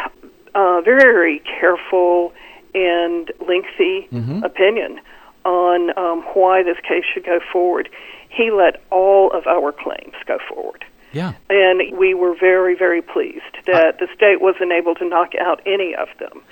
uh, 0.55 0.81
very 0.81 1.41
careful 1.41 2.33
and 2.75 3.31
lengthy 3.47 4.09
opinion 4.45 5.01
on 5.45 5.97
um, 5.99 6.23
why 6.35 6.63
this 6.63 6.77
case 6.83 7.05
should 7.13 7.25
go 7.25 7.41
forward, 7.53 7.89
he 8.29 8.51
let 8.51 8.83
all 8.91 9.31
of 9.33 9.47
our 9.47 9.73
claims 9.73 10.15
go 10.27 10.39
forward. 10.49 10.85
Yeah. 11.13 11.35
And 11.49 11.97
we 11.97 12.13
were 12.15 12.35
very, 12.39 12.75
very 12.77 13.01
pleased 13.01 13.57
that 13.67 13.99
the 13.99 14.09
state 14.15 14.41
wasn't 14.41 14.73
able 14.73 14.95
to 14.97 15.09
knock 15.09 15.33
out 15.41 15.61
any 15.65 15.95
of 15.95 16.09
them. 16.19 16.43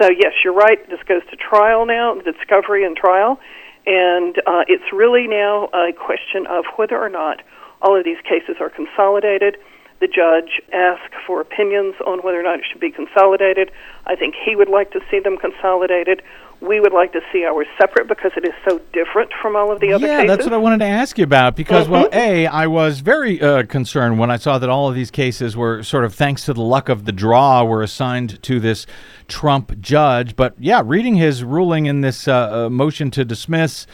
So, 0.00 0.08
yes, 0.10 0.32
you're 0.42 0.54
right. 0.54 0.78
This 0.88 1.00
goes 1.06 1.22
to 1.30 1.36
trial 1.36 1.86
now, 1.86 2.14
discovery 2.14 2.84
and 2.84 2.96
trial. 2.96 3.38
And 3.86 4.36
uh, 4.46 4.64
it's 4.66 4.92
really 4.92 5.26
now 5.28 5.68
a 5.72 5.92
question 5.92 6.46
of 6.48 6.64
whether 6.76 6.98
or 6.98 7.08
not 7.08 7.42
all 7.82 7.96
of 7.98 8.04
these 8.04 8.20
cases 8.22 8.56
are 8.60 8.70
consolidated. 8.70 9.56
The 10.00 10.08
judge 10.08 10.62
asked 10.72 11.14
for 11.26 11.40
opinions 11.42 11.94
on 12.06 12.20
whether 12.20 12.40
or 12.40 12.42
not 12.42 12.58
it 12.58 12.64
should 12.70 12.80
be 12.80 12.90
consolidated. 12.90 13.70
I 14.06 14.16
think 14.16 14.34
he 14.34 14.56
would 14.56 14.70
like 14.70 14.92
to 14.92 15.00
see 15.10 15.20
them 15.20 15.36
consolidated. 15.36 16.22
We 16.62 16.78
would 16.78 16.92
like 16.92 17.12
to 17.12 17.20
see 17.32 17.44
ours 17.44 17.66
separate 17.78 18.06
because 18.06 18.32
it 18.36 18.44
is 18.44 18.52
so 18.68 18.80
different 18.92 19.30
from 19.40 19.56
all 19.56 19.72
of 19.72 19.80
the 19.80 19.92
other 19.94 20.06
yeah, 20.06 20.22
cases. 20.22 20.28
that's 20.28 20.44
what 20.46 20.52
I 20.52 20.58
wanted 20.58 20.78
to 20.80 20.86
ask 20.86 21.16
you 21.16 21.24
about 21.24 21.56
because, 21.56 21.88
well, 21.88 22.04
Mm-hmm. 22.06 22.18
A, 22.18 22.46
I 22.46 22.66
was 22.66 23.00
very 23.00 23.40
uh, 23.40 23.64
concerned 23.64 24.18
when 24.18 24.30
I 24.30 24.36
saw 24.36 24.58
that 24.58 24.68
all 24.68 24.88
of 24.88 24.94
these 24.94 25.10
cases 25.10 25.56
were 25.56 25.82
sort 25.82 26.04
of 26.04 26.14
thanks 26.14 26.44
to 26.46 26.52
the 26.54 26.60
luck 26.62 26.88
of 26.90 27.04
the 27.06 27.12
draw 27.12 27.64
were 27.64 27.82
assigned 27.82 28.42
to 28.42 28.60
this 28.60 28.86
Trump 29.28 29.80
judge. 29.80 30.36
But 30.36 30.54
yeah, 30.58 30.82
reading 30.84 31.14
his 31.14 31.44
ruling 31.44 31.86
in 31.86 32.00
this 32.02 32.26
uh, 32.28 32.66
uh, 32.66 32.70
motion 32.70 33.10
to 33.12 33.24
dismiss, 33.24 33.86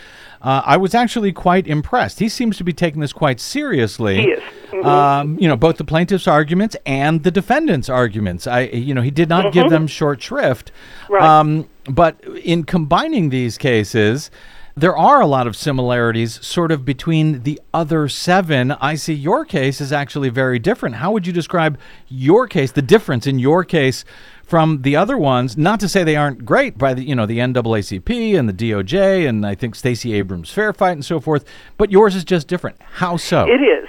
uh, 0.47 0.63
I 0.65 0.77
was 0.77 0.95
actually 0.95 1.33
quite 1.33 1.67
impressed. 1.67 2.21
He 2.21 2.29
seems 2.29 2.57
to 2.59 2.65
be 2.65 2.73
taking 2.73 3.01
this 3.01 3.13
quite 3.13 3.41
seriously. 3.41 4.23
He 4.23 4.29
is. 4.29 4.43
Mhm. 4.71 4.85
Um, 4.85 5.39
you 5.41 5.49
know, 5.49 5.57
both 5.57 5.77
the 5.77 5.85
plaintiff's 5.85 6.29
arguments 6.29 6.77
and 6.87 7.25
the 7.25 7.33
defendant's 7.33 7.89
arguments. 7.89 8.47
I, 8.47 8.61
you 8.61 8.95
know, 8.95 9.03
he 9.03 9.11
did 9.11 9.29
not 9.29 9.53
give 9.53 9.71
them 9.71 9.89
short 9.89 10.23
shrift. 10.23 10.71
Mm-hmm. 11.05 11.13
Right. 11.15 11.23
Um, 11.25 11.69
but 11.91 12.21
in 12.45 12.63
combining 12.63 13.31
these 13.31 13.59
cases, 13.59 14.31
there 14.79 14.97
are 14.97 15.23
a 15.23 15.27
lot 15.27 15.47
of 15.47 15.57
similarities 15.57 16.45
sort 16.47 16.71
of 16.71 16.85
between 16.85 17.45
the 17.45 17.59
other 17.73 18.09
seven. 18.09 18.73
I 18.73 18.95
see 18.95 19.15
your 19.15 19.47
case 19.47 19.81
is 19.81 19.91
actually 19.91 20.29
very 20.29 20.59
different. 20.59 20.97
How 20.97 21.13
would 21.13 21.27
you 21.27 21.33
describe 21.33 21.79
your 22.09 22.47
case, 22.47 22.73
the 22.73 22.83
difference 22.83 23.27
in 23.27 23.39
your 23.39 23.65
case 23.65 24.05
from 24.45 24.83
the 24.83 24.95
other 24.95 25.17
ones? 25.17 25.57
Not 25.57 25.81
to 25.81 25.89
say 25.89 26.05
they 26.05 26.15
aren't 26.15 26.45
great 26.45 26.77
by 26.77 26.93
the, 26.93 27.03
you 27.03 27.15
know, 27.15 27.25
the 27.25 27.39
NAACP 27.39 28.39
and 28.39 28.51
the 28.51 28.53
DOJ 28.53 29.27
and 29.27 29.47
I 29.47 29.55
think 29.55 29.77
Stacey 29.77 30.13
Abrams 30.13 30.51
fair 30.51 30.75
fight 30.75 30.93
and 30.93 31.05
so 31.05 31.21
forth, 31.21 31.47
but 31.79 31.91
yours 31.91 32.15
is 32.15 32.25
just 32.25 32.47
different. 32.47 32.77
How 32.83 33.17
so? 33.17 33.47
It 33.47 33.63
is. 33.63 33.89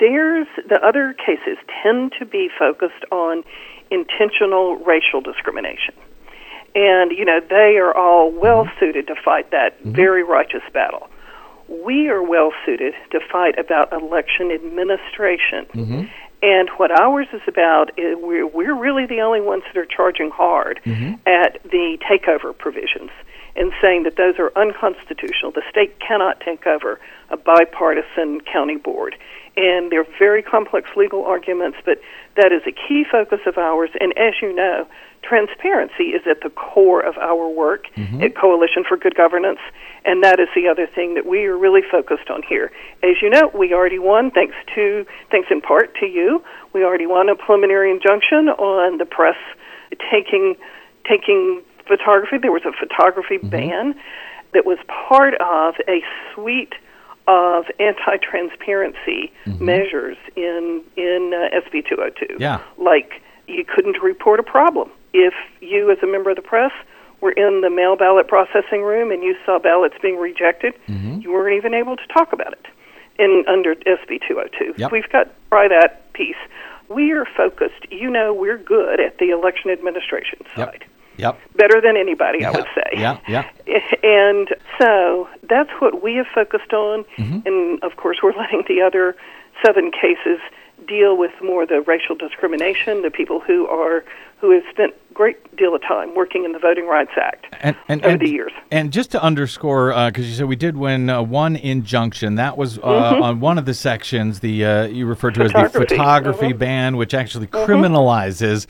There's 0.00 0.48
the 0.68 0.80
other 0.84 1.14
cases 1.24 1.56
tend 1.84 2.14
to 2.18 2.26
be 2.26 2.48
focused 2.58 3.04
on 3.12 3.44
intentional 3.92 4.74
racial 4.78 5.20
discrimination. 5.20 5.94
And, 6.76 7.10
you 7.10 7.24
know, 7.24 7.40
they 7.40 7.78
are 7.78 7.96
all 7.96 8.30
well 8.30 8.68
suited 8.78 9.06
to 9.06 9.14
fight 9.24 9.50
that 9.50 9.80
mm-hmm. 9.80 9.92
very 9.92 10.22
righteous 10.22 10.60
battle. 10.74 11.08
We 11.68 12.10
are 12.10 12.22
well 12.22 12.52
suited 12.66 12.92
to 13.12 13.20
fight 13.32 13.58
about 13.58 13.94
election 13.94 14.52
administration. 14.52 15.64
Mm-hmm. 15.72 16.04
And 16.42 16.68
what 16.76 16.90
ours 16.90 17.28
is 17.32 17.40
about 17.48 17.98
eh, 17.98 18.02
is 18.02 18.18
we're, 18.20 18.46
we're 18.46 18.78
really 18.78 19.06
the 19.06 19.20
only 19.22 19.40
ones 19.40 19.62
that 19.66 19.80
are 19.80 19.86
charging 19.86 20.30
hard 20.30 20.80
mm-hmm. 20.84 21.14
at 21.26 21.62
the 21.64 21.96
takeover 22.04 22.56
provisions 22.56 23.10
and 23.56 23.72
saying 23.80 24.02
that 24.02 24.16
those 24.16 24.34
are 24.38 24.52
unconstitutional. 24.54 25.52
The 25.52 25.62
state 25.70 25.98
cannot 25.98 26.40
take 26.40 26.66
over 26.66 27.00
a 27.30 27.38
bipartisan 27.38 28.42
county 28.42 28.76
board. 28.76 29.16
And 29.56 29.90
they're 29.90 30.06
very 30.18 30.42
complex 30.42 30.90
legal 30.94 31.24
arguments, 31.24 31.78
but 31.86 32.02
that 32.36 32.52
is 32.52 32.60
a 32.66 32.72
key 32.72 33.06
focus 33.10 33.40
of 33.46 33.56
ours. 33.56 33.88
And 33.98 34.12
as 34.18 34.34
you 34.42 34.54
know, 34.54 34.86
transparency 35.26 36.14
is 36.14 36.22
at 36.28 36.42
the 36.42 36.50
core 36.50 37.00
of 37.00 37.16
our 37.18 37.48
work 37.48 37.86
mm-hmm. 37.96 38.22
at 38.22 38.36
Coalition 38.36 38.84
for 38.86 38.96
Good 38.96 39.14
Governance. 39.14 39.58
And 40.04 40.22
that 40.22 40.38
is 40.38 40.48
the 40.54 40.68
other 40.68 40.86
thing 40.86 41.14
that 41.14 41.26
we 41.26 41.44
are 41.46 41.56
really 41.56 41.82
focused 41.90 42.30
on 42.30 42.42
here. 42.42 42.70
As 43.02 43.16
you 43.20 43.30
know, 43.30 43.50
we 43.54 43.72
already 43.72 43.98
won, 43.98 44.30
thanks 44.30 44.54
to, 44.74 45.04
thanks 45.30 45.48
in 45.50 45.60
part 45.60 45.94
to 46.00 46.06
you, 46.06 46.42
we 46.72 46.84
already 46.84 47.06
won 47.06 47.28
a 47.28 47.34
preliminary 47.34 47.90
injunction 47.90 48.48
on 48.48 48.98
the 48.98 49.04
press 49.04 49.36
taking, 50.10 50.56
taking 51.08 51.62
photography. 51.86 52.38
There 52.38 52.52
was 52.52 52.62
a 52.64 52.72
photography 52.72 53.38
mm-hmm. 53.38 53.48
ban 53.48 53.94
that 54.54 54.64
was 54.64 54.78
part 55.08 55.34
of 55.34 55.74
a 55.88 56.02
suite 56.34 56.74
of 57.28 57.64
anti-transparency 57.80 59.32
mm-hmm. 59.44 59.64
measures 59.64 60.16
in 60.36 60.84
in 60.96 61.32
uh, 61.34 61.58
SB 61.58 61.88
202. 61.88 62.36
Yeah. 62.38 62.62
Like 62.78 63.20
you 63.48 63.64
couldn't 63.64 64.00
report 64.02 64.38
a 64.38 64.44
problem 64.44 64.90
if 65.16 65.34
you, 65.60 65.90
as 65.90 65.98
a 66.02 66.06
member 66.06 66.30
of 66.30 66.36
the 66.36 66.42
press, 66.42 66.72
were 67.20 67.32
in 67.32 67.62
the 67.62 67.70
mail 67.70 67.96
ballot 67.96 68.28
processing 68.28 68.82
room 68.82 69.10
and 69.10 69.22
you 69.22 69.34
saw 69.44 69.58
ballots 69.58 69.94
being 70.02 70.18
rejected, 70.18 70.74
you 71.22 71.32
weren't 71.32 71.56
even 71.56 71.72
able 71.74 71.96
to 71.96 72.06
talk 72.12 72.32
about 72.32 72.52
it 72.52 72.66
in 73.18 73.44
under 73.48 73.74
SB 73.74 74.20
202. 74.28 74.74
Yep. 74.76 74.92
We've 74.92 75.08
got 75.10 75.28
by 75.50 75.68
that 75.68 76.12
piece. 76.12 76.36
We 76.88 77.12
are 77.12 77.24
focused. 77.36 77.90
You 77.90 78.10
know, 78.10 78.32
we're 78.34 78.58
good 78.58 79.00
at 79.00 79.18
the 79.18 79.30
election 79.30 79.70
administration 79.70 80.40
side 80.54 80.84
Yep. 81.18 81.34
Yep. 81.34 81.56
better 81.56 81.80
than 81.80 81.96
anybody, 81.96 82.44
I 82.44 82.50
would 82.50 82.66
say. 82.74 83.00
yeah, 83.00 83.18
yeah. 83.26 83.48
And 84.02 84.48
so 84.78 85.28
that's 85.48 85.70
what 85.80 86.02
we 86.02 86.16
have 86.16 86.26
focused 86.34 86.72
on. 86.74 87.04
Mm-hmm. 87.16 87.46
And 87.46 87.82
of 87.82 87.96
course, 87.96 88.18
we're 88.22 88.36
letting 88.36 88.64
the 88.68 88.82
other 88.82 89.16
seven 89.64 89.90
cases 89.90 90.38
deal 90.86 91.16
with 91.16 91.32
more 91.42 91.66
the 91.66 91.80
racial 91.80 92.14
discrimination, 92.14 93.02
the 93.02 93.10
people 93.10 93.40
who 93.40 93.66
are 93.66 94.04
who 94.38 94.50
has 94.50 94.62
spent 94.70 94.94
great 95.14 95.56
deal 95.56 95.74
of 95.74 95.80
time 95.80 96.14
working 96.14 96.44
in 96.44 96.52
the 96.52 96.58
Voting 96.58 96.86
Rights 96.86 97.12
Act 97.16 97.46
And, 97.62 97.74
and, 97.88 98.02
over 98.02 98.10
and, 98.12 98.20
the 98.20 98.28
years. 98.30 98.52
and 98.70 98.92
just 98.92 99.10
to 99.12 99.22
underscore, 99.22 99.88
because 100.08 100.28
you 100.28 100.34
said 100.34 100.46
we 100.46 100.56
did 100.56 100.76
win 100.76 101.08
uh, 101.08 101.22
one 101.22 101.56
injunction, 101.56 102.34
that 102.34 102.58
was 102.58 102.78
uh, 102.78 102.82
on 102.82 103.40
one 103.40 103.56
of 103.56 103.64
the 103.64 103.72
sections. 103.72 104.40
The 104.40 104.64
uh, 104.64 104.86
you 104.86 105.06
referred 105.06 105.34
to 105.36 105.42
as 105.44 105.52
the 105.52 105.58
Mm-hmm. 105.58 105.78
Photography. 105.78 106.48
Mhm. 106.52 106.58
ban, 106.58 106.96
which 106.98 107.14
actually 107.14 107.46
criminalizes 107.46 108.66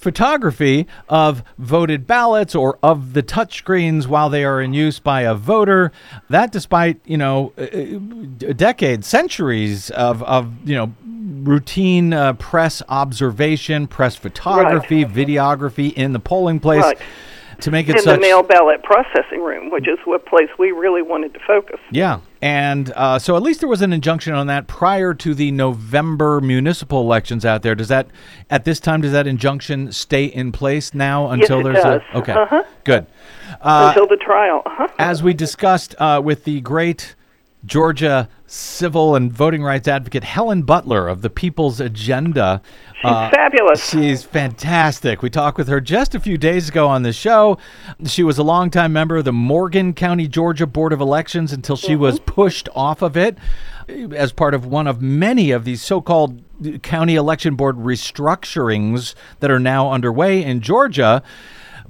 photography 0.00 0.86
of 1.10 1.44
voted 1.58 2.06
ballots 2.06 2.54
or 2.54 2.78
of 2.82 3.12
the 3.12 3.22
touchscreens 3.22 4.06
while 4.06 4.30
they 4.30 4.44
are 4.44 4.60
in 4.60 4.72
use 4.72 4.98
by 4.98 5.20
a 5.20 5.34
voter. 5.34 5.92
That, 6.30 6.50
despite 6.52 7.00
you 7.04 7.18
know, 7.18 7.52
uh, 7.58 7.64
uh, 7.64 8.52
decades, 8.54 9.06
centuries 9.06 9.90
of 9.90 10.22
of 10.22 10.52
you 10.68 10.74
know 10.74 10.94
routine 11.42 12.14
uh, 12.14 12.32
press 12.34 12.82
observation, 12.88 13.86
press 13.86 14.16
photography, 14.16 15.04
videography 15.04 15.92
in 15.92 16.14
the 16.14 16.20
polling 16.20 16.60
place. 16.60 16.82
Right. 16.82 16.98
To 17.60 17.70
make 17.70 17.88
it 17.88 17.96
in 17.98 18.04
the 18.04 18.18
mail 18.18 18.42
ballot 18.42 18.82
processing 18.82 19.42
room, 19.42 19.70
which 19.70 19.86
is 19.88 19.98
what 20.04 20.26
place 20.26 20.48
we 20.58 20.70
really 20.72 21.02
wanted 21.02 21.34
to 21.34 21.40
focus. 21.46 21.78
yeah, 21.90 22.20
and 22.42 22.92
uh, 22.96 23.18
so 23.18 23.36
at 23.36 23.42
least 23.42 23.60
there 23.60 23.68
was 23.68 23.82
an 23.82 23.92
injunction 23.92 24.32
on 24.34 24.46
that 24.46 24.66
prior 24.66 25.12
to 25.14 25.34
the 25.34 25.50
November 25.50 26.40
municipal 26.40 27.00
elections 27.00 27.44
out 27.44 27.62
there. 27.62 27.74
Does 27.74 27.88
that, 27.88 28.06
at 28.48 28.64
this 28.64 28.80
time, 28.80 29.00
does 29.00 29.12
that 29.12 29.26
injunction 29.26 29.92
stay 29.92 30.24
in 30.24 30.52
place 30.52 30.94
now 30.94 31.30
until 31.30 31.60
it 31.60 31.64
there's 31.64 31.84
does. 31.84 32.00
a 32.14 32.18
okay, 32.18 32.32
Uh-huh. 32.32 32.62
good. 32.84 33.06
Uh, 33.60 33.88
until 33.88 34.06
the 34.06 34.16
trial. 34.16 34.62
Uh-huh. 34.66 34.88
as 34.98 35.22
we 35.22 35.34
discussed 35.34 35.94
uh, 35.98 36.20
with 36.24 36.44
the 36.44 36.60
great 36.60 37.14
Georgia 37.64 38.28
civil 38.46 39.14
and 39.14 39.32
voting 39.32 39.62
rights 39.62 39.86
advocate 39.86 40.24
Helen 40.24 40.62
Butler 40.62 41.08
of 41.08 41.22
the 41.22 41.30
People's 41.30 41.78
Agenda. 41.80 42.62
She's 43.00 43.10
uh, 43.10 43.30
fabulous. 43.30 43.88
She's 43.88 44.22
fantastic. 44.22 45.22
We 45.22 45.30
talked 45.30 45.58
with 45.58 45.68
her 45.68 45.80
just 45.80 46.14
a 46.14 46.20
few 46.20 46.38
days 46.38 46.68
ago 46.68 46.88
on 46.88 47.02
the 47.02 47.12
show. 47.12 47.58
She 48.06 48.22
was 48.22 48.38
a 48.38 48.42
longtime 48.42 48.92
member 48.92 49.18
of 49.18 49.24
the 49.24 49.32
Morgan 49.32 49.92
County, 49.92 50.26
Georgia 50.26 50.66
Board 50.66 50.92
of 50.92 51.00
Elections 51.00 51.52
until 51.52 51.76
she 51.76 51.96
was 51.96 52.16
mm-hmm. 52.16 52.32
pushed 52.32 52.68
off 52.74 53.02
of 53.02 53.16
it 53.16 53.36
as 53.88 54.32
part 54.32 54.54
of 54.54 54.66
one 54.66 54.86
of 54.86 55.02
many 55.02 55.50
of 55.50 55.64
these 55.64 55.82
so 55.82 56.00
called 56.00 56.42
county 56.82 57.14
election 57.14 57.56
board 57.56 57.76
restructurings 57.76 59.14
that 59.40 59.50
are 59.50 59.60
now 59.60 59.90
underway 59.90 60.42
in 60.42 60.60
Georgia 60.60 61.22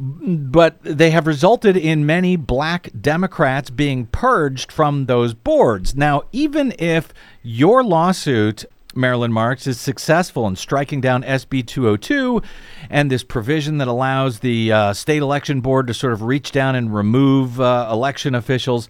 but 0.00 0.78
they 0.82 1.10
have 1.10 1.26
resulted 1.26 1.76
in 1.76 2.06
many 2.06 2.34
black 2.34 2.88
Democrats 2.98 3.68
being 3.68 4.06
purged 4.06 4.72
from 4.72 5.06
those 5.06 5.34
boards. 5.34 5.94
Now, 5.94 6.22
even 6.32 6.72
if 6.78 7.12
your 7.42 7.84
lawsuit, 7.84 8.64
Marilyn 8.94 9.32
Marks, 9.32 9.66
is 9.66 9.78
successful 9.78 10.46
in 10.46 10.56
striking 10.56 11.02
down 11.02 11.22
SB 11.22 11.66
202 11.66 12.40
and 12.88 13.10
this 13.10 13.22
provision 13.22 13.76
that 13.78 13.88
allows 13.88 14.38
the 14.40 14.72
uh, 14.72 14.92
state 14.94 15.20
election 15.20 15.60
board 15.60 15.86
to 15.88 15.94
sort 15.94 16.14
of 16.14 16.22
reach 16.22 16.50
down 16.50 16.74
and 16.74 16.94
remove 16.94 17.60
uh, 17.60 17.88
election 17.92 18.34
officials. 18.34 18.88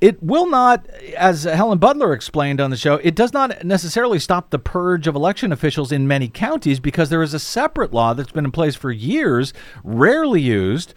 It 0.00 0.22
will 0.22 0.48
not, 0.48 0.86
as 1.16 1.44
Helen 1.44 1.78
Butler 1.78 2.12
explained 2.12 2.60
on 2.60 2.70
the 2.70 2.76
show, 2.76 2.94
it 2.96 3.14
does 3.14 3.32
not 3.32 3.64
necessarily 3.64 4.18
stop 4.18 4.50
the 4.50 4.58
purge 4.58 5.06
of 5.06 5.14
election 5.14 5.52
officials 5.52 5.92
in 5.92 6.06
many 6.06 6.28
counties 6.28 6.80
because 6.80 7.10
there 7.10 7.22
is 7.22 7.34
a 7.34 7.38
separate 7.38 7.92
law 7.92 8.14
that's 8.14 8.32
been 8.32 8.44
in 8.44 8.52
place 8.52 8.76
for 8.76 8.90
years, 8.90 9.52
rarely 9.82 10.40
used, 10.40 10.94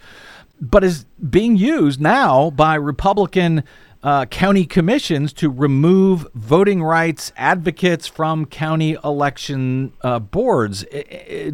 but 0.60 0.84
is 0.84 1.06
being 1.28 1.56
used 1.56 2.00
now 2.00 2.50
by 2.50 2.74
Republican 2.74 3.64
uh, 4.02 4.26
county 4.26 4.64
commissions 4.64 5.32
to 5.32 5.48
remove 5.48 6.26
voting 6.34 6.82
rights 6.82 7.32
advocates 7.36 8.06
from 8.06 8.46
county 8.46 8.96
election 9.04 9.92
uh, 10.02 10.18
boards. 10.18 10.84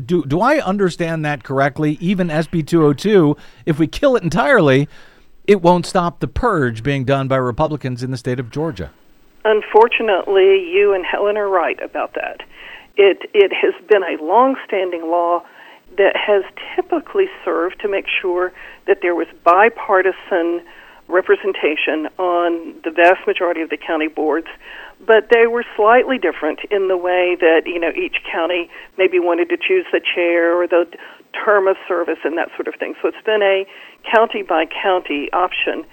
Do, 0.07 0.25
do 0.25 0.41
I 0.41 0.59
understand 0.61 1.25
that 1.25 1.45
correctly? 1.45 1.99
Even 2.01 2.29
SB 2.29 2.67
202, 2.67 3.37
if 3.67 3.79
we 3.79 3.87
kill 3.87 4.17
it 4.17 4.23
entirely, 4.23 4.89
it 5.49 5.63
won't 5.63 5.87
stop 5.87 6.21
the 6.21 6.29
purge 6.29 6.83
being 6.83 7.05
done 7.05 7.27
by 7.27 7.37
Republicans 7.37 8.03
in 8.03 8.11
the 8.13 8.19
state 8.19 8.39
of 8.39 8.51
Georgia. 8.51 8.93
Unfortunately, 9.45 10.71
you 10.71 10.93
and 10.95 11.05
Helen 11.05 11.39
are 11.39 11.49
right 11.49 11.83
about 11.83 12.15
that. 12.15 12.43
It 12.97 13.31
it 13.33 13.51
has 13.53 13.75
been 13.89 14.03
a 14.03 14.23
long-standing 14.23 15.11
law 15.11 15.43
that 15.97 16.15
has 16.15 16.45
typically 16.77 17.27
served 17.45 17.81
to 17.81 17.89
make 17.89 18.05
sure 18.21 18.53
that 18.87 18.99
there 19.01 19.15
was 19.15 19.27
bipartisan 19.43 20.61
representation 21.09 22.09
on 22.19 22.75
the 22.85 22.91
vast 22.91 23.27
majority 23.27 23.63
of 23.63 23.71
the 23.71 23.79
county 23.79 24.09
boards, 24.09 24.49
but 25.07 25.31
they 25.33 25.47
were 25.47 25.65
slightly 25.75 26.19
different 26.19 26.61
in 26.71 26.89
the 26.89 26.97
way 26.97 27.37
that 27.41 27.63
you 27.65 27.81
know 27.81 27.91
each 27.97 28.17
county 28.31 28.69
maybe 28.99 29.19
wanted 29.19 29.49
to 29.49 29.57
choose 29.57 29.87
the 29.93 30.01
chair 30.15 30.61
or 30.61 30.67
the 30.67 30.85
term 31.33 31.69
of 31.69 31.77
service 31.87 32.19
and 32.25 32.37
that 32.39 32.49
sort 32.57 32.69
of 32.69 32.75
thing. 32.77 32.95
So 33.03 33.09
it's 33.09 33.25
been 33.25 33.43
a 33.43 33.67
county 34.11 34.43
by 34.43 34.67
county 34.67 35.31
option, 35.33 35.85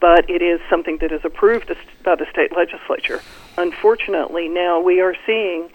but 0.00 0.28
it 0.28 0.42
is 0.42 0.60
something 0.68 0.98
that 0.98 1.12
is 1.12 1.20
approved 1.24 1.72
by 2.04 2.16
the 2.16 2.26
state 2.30 2.56
legislature. 2.56 3.20
Unfortunately, 3.56 4.48
now 4.48 4.80
we 4.80 5.00
are 5.00 5.14
seeing 5.26 5.70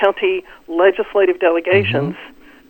county 0.00 0.44
legislative 0.68 1.40
delegations 1.40 2.16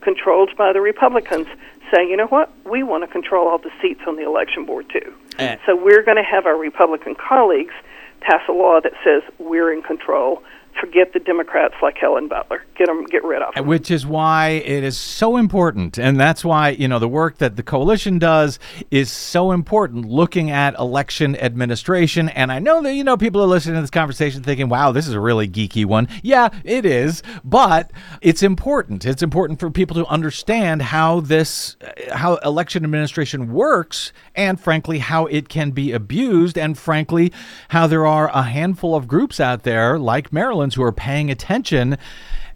controlled 0.01 0.57
by 0.57 0.73
the 0.73 0.81
Republicans 0.81 1.49
say, 1.93 2.09
you 2.09 2.17
know 2.17 2.27
what, 2.27 2.51
we 2.65 2.83
want 2.83 3.05
to 3.05 3.09
control 3.09 3.49
all 3.49 3.59
the 3.59 3.71
seats 3.81 4.01
on 4.07 4.17
the 4.17 4.25
election 4.25 4.65
board 4.65 4.89
too. 4.91 5.15
Eh. 5.39 5.57
So 5.67 5.77
we're 5.77 6.03
going 6.03 6.17
to 6.17 6.23
have 6.23 6.47
our 6.47 6.57
Republican 6.57 7.15
colleagues 7.15 7.75
pass 8.21 8.43
a 8.49 8.53
law 8.53 8.81
that 8.81 8.93
says 9.05 9.23
we're 9.39 9.73
in 9.73 9.83
control. 9.83 10.43
Forget 10.81 11.13
the 11.15 11.21
Democrats 11.21 11.75
like 11.81 11.97
Helen 11.97 12.29
Butler. 12.29 12.63
Get 12.77 12.87
them, 12.87 13.05
get 13.07 13.25
rid 13.25 13.41
of 13.41 13.55
them. 13.55 13.67
Which 13.67 13.91
is 13.91 14.05
why 14.07 14.51
it 14.51 14.85
is 14.85 14.99
so 14.99 15.37
important. 15.37 15.99
And 15.99 16.21
that's 16.21 16.45
why, 16.45 16.71
you 16.71 16.87
know, 16.87 16.99
the 16.99 17.09
work 17.09 17.39
that 17.39 17.57
the 17.57 17.63
coalition 17.63 18.19
does 18.19 18.59
is 18.91 19.11
so 19.11 19.53
important 19.53 20.05
looking 20.05 20.51
at 20.51 20.79
election 20.79 21.35
administration. 21.37 22.29
And 22.29 22.53
I 22.53 22.59
know 22.59 22.83
that, 22.83 22.95
you 22.95 23.05
know, 23.05 23.17
people 23.17 23.43
are 23.43 23.47
listening 23.47 23.77
to 23.77 23.81
this 23.81 23.91
conversation 23.91 24.43
thinking, 24.43 24.69
wow, 24.69 24.93
this 24.93 25.09
is 25.09 25.15
a 25.15 25.21
really 25.21 25.49
geeky 25.49 25.87
one. 25.87 26.09
Yeah, 26.23 26.51
it 26.63 26.85
is. 26.85 27.23
But 27.43 27.91
it's 28.21 28.43
important. 28.43 29.07
It's 29.07 29.23
important 29.23 29.59
for 29.59 29.71
people 29.71 29.97
to 29.97 30.07
understand 30.07 30.83
how 30.83 31.21
this, 31.21 31.77
uh, 31.81 32.17
how 32.17 32.37
election 32.37 32.85
administration 32.85 33.53
works 33.53 34.13
and, 34.35 34.61
frankly, 34.61 34.99
how 34.99 35.27
it 35.27 35.49
can 35.49 35.71
be 35.71 35.93
abused. 35.93 36.59
And, 36.59 36.77
frankly, 36.77 37.33
how 37.69 37.87
there 37.87 38.07
are 38.07 38.29
a 38.29 38.43
handful 38.43 38.95
of 38.95 39.09
groups 39.09 39.41
out 39.41 39.63
there 39.63 39.99
like 39.99 40.33
Who 40.75 40.83
are 40.83 40.93
paying 40.93 41.31
attention 41.31 41.97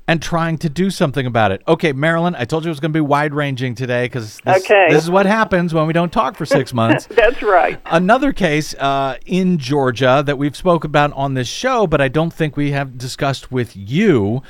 and 0.08 0.20
trying 0.20 0.58
to 0.58 0.68
do 0.68 0.90
something 0.90 1.24
about 1.24 1.52
it. 1.52 1.62
Okay, 1.68 1.92
Marilyn, 1.92 2.34
I 2.34 2.44
told 2.44 2.64
you 2.64 2.68
it 2.68 2.72
was 2.72 2.80
going 2.80 2.90
to 2.90 2.96
be 2.96 3.00
wide 3.00 3.32
ranging 3.32 3.76
today 3.76 4.06
because 4.06 4.40
this, 4.44 4.64
Okay. 4.64 4.86
this 4.88 5.04
is 5.04 5.10
what 5.10 5.24
happens 5.24 5.72
when 5.72 5.86
we 5.86 5.92
don't 5.92 6.12
talk 6.12 6.36
for 6.36 6.44
six 6.44 6.74
months. 6.80 7.06
That's 7.06 7.40
right. 7.42 7.80
Another 7.86 8.32
case 8.32 8.74
uh, 8.74 9.18
in 9.24 9.58
Georgia 9.58 10.24
that 10.26 10.36
we've 10.36 10.56
spoke 10.56 10.82
about 10.82 11.12
on 11.12 11.34
this 11.34 11.46
show, 11.46 11.86
but 11.86 12.00
I 12.00 12.08
don't 12.08 12.32
think 12.32 12.56
we 12.56 12.72
have 12.72 12.98
discussed 12.98 13.52
with 13.52 13.76
you. 13.76 14.42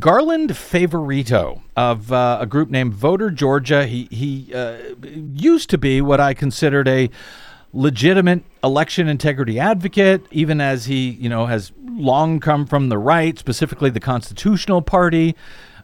Garland 0.00 0.50
Favorito 0.56 1.60
of 1.76 2.10
uh, 2.10 2.38
a 2.40 2.46
group 2.46 2.68
named 2.70 2.94
Voter 2.94 3.30
Georgia. 3.30 3.86
He 3.86 4.08
he 4.10 4.52
uh, 4.52 4.78
used 5.32 5.70
to 5.70 5.78
be 5.78 6.00
what 6.00 6.18
I 6.18 6.34
considered 6.34 6.88
a 6.88 7.08
legitimate 7.74 8.42
election 8.62 9.08
integrity 9.08 9.58
advocate, 9.58 10.24
even 10.30 10.60
as 10.60 10.86
he 10.86 11.10
you 11.10 11.28
know 11.28 11.46
has 11.46 11.72
long 11.86 12.40
come 12.40 12.66
from 12.66 12.88
the 12.88 12.98
right, 12.98 13.38
specifically 13.38 13.90
the 13.90 14.00
Constitutional 14.00 14.80
Party. 14.80 15.34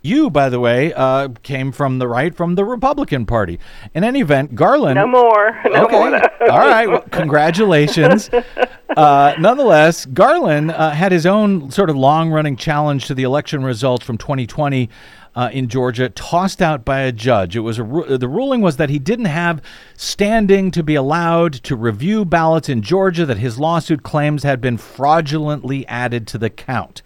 You, 0.02 0.30
by 0.30 0.48
the 0.48 0.58
way, 0.58 0.94
uh, 0.94 1.28
came 1.42 1.72
from 1.72 1.98
the 1.98 2.08
right, 2.08 2.34
from 2.34 2.54
the 2.54 2.64
Republican 2.64 3.26
Party. 3.26 3.58
In 3.92 4.02
any 4.02 4.20
event, 4.20 4.54
Garland. 4.54 4.94
No 4.94 5.06
more. 5.06 5.60
No 5.70 5.84
okay. 5.84 5.98
more. 5.98 6.14
All 6.50 6.58
right. 6.58 6.88
Well, 6.88 7.02
congratulations. 7.10 8.30
uh, 8.96 9.34
nonetheless, 9.38 10.06
Garland 10.06 10.70
uh, 10.70 10.90
had 10.90 11.12
his 11.12 11.26
own 11.26 11.70
sort 11.70 11.90
of 11.90 11.96
long 11.96 12.30
running 12.30 12.56
challenge 12.56 13.06
to 13.08 13.14
the 13.14 13.24
election 13.24 13.62
results 13.62 14.04
from 14.04 14.16
2020 14.16 14.88
uh, 15.34 15.50
in 15.52 15.68
Georgia 15.68 16.08
tossed 16.08 16.60
out 16.60 16.84
by 16.84 17.00
a 17.00 17.12
judge. 17.12 17.56
It 17.56 17.60
was 17.60 17.78
a 17.78 17.84
ru- 17.84 18.16
the 18.16 18.28
ruling 18.28 18.60
was 18.60 18.76
that 18.76 18.90
he 18.90 18.98
didn't 18.98 19.26
have 19.26 19.62
standing 19.96 20.70
to 20.72 20.82
be 20.82 20.94
allowed 20.94 21.52
to 21.54 21.76
review 21.76 22.24
ballots 22.24 22.68
in 22.68 22.82
Georgia 22.82 23.24
that 23.26 23.38
his 23.38 23.58
lawsuit 23.58 24.02
claims 24.02 24.42
had 24.42 24.60
been 24.60 24.76
fraudulently 24.76 25.86
added 25.86 26.26
to 26.28 26.38
the 26.38 26.50
count. 26.50 27.02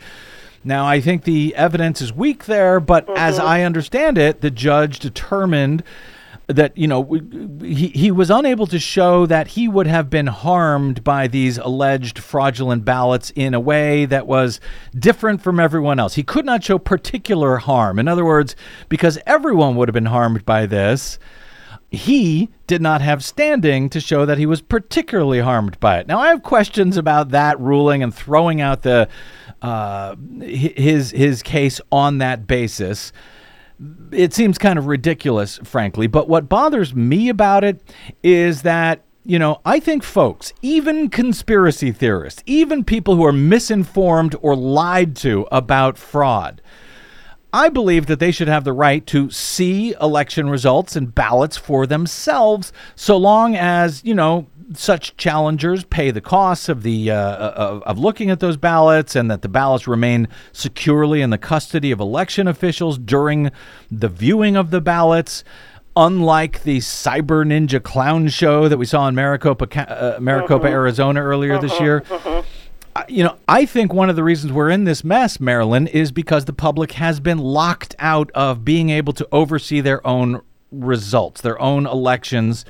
Now, 0.66 0.87
I 0.87 1.01
think 1.01 1.25
the 1.25 1.55
evidence 1.57 2.01
is 2.01 2.12
weak 2.12 2.47
there, 2.47 2.81
but 2.81 3.07
as 3.18 3.39
I 3.39 3.62
understand 3.62 4.16
it, 4.16 4.41
the 4.41 4.51
judge 4.51 4.99
determined 4.99 5.83
that 6.47 6.76
you 6.76 6.86
know 6.86 7.05
he 7.62 7.88
he 7.88 8.11
was 8.11 8.30
unable 8.30 8.66
to 8.66 8.78
show 8.78 9.24
that 9.26 9.49
he 9.49 9.66
would 9.66 9.86
have 9.86 10.11
been 10.11 10.26
harmed 10.26 11.03
by 11.03 11.26
these 11.26 11.57
alleged 11.59 12.18
fraudulent 12.18 12.84
ballots 12.84 13.32
in 13.34 13.55
a 13.55 13.61
way 13.61 14.05
that 14.05 14.26
was 14.26 14.61
different 14.99 15.42
from 15.42 15.59
everyone 15.59 15.99
else. 15.99 16.14
He 16.14 16.22
could 16.22 16.45
not 16.45 16.62
show 16.62 16.78
particular 16.78 17.57
harm. 17.57 17.99
In 17.99 18.09
other 18.09 18.24
words, 18.24 18.57
because 18.88 19.18
everyone 19.26 19.76
would 19.76 19.88
have 19.88 19.95
been 19.95 20.07
harmed 20.07 20.45
by 20.45 20.66
this, 20.66 21.18
he 21.90 22.51
did 22.66 22.82
not 22.82 23.01
have 23.01 23.24
standing 23.24 23.88
to 23.90 24.01
show 24.01 24.26
that 24.26 24.38
he 24.38 24.47
was 24.47 24.61
particularly 24.61 25.40
harmed 25.40 25.78
by 25.80 25.99
it. 25.99 26.07
Now, 26.07 26.18
I 26.18 26.28
have 26.28 26.42
questions 26.42 26.97
about 26.97 27.30
that 27.30 27.59
ruling 27.61 28.03
and 28.03 28.14
throwing 28.14 28.61
out 28.61 28.82
the 28.82 29.09
uh, 29.62 30.16
his 30.40 31.11
his 31.11 31.42
case 31.42 31.80
on 31.90 32.18
that 32.18 32.47
basis. 32.47 33.12
It 34.12 34.33
seems 34.33 34.59
kind 34.59 34.79
of 34.79 34.87
ridiculous, 34.87 35.59
frankly. 35.64 36.07
But 36.07 36.29
what 36.29 36.49
bothers 36.49 36.95
me 36.95 37.29
about 37.29 37.64
it 37.64 37.81
is 38.22 38.62
that 38.62 39.03
you 39.25 39.39
know 39.39 39.61
I 39.64 39.81
think 39.81 40.03
folks, 40.03 40.53
even 40.62 41.09
conspiracy 41.09 41.93
theorists, 41.93 42.43
even 42.47 42.85
people 42.85 43.16
who 43.16 43.25
are 43.25 43.33
misinformed 43.33 44.37
or 44.41 44.55
lied 44.55 45.16
to 45.16 45.47
about 45.51 45.99
fraud. 45.99 46.61
I 47.55 47.68
believe 47.68 48.07
that 48.07 48.18
they 48.18 48.33
should 48.33 48.49
have 48.49 48.64
the 48.64 48.72
right 48.72 49.07
to 49.07 49.31
see 49.31 49.95
election 50.01 50.51
results 50.51 50.97
and 50.97 51.14
ballots 51.14 51.57
for 51.57 51.87
themselves, 51.87 52.72
so 52.97 53.16
long 53.16 53.55
as, 53.55 54.03
you 54.05 54.12
know, 54.12 54.49
such 54.75 55.17
challengers 55.17 55.85
pay 55.85 56.11
the 56.11 56.21
costs 56.21 56.69
of 56.69 56.83
the 56.83 57.11
uh, 57.11 57.17
of, 57.51 57.83
of 57.83 57.99
looking 57.99 58.31
at 58.31 58.41
those 58.41 58.57
ballots 58.57 59.15
and 59.15 59.31
that 59.31 59.43
the 59.43 59.49
ballots 59.49 59.87
remain 59.87 60.27
securely 60.53 61.21
in 61.21 61.31
the 61.31 61.39
custody 61.39 61.91
of 61.91 62.01
election 62.01 62.49
officials 62.49 62.97
during 62.99 63.51
the 63.91 64.09
viewing 64.09 64.57
of 64.57 64.71
the 64.71 64.81
ballots. 64.81 65.45
Unlike 65.97 66.65
the 66.65 66.79
cyber 66.79 67.47
ninja 67.47 67.81
clown 67.81 68.27
show 68.29 68.69
that 68.69 68.79
we 68.79 68.85
saw 68.85 69.07
in 69.07 69.15
maricopa 69.15 69.69
uh, 69.89 70.19
maricopa 70.21 70.67
arizona 70.67 71.23
earlier 71.23 71.61
this 71.61 71.79
year 71.79 72.03
I- 72.97 73.05
you 73.09 73.23
know, 73.23 73.37
I 73.47 73.65
think 73.65 73.93
one 73.93 74.11
of 74.11 74.17
the 74.17 74.25
reasons 74.25 74.53
we're 74.53 74.71
in 74.71 74.85
this 74.85 75.03
mess, 75.05 75.39
Marilyn, 75.41 75.87
is 75.89 76.11
because 76.12 76.47
the 76.47 76.53
public 76.53 76.93
has 76.93 77.21
been 77.21 77.39
locked 77.39 77.95
out 78.01 78.31
of 78.35 78.65
being 78.65 78.91
able 78.91 79.12
to 79.15 79.29
oversee 79.33 79.81
their 79.81 80.05
own 80.07 80.41
results, 80.73 81.41
their 81.41 81.61
own 81.61 81.87
elections, 81.87 82.65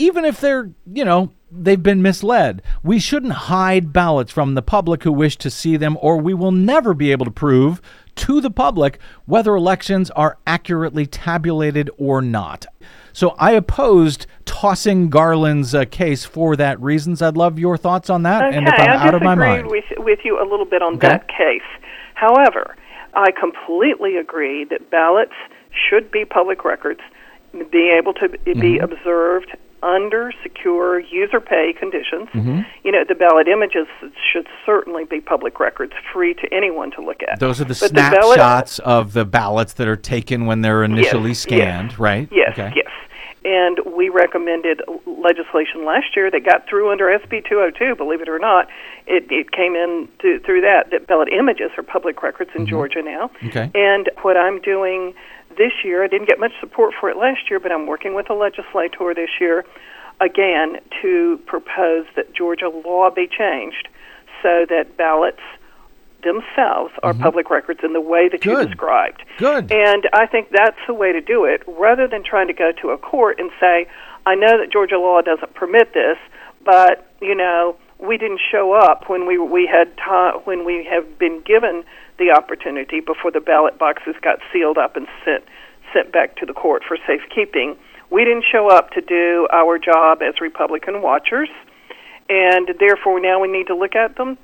even 0.00 0.24
if 0.24 0.40
they're, 0.40 0.70
you 0.92 1.04
know, 1.04 1.30
they've 1.52 1.82
been 1.82 2.00
misled. 2.02 2.62
We 2.82 2.98
shouldn't 2.98 3.32
hide 3.32 3.92
ballots 3.92 4.32
from 4.32 4.54
the 4.54 4.62
public 4.62 5.02
who 5.02 5.12
wish 5.12 5.36
to 5.38 5.50
see 5.50 5.76
them, 5.76 5.98
or 6.00 6.16
we 6.16 6.32
will 6.32 6.52
never 6.52 6.94
be 6.94 7.12
able 7.12 7.26
to 7.26 7.30
prove 7.30 7.82
to 8.16 8.40
the 8.40 8.50
public 8.50 8.98
whether 9.26 9.54
elections 9.54 10.10
are 10.12 10.38
accurately 10.46 11.06
tabulated 11.06 11.90
or 11.98 12.22
not. 12.22 12.66
So 13.12 13.30
I 13.38 13.52
opposed 13.52 14.26
tossing 14.44 15.10
Garland's 15.10 15.74
uh, 15.74 15.84
case 15.84 16.24
for 16.24 16.56
that 16.56 16.80
reasons. 16.80 17.20
I'd 17.20 17.36
love 17.36 17.58
your 17.58 17.76
thoughts 17.76 18.08
on 18.08 18.22
that, 18.22 18.42
Okay, 18.44 18.56
and 18.56 18.68
if 18.68 18.74
I'm 18.74 18.90
I 18.90 19.06
out 19.08 19.14
of 19.14 19.22
my 19.22 19.34
mind. 19.34 19.66
with 19.66 19.84
with 19.98 20.20
you 20.24 20.40
a 20.40 20.46
little 20.48 20.64
bit 20.66 20.80
on 20.82 20.94
Okay. 20.94 21.08
that 21.08 21.28
case. 21.28 21.66
However, 22.14 22.76
I 23.14 23.32
completely 23.32 24.16
agree 24.16 24.64
that 24.70 24.90
ballots 24.90 25.32
should 25.88 26.10
be 26.12 26.24
public 26.24 26.64
records, 26.64 27.00
be 27.72 27.90
able 27.98 28.14
to 28.14 28.28
be 28.28 28.38
Mm-hmm. 28.54 28.84
observed 28.84 29.56
under 29.82 30.32
secure 30.42 30.98
user 31.00 31.40
pay 31.40 31.72
conditions. 31.78 32.28
Mm-hmm. 32.34 32.60
You 32.84 32.92
know, 32.92 33.04
the 33.08 33.14
ballot 33.14 33.48
images 33.48 33.86
should 34.32 34.46
certainly 34.66 35.04
be 35.04 35.20
public 35.20 35.58
records, 35.60 35.92
free 36.12 36.34
to 36.34 36.52
anyone 36.52 36.90
to 36.92 37.00
look 37.02 37.20
at. 37.30 37.40
Those 37.40 37.60
are 37.60 37.64
the 37.64 37.76
But 37.80 37.92
ballot- 37.94 38.34
snapshots 38.34 38.78
of 38.80 39.12
the 39.12 39.24
ballots 39.24 39.74
that 39.74 39.88
are 39.88 39.96
taken 39.96 40.46
when 40.46 40.60
they're 40.62 40.84
initially 40.84 41.30
yes. 41.30 41.38
scanned, 41.40 41.98
right? 41.98 42.28
Yes, 42.30 42.52
Okay. 42.52 42.72
yes. 42.76 42.90
And 43.42 43.78
we 43.96 44.10
recommended 44.10 44.82
legislation 45.06 45.86
last 45.86 46.14
year 46.14 46.30
that 46.30 46.44
got 46.44 46.68
through 46.68 46.92
under 46.92 47.06
SB 47.06 47.48
202. 47.48 47.96
Believe 47.96 48.20
it 48.20 48.28
or 48.28 48.38
not, 48.38 48.68
it, 49.06 49.24
it 49.30 49.50
came 49.52 49.74
in 49.74 50.08
to, 50.20 50.40
through 50.40 50.60
that. 50.60 50.90
That 50.90 51.06
ballot 51.06 51.28
images 51.32 51.70
are 51.78 51.82
public 51.82 52.22
records 52.22 52.50
in 52.54 52.66
Georgia 52.66 53.00
now. 53.02 53.28
Mm-hmm. 53.28 53.48
Okay. 53.48 53.70
And 53.74 54.10
what 54.20 54.36
I'm 54.36 54.60
doing 54.60 55.14
this 55.60 55.84
year, 55.84 56.02
I 56.02 56.06
didn't 56.06 56.26
get 56.26 56.40
much 56.40 56.52
support 56.58 56.94
for 56.98 57.10
it 57.10 57.18
last 57.18 57.50
year, 57.50 57.60
but 57.60 57.70
I'm 57.70 57.86
working 57.86 58.14
with 58.14 58.30
a 58.30 58.34
legislator 58.34 59.12
this 59.14 59.28
year, 59.38 59.66
again, 60.18 60.78
to 61.02 61.38
propose 61.44 62.06
that 62.16 62.34
Georgia 62.34 62.70
law 62.70 63.10
be 63.10 63.28
changed 63.28 63.86
so 64.42 64.64
that 64.70 64.96
ballots 64.96 65.42
themselves 66.22 66.92
are 67.02 67.12
public 67.12 67.50
records 67.50 67.80
in 67.82 67.92
the 67.92 68.00
way 68.00 68.30
that 68.30 68.42
you 68.46 68.52
Mm-hmm. 68.52 68.68
Described. 68.68 69.22
Good. 69.36 69.70
And 69.70 70.08
I 70.14 70.24
think 70.26 70.48
that's 70.50 70.80
the 70.86 70.94
way 70.94 71.12
to 71.12 71.20
do 71.20 71.44
it, 71.44 71.62
rather 71.66 72.08
than 72.08 72.24
trying 72.24 72.46
to 72.46 72.54
go 72.54 72.72
to 72.80 72.90
a 72.90 72.98
court 72.98 73.38
and 73.38 73.50
say, 73.60 73.86
I 74.24 74.34
know 74.36 74.58
that 74.58 74.72
Georgia 74.72 74.98
law 74.98 75.20
doesn't 75.20 75.52
permit 75.54 75.92
this, 75.92 76.16
but 76.64 77.06
you 77.20 77.34
know 77.34 77.76
we 77.98 78.16
didn't 78.16 78.40
show 78.50 78.72
up 78.72 79.08
when 79.08 79.26
we 79.26 79.38
we 79.38 79.66
had 79.66 79.94
ta- 79.96 80.38
when 80.44 80.64
we 80.64 80.84
have 80.90 81.18
been 81.18 81.40
given 81.42 81.84
the 82.20 82.30
opportunity 82.30 83.00
before 83.00 83.32
the 83.32 83.40
ballot 83.40 83.78
boxes 83.78 84.14
got 84.22 84.38
sealed 84.52 84.78
up 84.78 84.94
and 84.96 85.08
sent 85.24 85.42
sent 85.92 86.12
back 86.12 86.36
to 86.36 86.46
the 86.46 86.52
court 86.52 86.82
for 86.86 86.96
safekeeping. 87.04 87.76
We 88.10 88.24
didn't 88.24 88.44
show 88.50 88.68
up 88.70 88.90
to 88.92 89.00
do 89.00 89.48
our 89.52 89.76
job 89.78 90.22
as 90.22 90.40
Republican 90.40 91.02
watchers, 91.02 91.48
and 92.28 92.68
therefore 92.78 93.18
now 93.20 93.40
we 93.40 93.48
need 93.48 93.66
to 93.66 93.74
look 93.74 93.96
at 93.96 94.16
them. 94.16 94.38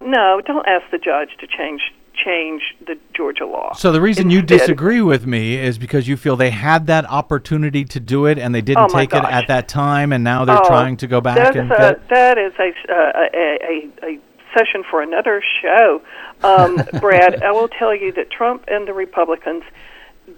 No, 0.00 0.40
don't 0.44 0.66
ask 0.68 0.84
the 0.92 0.98
judge 0.98 1.30
to 1.40 1.46
change 1.48 1.80
change 2.14 2.62
the 2.86 2.98
Georgia 3.16 3.46
law. 3.46 3.72
So 3.72 3.90
the 3.90 4.00
reason 4.00 4.28
you 4.28 4.42
disagree 4.42 5.00
with 5.00 5.26
me 5.26 5.56
is 5.56 5.78
because 5.78 6.06
you 6.06 6.16
feel 6.18 6.36
they 6.36 6.50
had 6.50 6.86
that 6.88 7.06
opportunity 7.06 7.84
to 7.86 7.98
do 7.98 8.26
it 8.26 8.38
and 8.38 8.54
they 8.54 8.60
didn't 8.60 8.84
Oh, 8.84 8.88
take 8.88 9.14
it 9.14 9.24
at 9.24 9.48
that 9.48 9.66
time, 9.66 10.12
and 10.12 10.22
now 10.22 10.44
they're 10.44 10.58
Oh, 10.62 10.68
trying 10.68 10.98
to 10.98 11.06
go 11.06 11.20
back 11.22 11.36
that's 11.36 11.56
and 11.56 11.72
a, 11.72 11.98
that 12.10 12.36
is 12.36 12.52
a, 12.58 12.68
uh, 12.92 13.28
a, 13.34 13.58
a, 14.04 14.06
a 14.10 14.20
session 14.56 14.84
for 14.88 15.02
another 15.02 15.42
show. 15.62 16.02
Um, 16.42 16.76
Brad, 17.00 17.42
I 17.42 17.52
will 17.52 17.68
tell 17.68 17.94
you 17.94 18.12
that 18.12 18.30
Trump 18.30 18.64
and 18.68 18.86
the 18.86 18.94
Republicans 18.94 19.64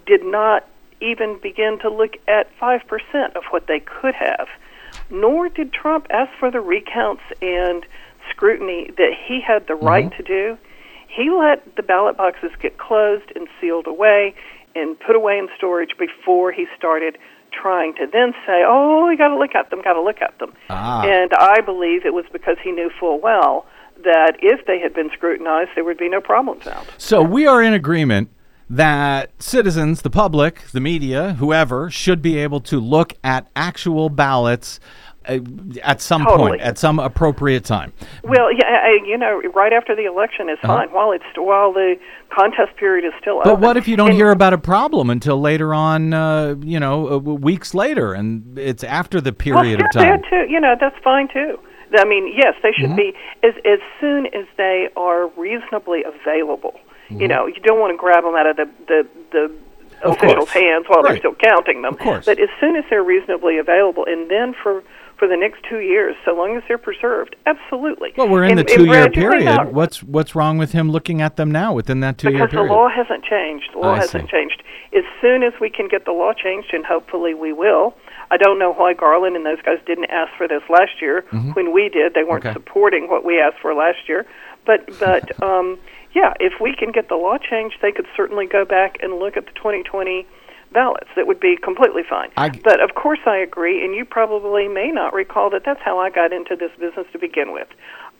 did 0.05 0.23
not 0.23 0.67
even 1.01 1.37
begin 1.41 1.79
to 1.79 1.89
look 1.89 2.13
at 2.27 2.47
5% 2.59 3.35
of 3.35 3.43
what 3.51 3.67
they 3.67 3.79
could 3.79 4.15
have, 4.15 4.47
nor 5.09 5.49
did 5.49 5.73
Trump 5.73 6.07
ask 6.09 6.31
for 6.39 6.49
the 6.49 6.61
recounts 6.61 7.23
and 7.41 7.85
scrutiny 8.29 8.89
that 8.97 9.11
he 9.27 9.41
had 9.41 9.67
the 9.67 9.75
right 9.75 10.05
Mm-hmm. 10.05 10.17
to 10.17 10.23
do. 10.23 10.57
He 11.07 11.29
let 11.29 11.75
the 11.75 11.83
ballot 11.83 12.17
boxes 12.17 12.51
get 12.61 12.77
closed 12.77 13.31
and 13.35 13.47
sealed 13.61 13.87
away 13.87 14.35
and 14.75 14.99
put 14.99 15.15
away 15.15 15.37
in 15.37 15.47
storage 15.55 15.91
before 15.97 16.51
he 16.51 16.65
started 16.77 17.17
trying 17.51 17.93
to 17.95 18.07
then 18.11 18.33
say, 18.45 18.63
"Oh, 18.67 19.07
we 19.07 19.15
got 19.15 19.29
to 19.29 19.37
look 19.37 19.55
at 19.55 19.69
them, 19.69 19.81
got 19.81 19.93
to 19.93 20.01
look 20.01 20.21
at 20.21 20.37
them." 20.39 20.51
Ah. 20.69 21.03
And 21.05 21.31
I 21.33 21.61
believe 21.61 22.05
it 22.05 22.13
was 22.13 22.25
because 22.33 22.57
he 22.61 22.71
knew 22.71 22.89
full 22.99 23.19
well 23.21 23.65
that 24.05 24.37
if 24.41 24.65
they 24.65 24.79
had 24.79 24.93
been 24.93 25.09
scrutinized, 25.13 25.71
there 25.75 25.83
would 25.83 25.97
be 25.97 26.09
no 26.09 26.21
problems 26.21 26.63
found. 26.63 26.87
So 26.97 27.21
we 27.21 27.45
are 27.45 27.61
in 27.61 27.73
agreement 27.73 28.29
that 28.69 29.29
citizens, 29.37 30.01
the 30.01 30.09
public, 30.09 30.61
the 30.71 30.79
media, 30.79 31.33
whoever, 31.33 31.89
should 31.91 32.21
be 32.21 32.37
able 32.37 32.59
to 32.61 32.79
look 32.79 33.13
at 33.23 33.47
actual 33.55 34.09
ballots 34.09 34.79
uh, 35.27 35.39
at 35.83 36.01
some 36.01 36.23
Totally. 36.23 36.49
point, 36.51 36.61
at 36.61 36.77
some 36.77 36.99
appropriate 36.99 37.63
time. 37.63 37.93
Well, 38.23 38.51
yeah, 38.53 38.65
I, 38.83 38.99
you 39.05 39.17
know, 39.17 39.41
right 39.55 39.73
after 39.73 39.95
the 39.95 40.05
election 40.05 40.49
is 40.49 40.57
fine 40.61 40.89
while 40.89 41.11
it's 41.11 41.25
while 41.35 41.73
the 41.73 41.95
contest 42.31 42.75
period 42.77 43.05
is 43.05 43.13
still 43.19 43.37
Uh-huh. 43.37 43.43
But 43.45 43.51
open. 43.53 43.63
what 43.63 43.77
if 43.77 43.87
you 43.87 43.97
don't 43.97 44.09
And- 44.09 44.17
hear 44.17 44.29
about 44.31 44.53
a 44.53 44.57
problem 44.59 45.09
until 45.09 45.39
later 45.41 45.73
on, 45.73 46.13
uh, 46.13 46.55
you 46.61 46.79
know, 46.79 47.07
uh, 47.13 47.17
weeks 47.17 47.73
later, 47.73 48.13
and 48.13 48.57
it's 48.57 48.83
after 48.83 49.19
the 49.19 49.31
period 49.33 49.79
well, 49.79 49.87
of 49.87 49.93
sure, 49.93 50.01
time? 50.03 50.21
That 50.21 50.29
too, 50.29 50.51
you 50.51 50.59
know, 50.59 50.75
that's 50.79 50.97
fine 51.03 51.27
too. 51.27 51.57
I 51.97 52.05
mean, 52.05 52.33
yes, 52.35 52.55
they 52.63 52.71
should 52.71 52.89
Mm-hmm. 52.91 52.95
be 52.95 53.13
as 53.43 53.53
as 53.65 53.79
soon 53.99 54.27
as 54.27 54.45
they 54.57 54.89
are 54.95 55.27
reasonably 55.37 56.03
available. 56.03 56.79
Mm-hmm. 57.09 57.21
You 57.21 57.27
know, 57.27 57.45
you 57.47 57.59
don't 57.61 57.79
want 57.79 57.91
to 57.93 57.97
grab 57.97 58.23
them 58.23 58.35
out 58.35 58.47
of 58.47 58.55
the 58.57 58.69
the 58.87 59.07
the 59.31 59.51
Of 60.03 60.13
officials' 60.17 60.35
course. 60.35 60.51
hands 60.51 60.85
while 60.87 61.01
Right. 61.01 61.11
they're 61.11 61.19
still 61.19 61.35
counting 61.35 61.81
them. 61.83 61.93
Of 61.93 61.99
course. 61.99 62.25
But 62.25 62.39
as 62.39 62.49
soon 62.59 62.75
as 62.75 62.83
they're 62.89 63.03
reasonably 63.03 63.57
available, 63.57 64.05
and 64.05 64.29
then 64.29 64.53
for 64.61 64.83
for 65.17 65.29
the 65.29 65.37
next 65.37 65.63
two 65.63 65.79
years, 65.79 66.13
so 66.25 66.35
long 66.35 66.57
as 66.57 66.63
they're 66.67 66.77
preserved, 66.77 67.37
absolutely. 67.45 68.11
Well, 68.17 68.27
we're 68.27 68.43
in 68.43 68.51
And- 68.51 68.59
the 68.59 68.63
two-year 68.65 69.05
Brad, 69.07 69.15
you 69.15 69.29
may 69.29 69.45
period. 69.45 69.73
What's 69.73 70.03
what's 70.03 70.35
wrong 70.35 70.57
with 70.57 70.73
him 70.73 70.91
looking 70.91 71.21
at 71.21 71.37
them 71.37 71.49
now 71.51 71.73
within 71.73 72.01
that 72.01 72.17
two-year 72.17 72.39
because 72.47 72.51
period? 72.51 72.69
the 72.69 72.73
law 72.73 72.89
hasn't 72.89 73.23
changed. 73.23 73.69
The 73.73 73.79
law 73.79 73.95
hasn't 73.95 74.25
see. 74.25 74.31
changed. 74.31 74.61
As 74.93 75.03
soon 75.21 75.43
as 75.43 75.53
we 75.61 75.69
can 75.69 75.87
get 75.87 76.03
the 76.05 76.11
law 76.11 76.33
changed, 76.33 76.73
and 76.73 76.85
hopefully 76.85 77.33
we 77.33 77.53
will. 77.53 77.95
I 78.31 78.37
don't 78.37 78.57
know 78.59 78.73
why 78.73 78.93
Garland 78.93 79.35
and 79.35 79.45
those 79.45 79.61
guys 79.61 79.79
didn't 79.85 80.05
ask 80.11 80.31
for 80.37 80.47
this 80.47 80.63
last 80.69 81.01
year. 81.01 81.23
When 81.53 81.71
we 81.73 81.89
did, 81.89 82.13
they 82.13 82.23
weren't 82.23 82.43
Mm-hmm. 82.43 82.57
Okay. 82.57 82.65
supporting 82.65 83.09
what 83.09 83.23
we 83.23 83.39
asked 83.39 83.59
for 83.61 83.73
last 83.73 84.07
year. 84.09 84.25
But 84.65 84.99
but 84.99 85.41
um, 85.49 85.77
yeah, 86.13 86.33
if 86.39 86.53
we 86.59 86.75
can 86.75 86.91
get 86.91 87.07
the 87.09 87.15
law 87.15 87.37
changed, 87.37 87.77
they 87.81 87.91
could 87.91 88.07
certainly 88.15 88.45
go 88.45 88.65
back 88.65 88.97
and 89.01 89.19
look 89.19 89.37
at 89.37 89.45
the 89.45 89.51
2020 89.53 90.25
ballots. 90.71 91.07
That 91.15 91.27
would 91.27 91.39
be 91.39 91.55
completely 91.55 92.03
fine. 92.09 92.29
I- 92.35 92.49
but 92.49 92.81
of 92.81 92.95
course, 92.95 93.19
I 93.25 93.37
agree, 93.37 93.83
and 93.85 93.95
you 93.95 94.03
probably 94.05 94.67
may 94.67 94.89
not 94.91 95.13
recall 95.13 95.49
that 95.51 95.63
that's 95.65 95.81
how 95.81 95.99
I 95.99 96.09
got 96.09 96.33
into 96.33 96.55
this 96.55 96.71
business 96.79 97.07
to 97.13 97.19
begin 97.19 97.53
with. 97.53 97.67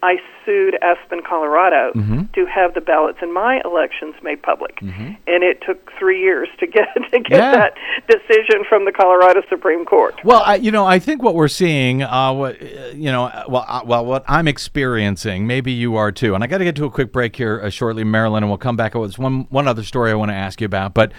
I 0.04 0.18
sued 0.46 0.78
Aspen, 0.82 1.22
Colorado 1.28 1.92
to 2.34 2.46
have 2.46 2.74
the 2.76 2.82
ballots 2.82 3.20
in 3.22 3.34
my 3.34 3.62
elections 3.66 4.14
made 4.22 4.42
public. 4.44 4.78
And 4.82 5.18
it 5.44 5.62
took 5.66 5.92
three 5.98 6.22
years 6.22 6.48
to 6.60 6.68
get 6.68 6.88
to 7.12 7.20
get 7.20 7.32
Yeah. 7.32 7.52
that 7.52 7.74
decision 8.08 8.64
from 8.70 8.86
the 8.86 8.92
Colorado 8.92 9.42
Supreme 9.50 9.86
Court. 9.86 10.16
Well, 10.24 10.44
I, 10.46 10.56
you 10.56 10.72
know, 10.72 10.86
I 10.86 11.00
think 11.00 11.24
what 11.24 11.34
we're 11.36 11.48
seeing, 11.48 12.04
uh, 12.04 12.32
what 12.34 12.62
uh, 12.62 12.88
you 12.94 13.12
know, 13.12 13.26
uh, 13.26 13.46
well, 13.48 13.66
uh, 13.68 13.82
well, 13.86 14.06
what 14.06 14.24
I'm 14.28 14.48
experiencing, 14.48 15.48
maybe 15.48 15.72
you 15.72 15.96
are 15.96 16.12
too. 16.12 16.36
And 16.36 16.44
I 16.44 16.48
got 16.48 16.60
to 16.60 16.66
get 16.66 16.76
to 16.78 16.86
a 16.86 16.92
quick 16.92 17.12
break 17.12 17.36
here 17.36 17.60
uh, 17.64 17.70
shortly, 17.70 18.04
Marilyn, 18.04 18.44
and 18.44 18.50
we'll 18.50 18.58
come 18.58 18.76
back. 18.76 18.94
With 18.94 19.18
one 19.18 19.48
one 19.50 19.68
other 19.68 19.84
story 19.84 20.12
I 20.12 20.16
want 20.16 20.30
to 20.30 20.36
ask 20.36 20.62
you 20.62 20.66
about, 20.66 20.94
but. 20.94 21.12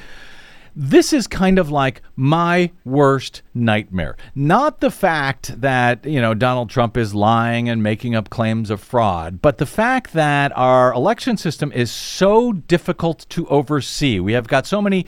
This 0.79 1.15
is 1.15 1.27
kind 1.27 1.59
of 1.59 1.71
like 1.71 2.03
my 2.17 2.71
worst 2.85 3.41
nightmare. 3.55 4.15
Not 4.35 4.81
the 4.81 4.91
fact 4.91 5.59
that, 5.63 6.05
you 6.05 6.21
know, 6.21 6.35
Donald 6.35 6.69
Trump 6.69 6.99
is 6.99 7.15
lying 7.15 7.71
and 7.71 7.83
making 7.83 8.15
up 8.15 8.29
claims 8.29 8.69
of 8.69 8.81
fraud, 8.83 9.41
but 9.41 9.57
the 9.57 9.65
fact 9.65 10.13
that 10.13 10.53
our 10.55 10.93
election 10.93 11.39
system 11.39 11.73
is 11.73 11.91
so 11.91 12.53
difficult 12.53 13.25
to 13.31 13.47
oversee. 13.49 14.21
We 14.21 14.35
have 14.35 14.49
got 14.49 14.67
so 14.67 14.83
many 14.83 15.07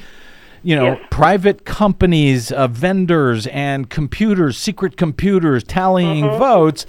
you 0.65 0.75
know, 0.75 0.87
Yes. 0.95 1.07
private 1.11 1.65
companies, 1.65 2.51
uh, 2.51 2.67
vendors, 2.67 3.47
and 3.47 3.89
computers, 3.89 4.59
secret 4.59 4.97
computers 4.97 5.63
tallying 5.63 6.25
votes, 6.37 6.85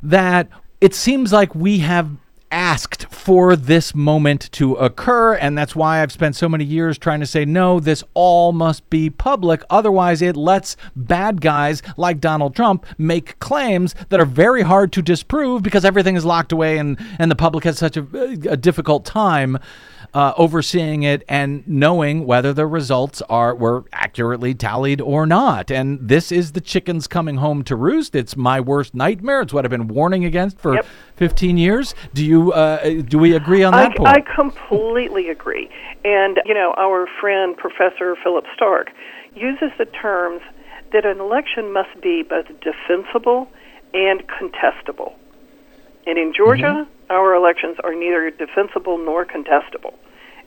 that 0.00 0.46
it 0.80 0.94
seems 0.94 1.32
like 1.32 1.52
we 1.52 1.78
have 1.80 2.08
asked 2.50 3.06
for 3.06 3.56
this 3.56 3.94
moment 3.94 4.50
to 4.52 4.74
occur. 4.74 5.34
And 5.34 5.56
that's 5.56 5.76
why 5.76 6.02
I've 6.02 6.12
spent 6.12 6.36
so 6.36 6.48
many 6.48 6.64
years 6.64 6.98
trying 6.98 7.20
to 7.20 7.26
say, 7.26 7.44
no, 7.44 7.80
this 7.80 8.02
all 8.14 8.52
must 8.52 8.88
be 8.90 9.10
public. 9.10 9.62
Otherwise, 9.70 10.22
it 10.22 10.36
lets 10.36 10.76
bad 10.96 11.40
guys 11.40 11.82
like 11.96 12.20
Donald 12.20 12.54
Trump 12.54 12.86
make 12.98 13.38
claims 13.38 13.94
that 14.08 14.20
are 14.20 14.26
very 14.26 14.62
hard 14.62 14.92
to 14.92 15.02
disprove 15.02 15.62
because 15.62 15.84
everything 15.84 16.16
is 16.16 16.24
locked 16.24 16.52
away 16.52 16.78
and, 16.78 16.98
and 17.18 17.30
the 17.30 17.36
public 17.36 17.64
has 17.64 17.78
such 17.78 17.96
a, 17.96 18.06
a 18.48 18.56
difficult 18.56 19.04
time 19.04 19.58
uh, 20.14 20.32
overseeing 20.36 21.02
it 21.02 21.24
and 21.28 21.66
knowing 21.66 22.26
whether 22.26 22.52
the 22.52 22.66
results 22.66 23.22
are 23.28 23.54
were 23.54 23.84
accurately 23.92 24.54
tallied 24.54 25.00
or 25.00 25.26
not. 25.26 25.70
And 25.70 25.98
this 26.00 26.32
is 26.32 26.52
the 26.52 26.60
chickens 26.60 27.06
coming 27.06 27.36
home 27.36 27.62
to 27.64 27.76
roost. 27.76 28.14
It's 28.14 28.36
my 28.36 28.60
worst 28.60 28.94
nightmare. 28.94 29.42
It's 29.42 29.52
what 29.52 29.64
I've 29.64 29.70
been 29.70 29.88
warning 29.88 30.24
against 30.24 30.58
for 30.58 30.74
Yep. 30.74 30.86
15 31.16 31.58
years. 31.58 31.94
Do 32.14 32.24
you 32.24 32.52
uh, 32.52 33.02
do 33.02 33.18
we 33.18 33.34
agree 33.34 33.62
on 33.62 33.74
I, 33.74 33.88
that 33.88 33.96
point? 33.96 34.08
I 34.08 34.20
completely 34.20 35.28
agree. 35.28 35.68
And, 36.04 36.40
you 36.46 36.54
know, 36.54 36.74
our 36.78 37.06
friend 37.20 37.56
Professor 37.56 38.16
Philip 38.22 38.44
Stark 38.54 38.90
uses 39.34 39.70
the 39.78 39.84
terms 39.84 40.40
that 40.92 41.04
an 41.04 41.20
election 41.20 41.72
must 41.72 42.00
be 42.02 42.22
both 42.22 42.46
defensible 42.60 43.48
and 43.92 44.22
contestable. 44.26 45.14
And 46.06 46.18
in 46.18 46.32
Georgia, 46.34 46.86
our 47.10 47.34
elections 47.34 47.76
are 47.84 47.94
neither 47.94 48.30
defensible 48.30 48.98
nor 48.98 49.24
contestable. 49.24 49.94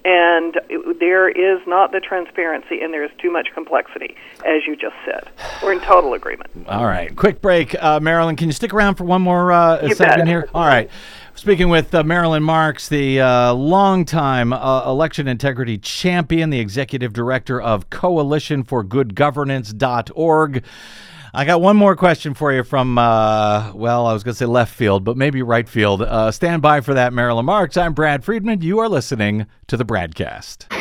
And 0.05 0.59
it, 0.69 0.99
there 0.99 1.29
is 1.29 1.65
not 1.65 1.93
the 1.93 2.01
transparency 2.01 2.81
and 2.81 2.93
there 2.93 3.05
is 3.05 3.11
too 3.21 3.31
much 3.31 3.47
complexity, 3.53 4.17
as 4.45 4.67
you 4.67 4.75
just 4.75 4.95
said. 5.05 5.29
We're 5.61 5.73
in 5.73 5.79
total 5.79 6.13
agreement. 6.13 6.49
All 6.67 6.85
right, 6.85 7.15
quick 7.15 7.41
break. 7.41 7.73
Uh, 7.81 8.01
Marilyn, 8.01 8.35
can 8.35 8.49
you 8.49 8.51
stick 8.53 8.73
around 8.73 8.95
for 8.95 9.05
one 9.05 9.21
more 9.21 9.53
uh, 9.53 9.87
segment 9.93 10.27
here? 10.27 10.49
All 10.53 10.65
right. 10.65 10.89
Speaking 11.35 11.69
with 11.69 11.95
uh, 11.95 12.03
Marilyn 12.03 12.43
Marks, 12.43 12.89
the 12.89 13.19
uh, 13.19 13.53
longtime 13.53 14.53
uh, 14.53 14.83
election 14.85 15.27
integrity 15.27 15.77
champion, 15.77 16.51
the 16.51 16.59
executive 16.59 17.11
director 17.11 17.59
of 17.59 17.89
Coalition 17.89 18.63
for 18.63 18.83
Good 18.83 19.15
Governance.org. 19.15 20.63
I 21.35 21.45
got 21.45 21.61
one 21.61 21.77
more 21.77 21.95
question 21.95 22.35
for 22.35 22.53
you 22.53 22.63
from, 22.63 22.95
uh, 22.99 23.73
well, 23.73 24.05
I 24.05 24.13
was 24.13 24.23
going 24.23 24.33
to 24.33 24.37
say 24.37 24.45
left 24.45 24.71
field, 24.71 25.03
but 25.03 25.17
maybe 25.17 25.41
right 25.41 25.67
field. 25.67 26.03
Uh, 26.03 26.31
stand 26.31 26.61
by 26.61 26.79
for 26.81 26.93
that, 26.93 27.11
Marilyn 27.11 27.45
Marks. 27.45 27.75
I'm 27.75 27.93
Brad 27.93 28.23
Friedman. 28.23 28.61
You 28.61 28.77
are 28.77 28.87
listening 28.87 29.47
to 29.65 29.75
the 29.75 29.83
BradCast. 29.83 30.71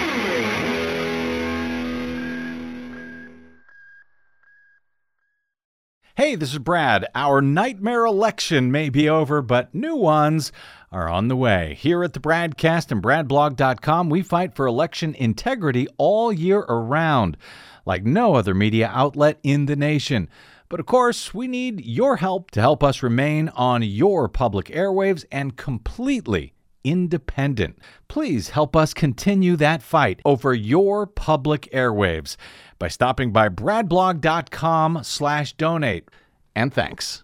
Hey, 6.14 6.34
this 6.34 6.52
is 6.52 6.58
Brad. 6.58 7.06
Our 7.14 7.40
nightmare 7.40 8.04
election 8.04 8.70
may 8.70 8.90
be 8.90 9.08
over, 9.08 9.40
but 9.40 9.74
new 9.74 9.96
ones 9.96 10.52
are 10.92 11.08
on 11.08 11.28
the 11.28 11.36
way. 11.36 11.78
Here 11.80 12.04
at 12.04 12.12
the 12.12 12.20
BradCast 12.20 12.92
and 12.92 13.02
BradBlog.com, 13.02 14.10
we 14.10 14.20
fight 14.20 14.54
for 14.54 14.66
election 14.66 15.14
integrity 15.14 15.88
all 15.96 16.30
year 16.30 16.58
around, 16.68 17.38
like 17.84 18.04
no 18.04 18.34
other 18.34 18.54
media 18.54 18.90
outlet 18.92 19.38
in 19.42 19.66
the 19.66 19.76
nation. 19.76 20.28
But 20.68 20.80
of 20.80 20.86
course, 20.86 21.34
we 21.34 21.48
need 21.48 21.84
your 21.84 22.16
help 22.16 22.50
to 22.52 22.60
help 22.60 22.82
us 22.82 23.02
remain 23.02 23.50
on 23.50 23.82
your 23.82 24.28
public 24.28 24.66
airwaves 24.66 25.24
and 25.30 25.56
completely 25.56 26.54
independent. 26.84 27.78
Please 28.08 28.50
help 28.50 28.74
us 28.74 28.94
continue 28.94 29.56
that 29.56 29.82
fight 29.82 30.20
over 30.24 30.54
your 30.54 31.06
public 31.06 31.68
airwaves 31.72 32.36
by 32.78 32.88
stopping 32.88 33.32
by 33.32 33.48
bradblog.com 33.48 35.00
slash 35.02 35.52
donate. 35.54 36.08
And 36.54 36.72
thanks. 36.72 37.22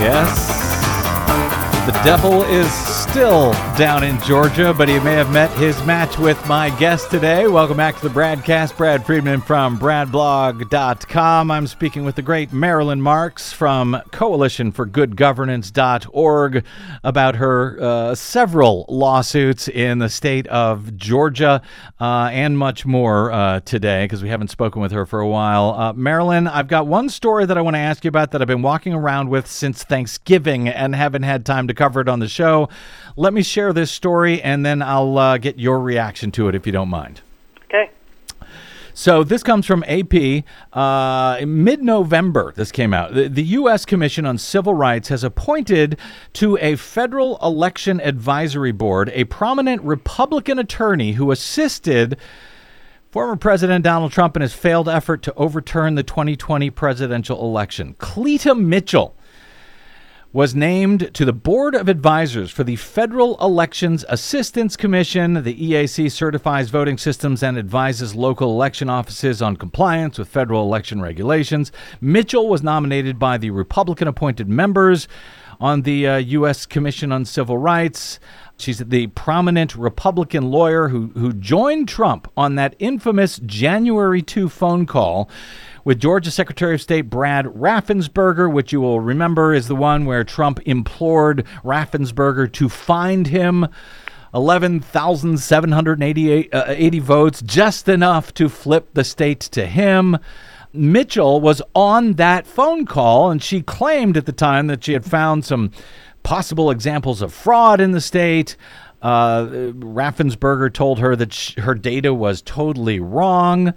Yes. 0.00 0.50
The 1.86 1.92
devil 2.04 2.42
is 2.42 3.03
still 3.14 3.52
down 3.76 4.02
in 4.02 4.20
Georgia, 4.22 4.74
but 4.76 4.88
he 4.88 4.98
may 4.98 5.12
have 5.12 5.32
met 5.32 5.48
his 5.56 5.80
match 5.84 6.18
with 6.18 6.48
my 6.48 6.68
guest 6.80 7.12
today. 7.12 7.46
Welcome 7.46 7.76
back 7.76 7.94
to 8.00 8.08
the 8.08 8.12
BradCast. 8.12 8.76
Brad 8.76 9.06
Friedman 9.06 9.40
from 9.40 9.78
BradBlog.com. 9.78 11.48
I'm 11.48 11.68
speaking 11.68 12.04
with 12.04 12.16
the 12.16 12.22
great 12.22 12.52
Marilyn 12.52 13.00
Marks 13.00 13.52
from 13.52 14.02
Coalition 14.10 14.72
for 14.72 14.84
Good 14.84 15.14
Governance.org 15.14 16.64
about 17.04 17.36
her 17.36 17.78
uh, 17.80 18.14
several 18.16 18.84
lawsuits 18.88 19.68
in 19.68 20.00
the 20.00 20.08
state 20.08 20.48
of 20.48 20.96
Georgia 20.96 21.62
uh, 22.00 22.30
and 22.32 22.58
much 22.58 22.84
more 22.84 23.30
uh, 23.30 23.60
today 23.60 24.06
because 24.06 24.24
we 24.24 24.28
haven't 24.28 24.48
spoken 24.48 24.82
with 24.82 24.90
her 24.90 25.06
for 25.06 25.20
a 25.20 25.28
while. 25.28 25.70
Uh, 25.70 25.92
Marilyn, 25.92 26.48
I've 26.48 26.66
got 26.66 26.88
one 26.88 27.08
story 27.08 27.46
that 27.46 27.56
I 27.56 27.60
want 27.60 27.76
to 27.76 27.80
ask 27.80 28.02
you 28.04 28.08
about 28.08 28.32
that 28.32 28.42
I've 28.42 28.48
been 28.48 28.62
walking 28.62 28.92
around 28.92 29.28
with 29.28 29.46
since 29.46 29.84
Thanksgiving 29.84 30.66
and 30.66 30.96
haven't 30.96 31.22
had 31.22 31.46
time 31.46 31.68
to 31.68 31.74
cover 31.74 32.00
it 32.00 32.08
on 32.08 32.18
the 32.18 32.26
show. 32.26 32.68
Let 33.16 33.32
me 33.32 33.42
share 33.42 33.72
this 33.72 33.92
story 33.92 34.42
and 34.42 34.66
then 34.66 34.82
I'll 34.82 35.16
uh, 35.16 35.38
get 35.38 35.58
your 35.58 35.80
reaction 35.80 36.32
to 36.32 36.48
it 36.48 36.54
if 36.54 36.66
you 36.66 36.72
don't 36.72 36.88
mind. 36.88 37.20
Okay? 37.66 37.90
So 38.92 39.22
this 39.22 39.42
comes 39.42 39.66
from 39.66 39.84
AP. 39.86 40.44
Uh, 40.72 41.44
mid-November, 41.46 42.52
this 42.56 42.72
came 42.72 42.92
out. 42.92 43.14
The, 43.14 43.28
the 43.28 43.42
U.S. 43.42 43.84
Commission 43.84 44.26
on 44.26 44.36
Civil 44.36 44.74
Rights 44.74 45.08
has 45.08 45.22
appointed 45.22 45.98
to 46.34 46.58
a 46.60 46.74
federal 46.74 47.38
election 47.40 48.00
advisory 48.00 48.72
board 48.72 49.10
a 49.14 49.24
prominent 49.24 49.82
Republican 49.82 50.58
attorney 50.58 51.12
who 51.12 51.30
assisted 51.30 52.18
former 53.12 53.36
President 53.36 53.84
Donald 53.84 54.10
Trump 54.10 54.34
in 54.34 54.42
his 54.42 54.54
failed 54.54 54.88
effort 54.88 55.22
to 55.22 55.34
overturn 55.34 55.94
the 55.94 56.02
2020 56.02 56.68
presidential 56.70 57.40
election. 57.40 57.94
Cleta 57.98 58.56
Mitchell 58.56 59.16
was 60.34 60.52
named 60.52 61.14
to 61.14 61.24
the 61.24 61.32
Board 61.32 61.76
of 61.76 61.88
Advisors 61.88 62.50
for 62.50 62.64
the 62.64 62.74
Federal 62.74 63.36
Elections 63.40 64.04
Assistance 64.08 64.76
Commission. 64.76 65.44
The 65.44 65.54
EAC 65.54 66.10
certifies 66.10 66.70
voting 66.70 66.98
systems 66.98 67.40
and 67.40 67.56
advises 67.56 68.16
local 68.16 68.50
election 68.50 68.90
offices 68.90 69.40
on 69.40 69.56
compliance 69.56 70.18
with 70.18 70.26
federal 70.26 70.64
election 70.64 71.00
regulations. 71.00 71.70
Mitchell 72.00 72.48
was 72.48 72.64
nominated 72.64 73.16
by 73.16 73.38
the 73.38 73.50
Republican 73.50 74.08
appointed 74.08 74.48
members 74.48 75.06
on 75.60 75.82
the 75.82 76.08
uh, 76.08 76.16
U.S. 76.16 76.66
Commission 76.66 77.12
on 77.12 77.24
Civil 77.24 77.58
Rights. 77.58 78.18
She's 78.56 78.78
the 78.78 79.06
prominent 79.08 79.76
Republican 79.76 80.50
lawyer 80.50 80.88
who, 80.88 81.12
who 81.14 81.32
joined 81.32 81.88
Trump 81.88 82.28
on 82.36 82.56
that 82.56 82.74
infamous 82.80 83.38
January 83.38 84.20
2 84.20 84.48
phone 84.48 84.84
call 84.84 85.30
with 85.84 86.00
Georgia 86.00 86.30
Secretary 86.30 86.74
of 86.74 86.80
State 86.80 87.10
Brad 87.10 87.44
Raffensperger, 87.46 88.50
which 88.50 88.72
you 88.72 88.80
will 88.80 89.00
remember 89.00 89.54
is 89.54 89.68
the 89.68 89.76
one 89.76 90.06
where 90.06 90.24
Trump 90.24 90.60
implored 90.64 91.44
Raffensperger 91.62 92.50
to 92.54 92.68
find 92.68 93.26
him 93.26 93.66
11,788 94.34 96.52
uh, 96.52 96.74
votes, 97.04 97.42
just 97.42 97.88
enough 97.88 98.34
to 98.34 98.48
flip 98.48 98.88
the 98.94 99.04
state 99.04 99.40
to 99.40 99.66
him. 99.66 100.18
Mitchell 100.72 101.40
was 101.40 101.62
on 101.74 102.14
that 102.14 102.46
phone 102.46 102.84
call, 102.84 103.30
and 103.30 103.40
she 103.40 103.62
claimed 103.62 104.16
at 104.16 104.26
the 104.26 104.32
time 104.32 104.66
that 104.66 104.82
she 104.82 104.94
had 104.94 105.04
found 105.04 105.44
some 105.44 105.70
possible 106.24 106.70
examples 106.70 107.22
of 107.22 107.32
fraud 107.32 107.80
in 107.80 107.92
the 107.92 108.00
state. 108.00 108.56
Uh, 109.00 109.46
Raffensperger 109.46 110.72
told 110.72 110.98
her 110.98 111.14
that 111.14 111.32
sh- 111.32 111.56
her 111.58 111.76
data 111.76 112.12
was 112.12 112.42
totally 112.42 112.98
wrong. 112.98 113.72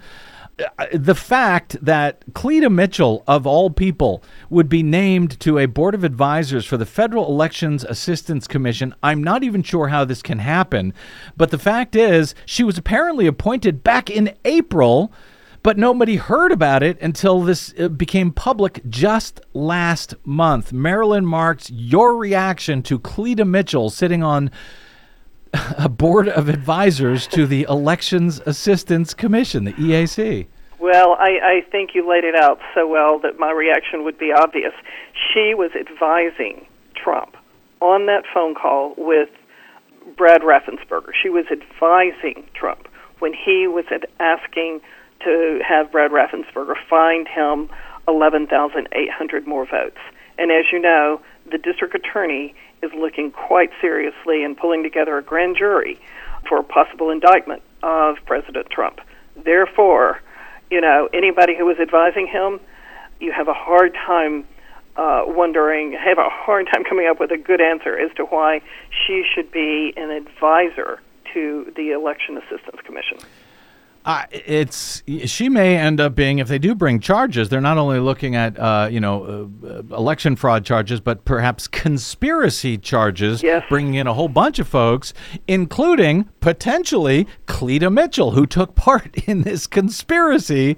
Uh, 0.60 0.86
The 0.93 1.16
fact 1.16 1.78
that 1.82 2.24
Cleta 2.34 2.70
Mitchell, 2.70 3.24
of 3.28 3.45
all 3.45 3.70
people, 3.70 4.24
would 4.49 4.70
be 4.70 4.84
named 4.84 5.39
to 5.41 5.58
a 5.60 5.66
board 5.66 5.93
of 5.93 6.03
advisors 6.03 6.66
for 6.66 6.78
the 6.78 6.86
Federal 6.86 7.28
Elections 7.28 7.84
Assistance 7.84 8.47
Commission, 8.47 8.95
I'm 9.03 9.24
not 9.24 9.43
even 9.43 9.64
sure 9.64 9.89
how 9.89 10.05
this 10.05 10.22
can 10.22 10.39
happen. 10.39 10.93
But 11.36 11.51
the 11.51 11.60
fact 11.60 11.95
is, 11.95 12.34
she 12.45 12.64
was 12.64 12.78
apparently 12.78 13.28
appointed 13.28 13.84
back 13.84 14.10
in 14.10 14.36
April 14.45 15.12
but 15.64 15.78
nobody 15.78 16.16
heard 16.16 16.53
about 16.53 16.82
it 16.82 16.97
until 17.01 17.41
this 17.41 17.74
uh, 17.78 17.89
became 17.89 18.32
public 18.32 18.82
just 18.88 19.41
last 19.53 20.14
month. 20.24 20.72
Marilyn 20.72 21.26
Marks, 21.26 21.70
your 21.70 22.16
reaction 22.16 22.82
to 22.84 22.97
Cleta 22.97 23.43
Mitchell 23.43 23.89
sitting 23.89 24.24
on 24.24 24.49
a 25.77 25.89
board 25.89 26.27
of 26.29 26.49
advisors 26.49 27.27
to 27.27 27.45
the 27.45 27.65
Elections 27.69 28.41
Assistance 28.45 29.13
Commission, 29.13 29.65
the 29.65 29.73
EAC. 29.73 30.47
Well, 30.79 31.15
I, 31.19 31.39
I 31.43 31.61
think 31.71 31.91
you 31.95 32.07
laid 32.07 32.23
it 32.23 32.35
out 32.35 32.59
so 32.75 32.87
well 32.87 33.19
that 33.19 33.39
my 33.39 33.51
reaction 33.51 34.03
would 34.03 34.17
be 34.17 34.31
obvious. 34.31 34.73
She 35.33 35.53
was 35.55 35.71
advising 35.79 36.65
Trump 36.95 37.35
on 37.81 38.05
that 38.05 38.23
phone 38.33 38.55
call 38.55 38.93
with 38.97 39.29
Brad 40.15 40.41
Raffensperger. 40.41 41.11
She 41.21 41.29
was 41.29 41.45
advising 41.51 42.47
Trump 42.53 42.87
when 43.19 43.33
he 43.33 43.67
was 43.67 43.85
asking 44.19 44.81
to 45.23 45.59
have 45.67 45.91
Brad 45.91 46.11
Raffensperger 46.11 46.75
find 46.89 47.27
him 47.27 47.69
11,800 48.07 49.47
more 49.47 49.65
votes. 49.65 49.97
And 50.37 50.51
as 50.51 50.65
you 50.71 50.79
know, 50.79 51.19
the 51.51 51.57
district 51.57 51.95
attorney 51.95 52.53
is 52.82 52.91
looking 52.93 53.32
quite 53.32 53.71
seriously 53.82 54.43
and 54.43 54.57
pulling 54.57 54.84
together 54.84 55.17
a 55.17 55.23
grand 55.23 55.57
jury 55.57 55.99
for 56.47 56.59
a 56.59 56.63
possible 56.63 57.09
indictment 57.09 57.61
of 57.84 58.17
President 58.25 58.69
Trump. 58.69 58.99
Therefore, 59.36 60.21
you 60.69 60.82
know, 60.82 61.09
anybody 61.13 61.55
who 61.55 61.65
was 61.65 61.78
advising 61.80 62.28
him, 62.28 62.59
you 63.19 63.32
have 63.32 63.47
a 63.47 63.53
hard 63.53 63.93
time 63.93 64.45
uh, 64.95 65.23
wondering, 65.25 65.93
have 65.93 66.17
a 66.17 66.30
hard 66.30 66.67
time 66.71 66.84
coming 66.84 67.07
up 67.07 67.19
with 67.19 67.32
a 67.32 67.38
good 67.38 67.61
answer 67.61 67.97
as 67.97 68.11
to 68.15 68.25
why 68.25 68.61
she 68.89 69.23
should 69.34 69.51
be 69.51 69.93
an 69.95 70.09
advisor 70.09 70.99
to 71.34 71.71
the 71.75 71.91
Election 71.91 72.38
Assistance 72.38 72.82
Commission. 72.84 73.17
Uh, 74.08 74.24
it's 74.32 75.03
she 75.26 75.49
may 75.49 75.76
end 75.76 75.99
up 75.99 76.16
being 76.16 76.39
if 76.39 76.47
they 76.47 76.58
do 76.58 76.74
bring 76.74 76.97
charges 76.97 77.49
they're 77.49 77.60
not 77.60 77.78
only 77.78 77.99
looking 77.99 78.38
at 78.38 78.58
uh, 78.58 78.88
you 78.89 79.01
know 79.01 79.51
uh, 79.66 79.93
election 79.93 80.34
fraud 80.34 80.64
charges 80.64 81.01
but 81.01 81.26
perhaps 81.26 81.68
conspiracy 81.68 82.78
charges 82.78 83.43
yes. 83.43 83.66
bringing 83.68 83.95
in 83.95 84.08
a 84.08 84.14
whole 84.14 84.30
bunch 84.30 84.60
of 84.60 84.68
folks 84.68 85.14
including 85.45 86.24
potentially 86.39 87.28
Cleta 87.47 87.89
Mitchell 87.89 88.32
who 88.32 88.45
took 88.45 88.76
part 88.76 89.14
in 89.28 89.41
this 89.41 89.68
conspiracy 89.68 90.78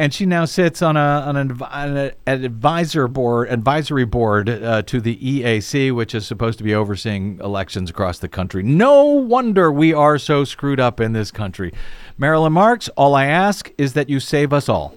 and 0.00 0.14
she 0.14 0.24
now 0.24 0.46
sits 0.46 0.80
on 0.80 0.96
a 0.96 0.98
on 0.98 1.36
an, 1.36 1.60
an 1.72 2.12
advisor 2.26 3.06
board 3.06 3.50
advisory 3.50 4.06
board 4.06 4.48
uh, 4.48 4.80
to 4.80 4.98
the 4.98 5.16
EAC, 5.16 5.94
which 5.94 6.14
is 6.14 6.26
supposed 6.26 6.56
to 6.56 6.64
be 6.64 6.74
overseeing 6.74 7.38
elections 7.40 7.90
across 7.90 8.18
the 8.18 8.28
country. 8.28 8.62
No 8.62 9.04
wonder 9.04 9.70
we 9.70 9.92
are 9.92 10.16
so 10.16 10.44
screwed 10.44 10.80
up 10.80 11.00
in 11.00 11.12
this 11.12 11.30
country. 11.30 11.74
Marilyn 12.20 12.52
Marks, 12.52 12.90
all 12.98 13.14
I 13.14 13.24
ask 13.24 13.72
is 13.78 13.94
that 13.94 14.10
you 14.10 14.20
save 14.20 14.52
us 14.52 14.68
all. 14.68 14.94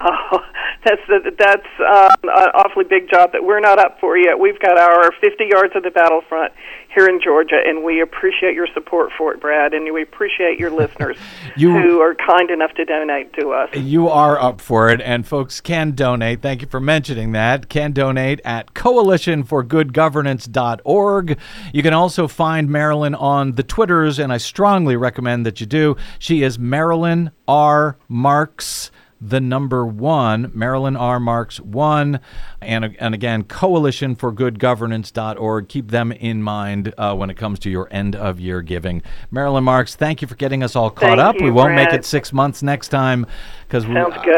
Oh, 0.00 0.38
that's 0.84 1.02
the, 1.08 1.34
that's 1.36 1.66
uh, 1.80 2.08
an 2.22 2.50
awfully 2.54 2.84
big 2.88 3.10
job 3.10 3.32
that 3.32 3.42
we're 3.42 3.58
not 3.58 3.80
up 3.80 3.98
for 3.98 4.16
yet. 4.16 4.38
We've 4.38 4.58
got 4.60 4.78
our 4.78 5.10
50 5.20 5.46
yards 5.50 5.74
of 5.74 5.82
the 5.82 5.90
battlefront 5.90 6.52
here 6.98 7.08
in 7.08 7.20
Georgia, 7.22 7.60
and 7.64 7.84
we 7.84 8.00
appreciate 8.00 8.54
your 8.54 8.66
support 8.74 9.12
for 9.16 9.32
it, 9.32 9.40
Brad, 9.40 9.72
and 9.72 9.94
we 9.94 10.02
appreciate 10.02 10.58
your 10.58 10.70
listeners 10.70 11.16
you, 11.56 11.70
who 11.70 12.00
are 12.00 12.16
kind 12.16 12.50
enough 12.50 12.74
to 12.74 12.84
donate 12.84 13.32
to 13.34 13.52
us. 13.52 13.72
You 13.72 14.08
are 14.08 14.36
up 14.40 14.60
for 14.60 14.90
it, 14.90 15.00
and 15.00 15.24
folks 15.24 15.60
can 15.60 15.92
donate. 15.92 16.42
Thank 16.42 16.60
you 16.60 16.66
for 16.66 16.80
mentioning 16.80 17.30
that. 17.32 17.68
Can 17.68 17.92
donate 17.92 18.40
at 18.44 18.74
coalitionforgoodgovernance.org. 18.74 21.38
You 21.72 21.82
can 21.84 21.94
also 21.94 22.26
find 22.26 22.68
Marilyn 22.68 23.14
on 23.14 23.52
the 23.52 23.62
Twitters, 23.62 24.18
and 24.18 24.32
I 24.32 24.38
strongly 24.38 24.96
recommend 24.96 25.46
that 25.46 25.60
you 25.60 25.66
do. 25.66 25.96
She 26.18 26.42
is 26.42 26.58
Marilyn 26.58 27.30
R. 27.46 27.96
Marks 28.08 28.90
the 29.20 29.40
number 29.40 29.84
one, 29.86 30.50
Marilyn 30.54 30.96
R. 30.96 31.18
Marks 31.18 31.58
one, 31.60 32.20
and, 32.60 32.96
and 32.98 33.14
again, 33.14 33.44
coalitionforgoodgovernance.org. 33.44 35.68
Keep 35.68 35.90
them 35.90 36.12
in 36.12 36.42
mind 36.42 36.94
uh, 36.96 37.14
when 37.14 37.28
it 37.30 37.36
comes 37.36 37.58
to 37.60 37.70
your 37.70 37.88
end 37.90 38.14
of 38.16 38.38
year 38.38 38.60
giving. 38.62 39.02
Marilyn 39.30 39.64
Marks, 39.64 39.96
thank 39.96 40.22
you 40.22 40.28
for 40.28 40.36
getting 40.36 40.62
us 40.62 40.76
all 40.76 40.90
caught 40.90 41.18
thank 41.18 41.20
up. 41.20 41.36
You, 41.38 41.44
we 41.44 41.50
won't 41.50 41.74
Brad. 41.74 41.92
make 41.92 41.98
it 41.98 42.04
six 42.04 42.32
months 42.32 42.62
next 42.62 42.88
time 42.88 43.26
because 43.66 43.84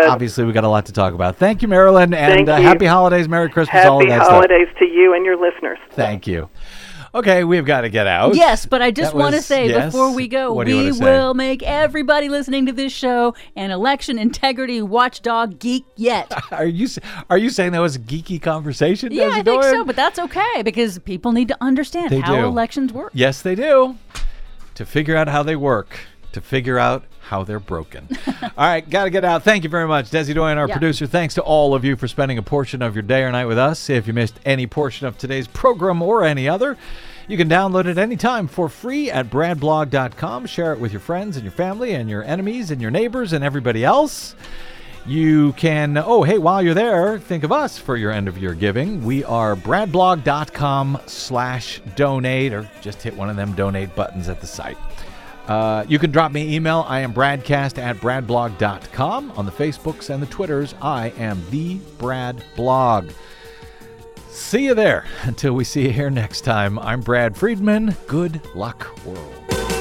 obviously 0.08 0.44
we 0.44 0.52
got 0.52 0.64
a 0.64 0.68
lot 0.68 0.86
to 0.86 0.92
talk 0.92 1.14
about. 1.14 1.36
Thank 1.36 1.62
you, 1.62 1.68
Marilyn, 1.68 2.12
and 2.14 2.48
uh, 2.48 2.56
happy 2.56 2.86
holidays, 2.86 3.28
Merry 3.28 3.48
Christmas, 3.50 3.74
happy 3.74 3.88
all 3.88 4.02
of 4.02 4.08
that 4.08 4.22
holidays 4.22 4.66
to 4.78 4.86
you 4.86 5.14
and 5.14 5.24
your 5.24 5.36
listeners. 5.36 5.78
Thank 5.92 6.26
you. 6.26 6.48
Okay, 7.12 7.42
we've 7.42 7.64
got 7.64 7.80
to 7.80 7.88
get 7.88 8.06
out. 8.06 8.36
Yes, 8.36 8.66
but 8.66 8.82
I 8.82 8.92
just 8.92 9.14
want 9.14 9.34
to 9.34 9.42
say 9.42 9.68
yes? 9.68 9.86
before 9.86 10.14
we 10.14 10.28
go, 10.28 10.52
What 10.52 10.66
we 10.68 10.92
will 10.92 11.34
make 11.34 11.60
everybody 11.64 12.28
listening 12.28 12.66
to 12.66 12.72
this 12.72 12.92
show 12.92 13.34
an 13.56 13.72
election 13.72 14.16
integrity 14.18 14.80
watchdog 14.80 15.58
geek 15.58 15.84
yet. 15.96 16.32
Are 16.52 16.66
you 16.66 16.88
are 17.28 17.38
you 17.38 17.50
saying 17.50 17.72
that 17.72 17.80
was 17.80 17.96
a 17.96 18.00
geeky 18.00 18.40
conversation? 18.40 19.10
yeah, 19.12 19.30
I 19.32 19.42
think 19.42 19.62
so, 19.64 19.84
but 19.84 19.96
that's 19.96 20.18
okay 20.18 20.62
because 20.62 20.98
people 21.00 21.32
need 21.32 21.48
to 21.48 21.56
understand 21.60 22.10
They 22.10 22.20
how 22.20 22.36
do. 22.36 22.44
elections 22.46 22.92
work. 22.92 23.10
Yes, 23.12 23.42
they 23.42 23.54
do. 23.56 23.96
To 24.76 24.86
figure 24.86 25.16
out 25.16 25.26
how 25.28 25.42
they 25.42 25.56
work, 25.56 25.98
to 26.32 26.40
figure 26.40 26.78
out 26.78 27.04
how 27.30 27.44
they're 27.44 27.60
broken. 27.60 28.08
all 28.42 28.50
right, 28.58 28.88
got 28.90 29.04
to 29.04 29.10
get 29.10 29.24
out. 29.24 29.44
Thank 29.44 29.62
you 29.62 29.70
very 29.70 29.86
much, 29.86 30.10
Desi 30.10 30.34
Doyen, 30.34 30.58
our 30.58 30.66
Yeah. 30.66 30.74
producer. 30.74 31.06
Thanks 31.06 31.34
to 31.34 31.42
all 31.42 31.74
of 31.76 31.84
you 31.84 31.94
for 31.94 32.08
spending 32.08 32.38
a 32.38 32.42
portion 32.42 32.82
of 32.82 32.96
your 32.96 33.02
day 33.02 33.22
or 33.22 33.30
night 33.30 33.46
with 33.46 33.56
us. 33.58 33.88
If 33.88 34.08
you 34.08 34.12
missed 34.12 34.40
any 34.44 34.66
portion 34.66 35.06
of 35.06 35.16
today's 35.16 35.46
program 35.46 36.02
or 36.02 36.24
any 36.24 36.48
other, 36.48 36.76
you 37.28 37.36
can 37.36 37.48
download 37.48 37.86
it 37.86 37.98
anytime 37.98 38.48
for 38.48 38.68
free 38.68 39.10
at 39.12 39.30
bradblog.com. 39.30 40.46
Share 40.46 40.72
it 40.72 40.80
with 40.80 40.90
your 40.90 41.00
friends 41.00 41.36
and 41.36 41.44
your 41.44 41.52
family 41.52 41.92
and 41.94 42.10
your 42.10 42.24
enemies 42.24 42.72
and 42.72 42.82
your 42.82 42.90
neighbors 42.90 43.32
and 43.32 43.44
everybody 43.44 43.84
else. 43.84 44.34
You 45.06 45.52
can, 45.54 45.96
oh, 45.96 46.24
hey, 46.24 46.36
while 46.38 46.62
you're 46.62 46.74
there, 46.74 47.18
think 47.18 47.42
of 47.42 47.50
us 47.52 47.78
for 47.78 47.96
your 47.96 48.10
end 48.10 48.28
of 48.28 48.36
year 48.36 48.52
giving. 48.52 49.02
We 49.02 49.24
are 49.24 49.56
bradblog.com 49.56 50.98
slash 51.06 51.80
donate, 51.96 52.52
or 52.52 52.68
just 52.82 53.00
hit 53.02 53.16
one 53.16 53.30
of 53.30 53.36
them 53.36 53.54
donate 53.54 53.94
buttons 53.96 54.28
at 54.28 54.40
the 54.42 54.46
site. 54.46 54.76
Uh, 55.50 55.84
you 55.88 55.98
can 55.98 56.12
drop 56.12 56.30
me 56.30 56.54
email. 56.54 56.84
I 56.86 57.00
am 57.00 57.12
bradcast 57.12 57.76
at 57.76 57.96
bradblog.com. 57.96 59.32
On 59.32 59.44
the 59.44 59.50
Facebooks 59.50 60.08
and 60.08 60.22
the 60.22 60.28
Twitters, 60.28 60.76
I 60.80 61.08
am 61.18 61.42
the 61.50 61.74
Brad 61.98 62.44
Blog. 62.54 63.10
See 64.28 64.66
you 64.66 64.74
there. 64.74 65.06
Until 65.24 65.54
we 65.54 65.64
see 65.64 65.82
you 65.82 65.90
here 65.90 66.08
next 66.08 66.42
time, 66.42 66.78
I'm 66.78 67.00
Brad 67.00 67.36
Friedman. 67.36 67.96
Good 68.06 68.40
luck, 68.54 68.96
world. 69.04 69.79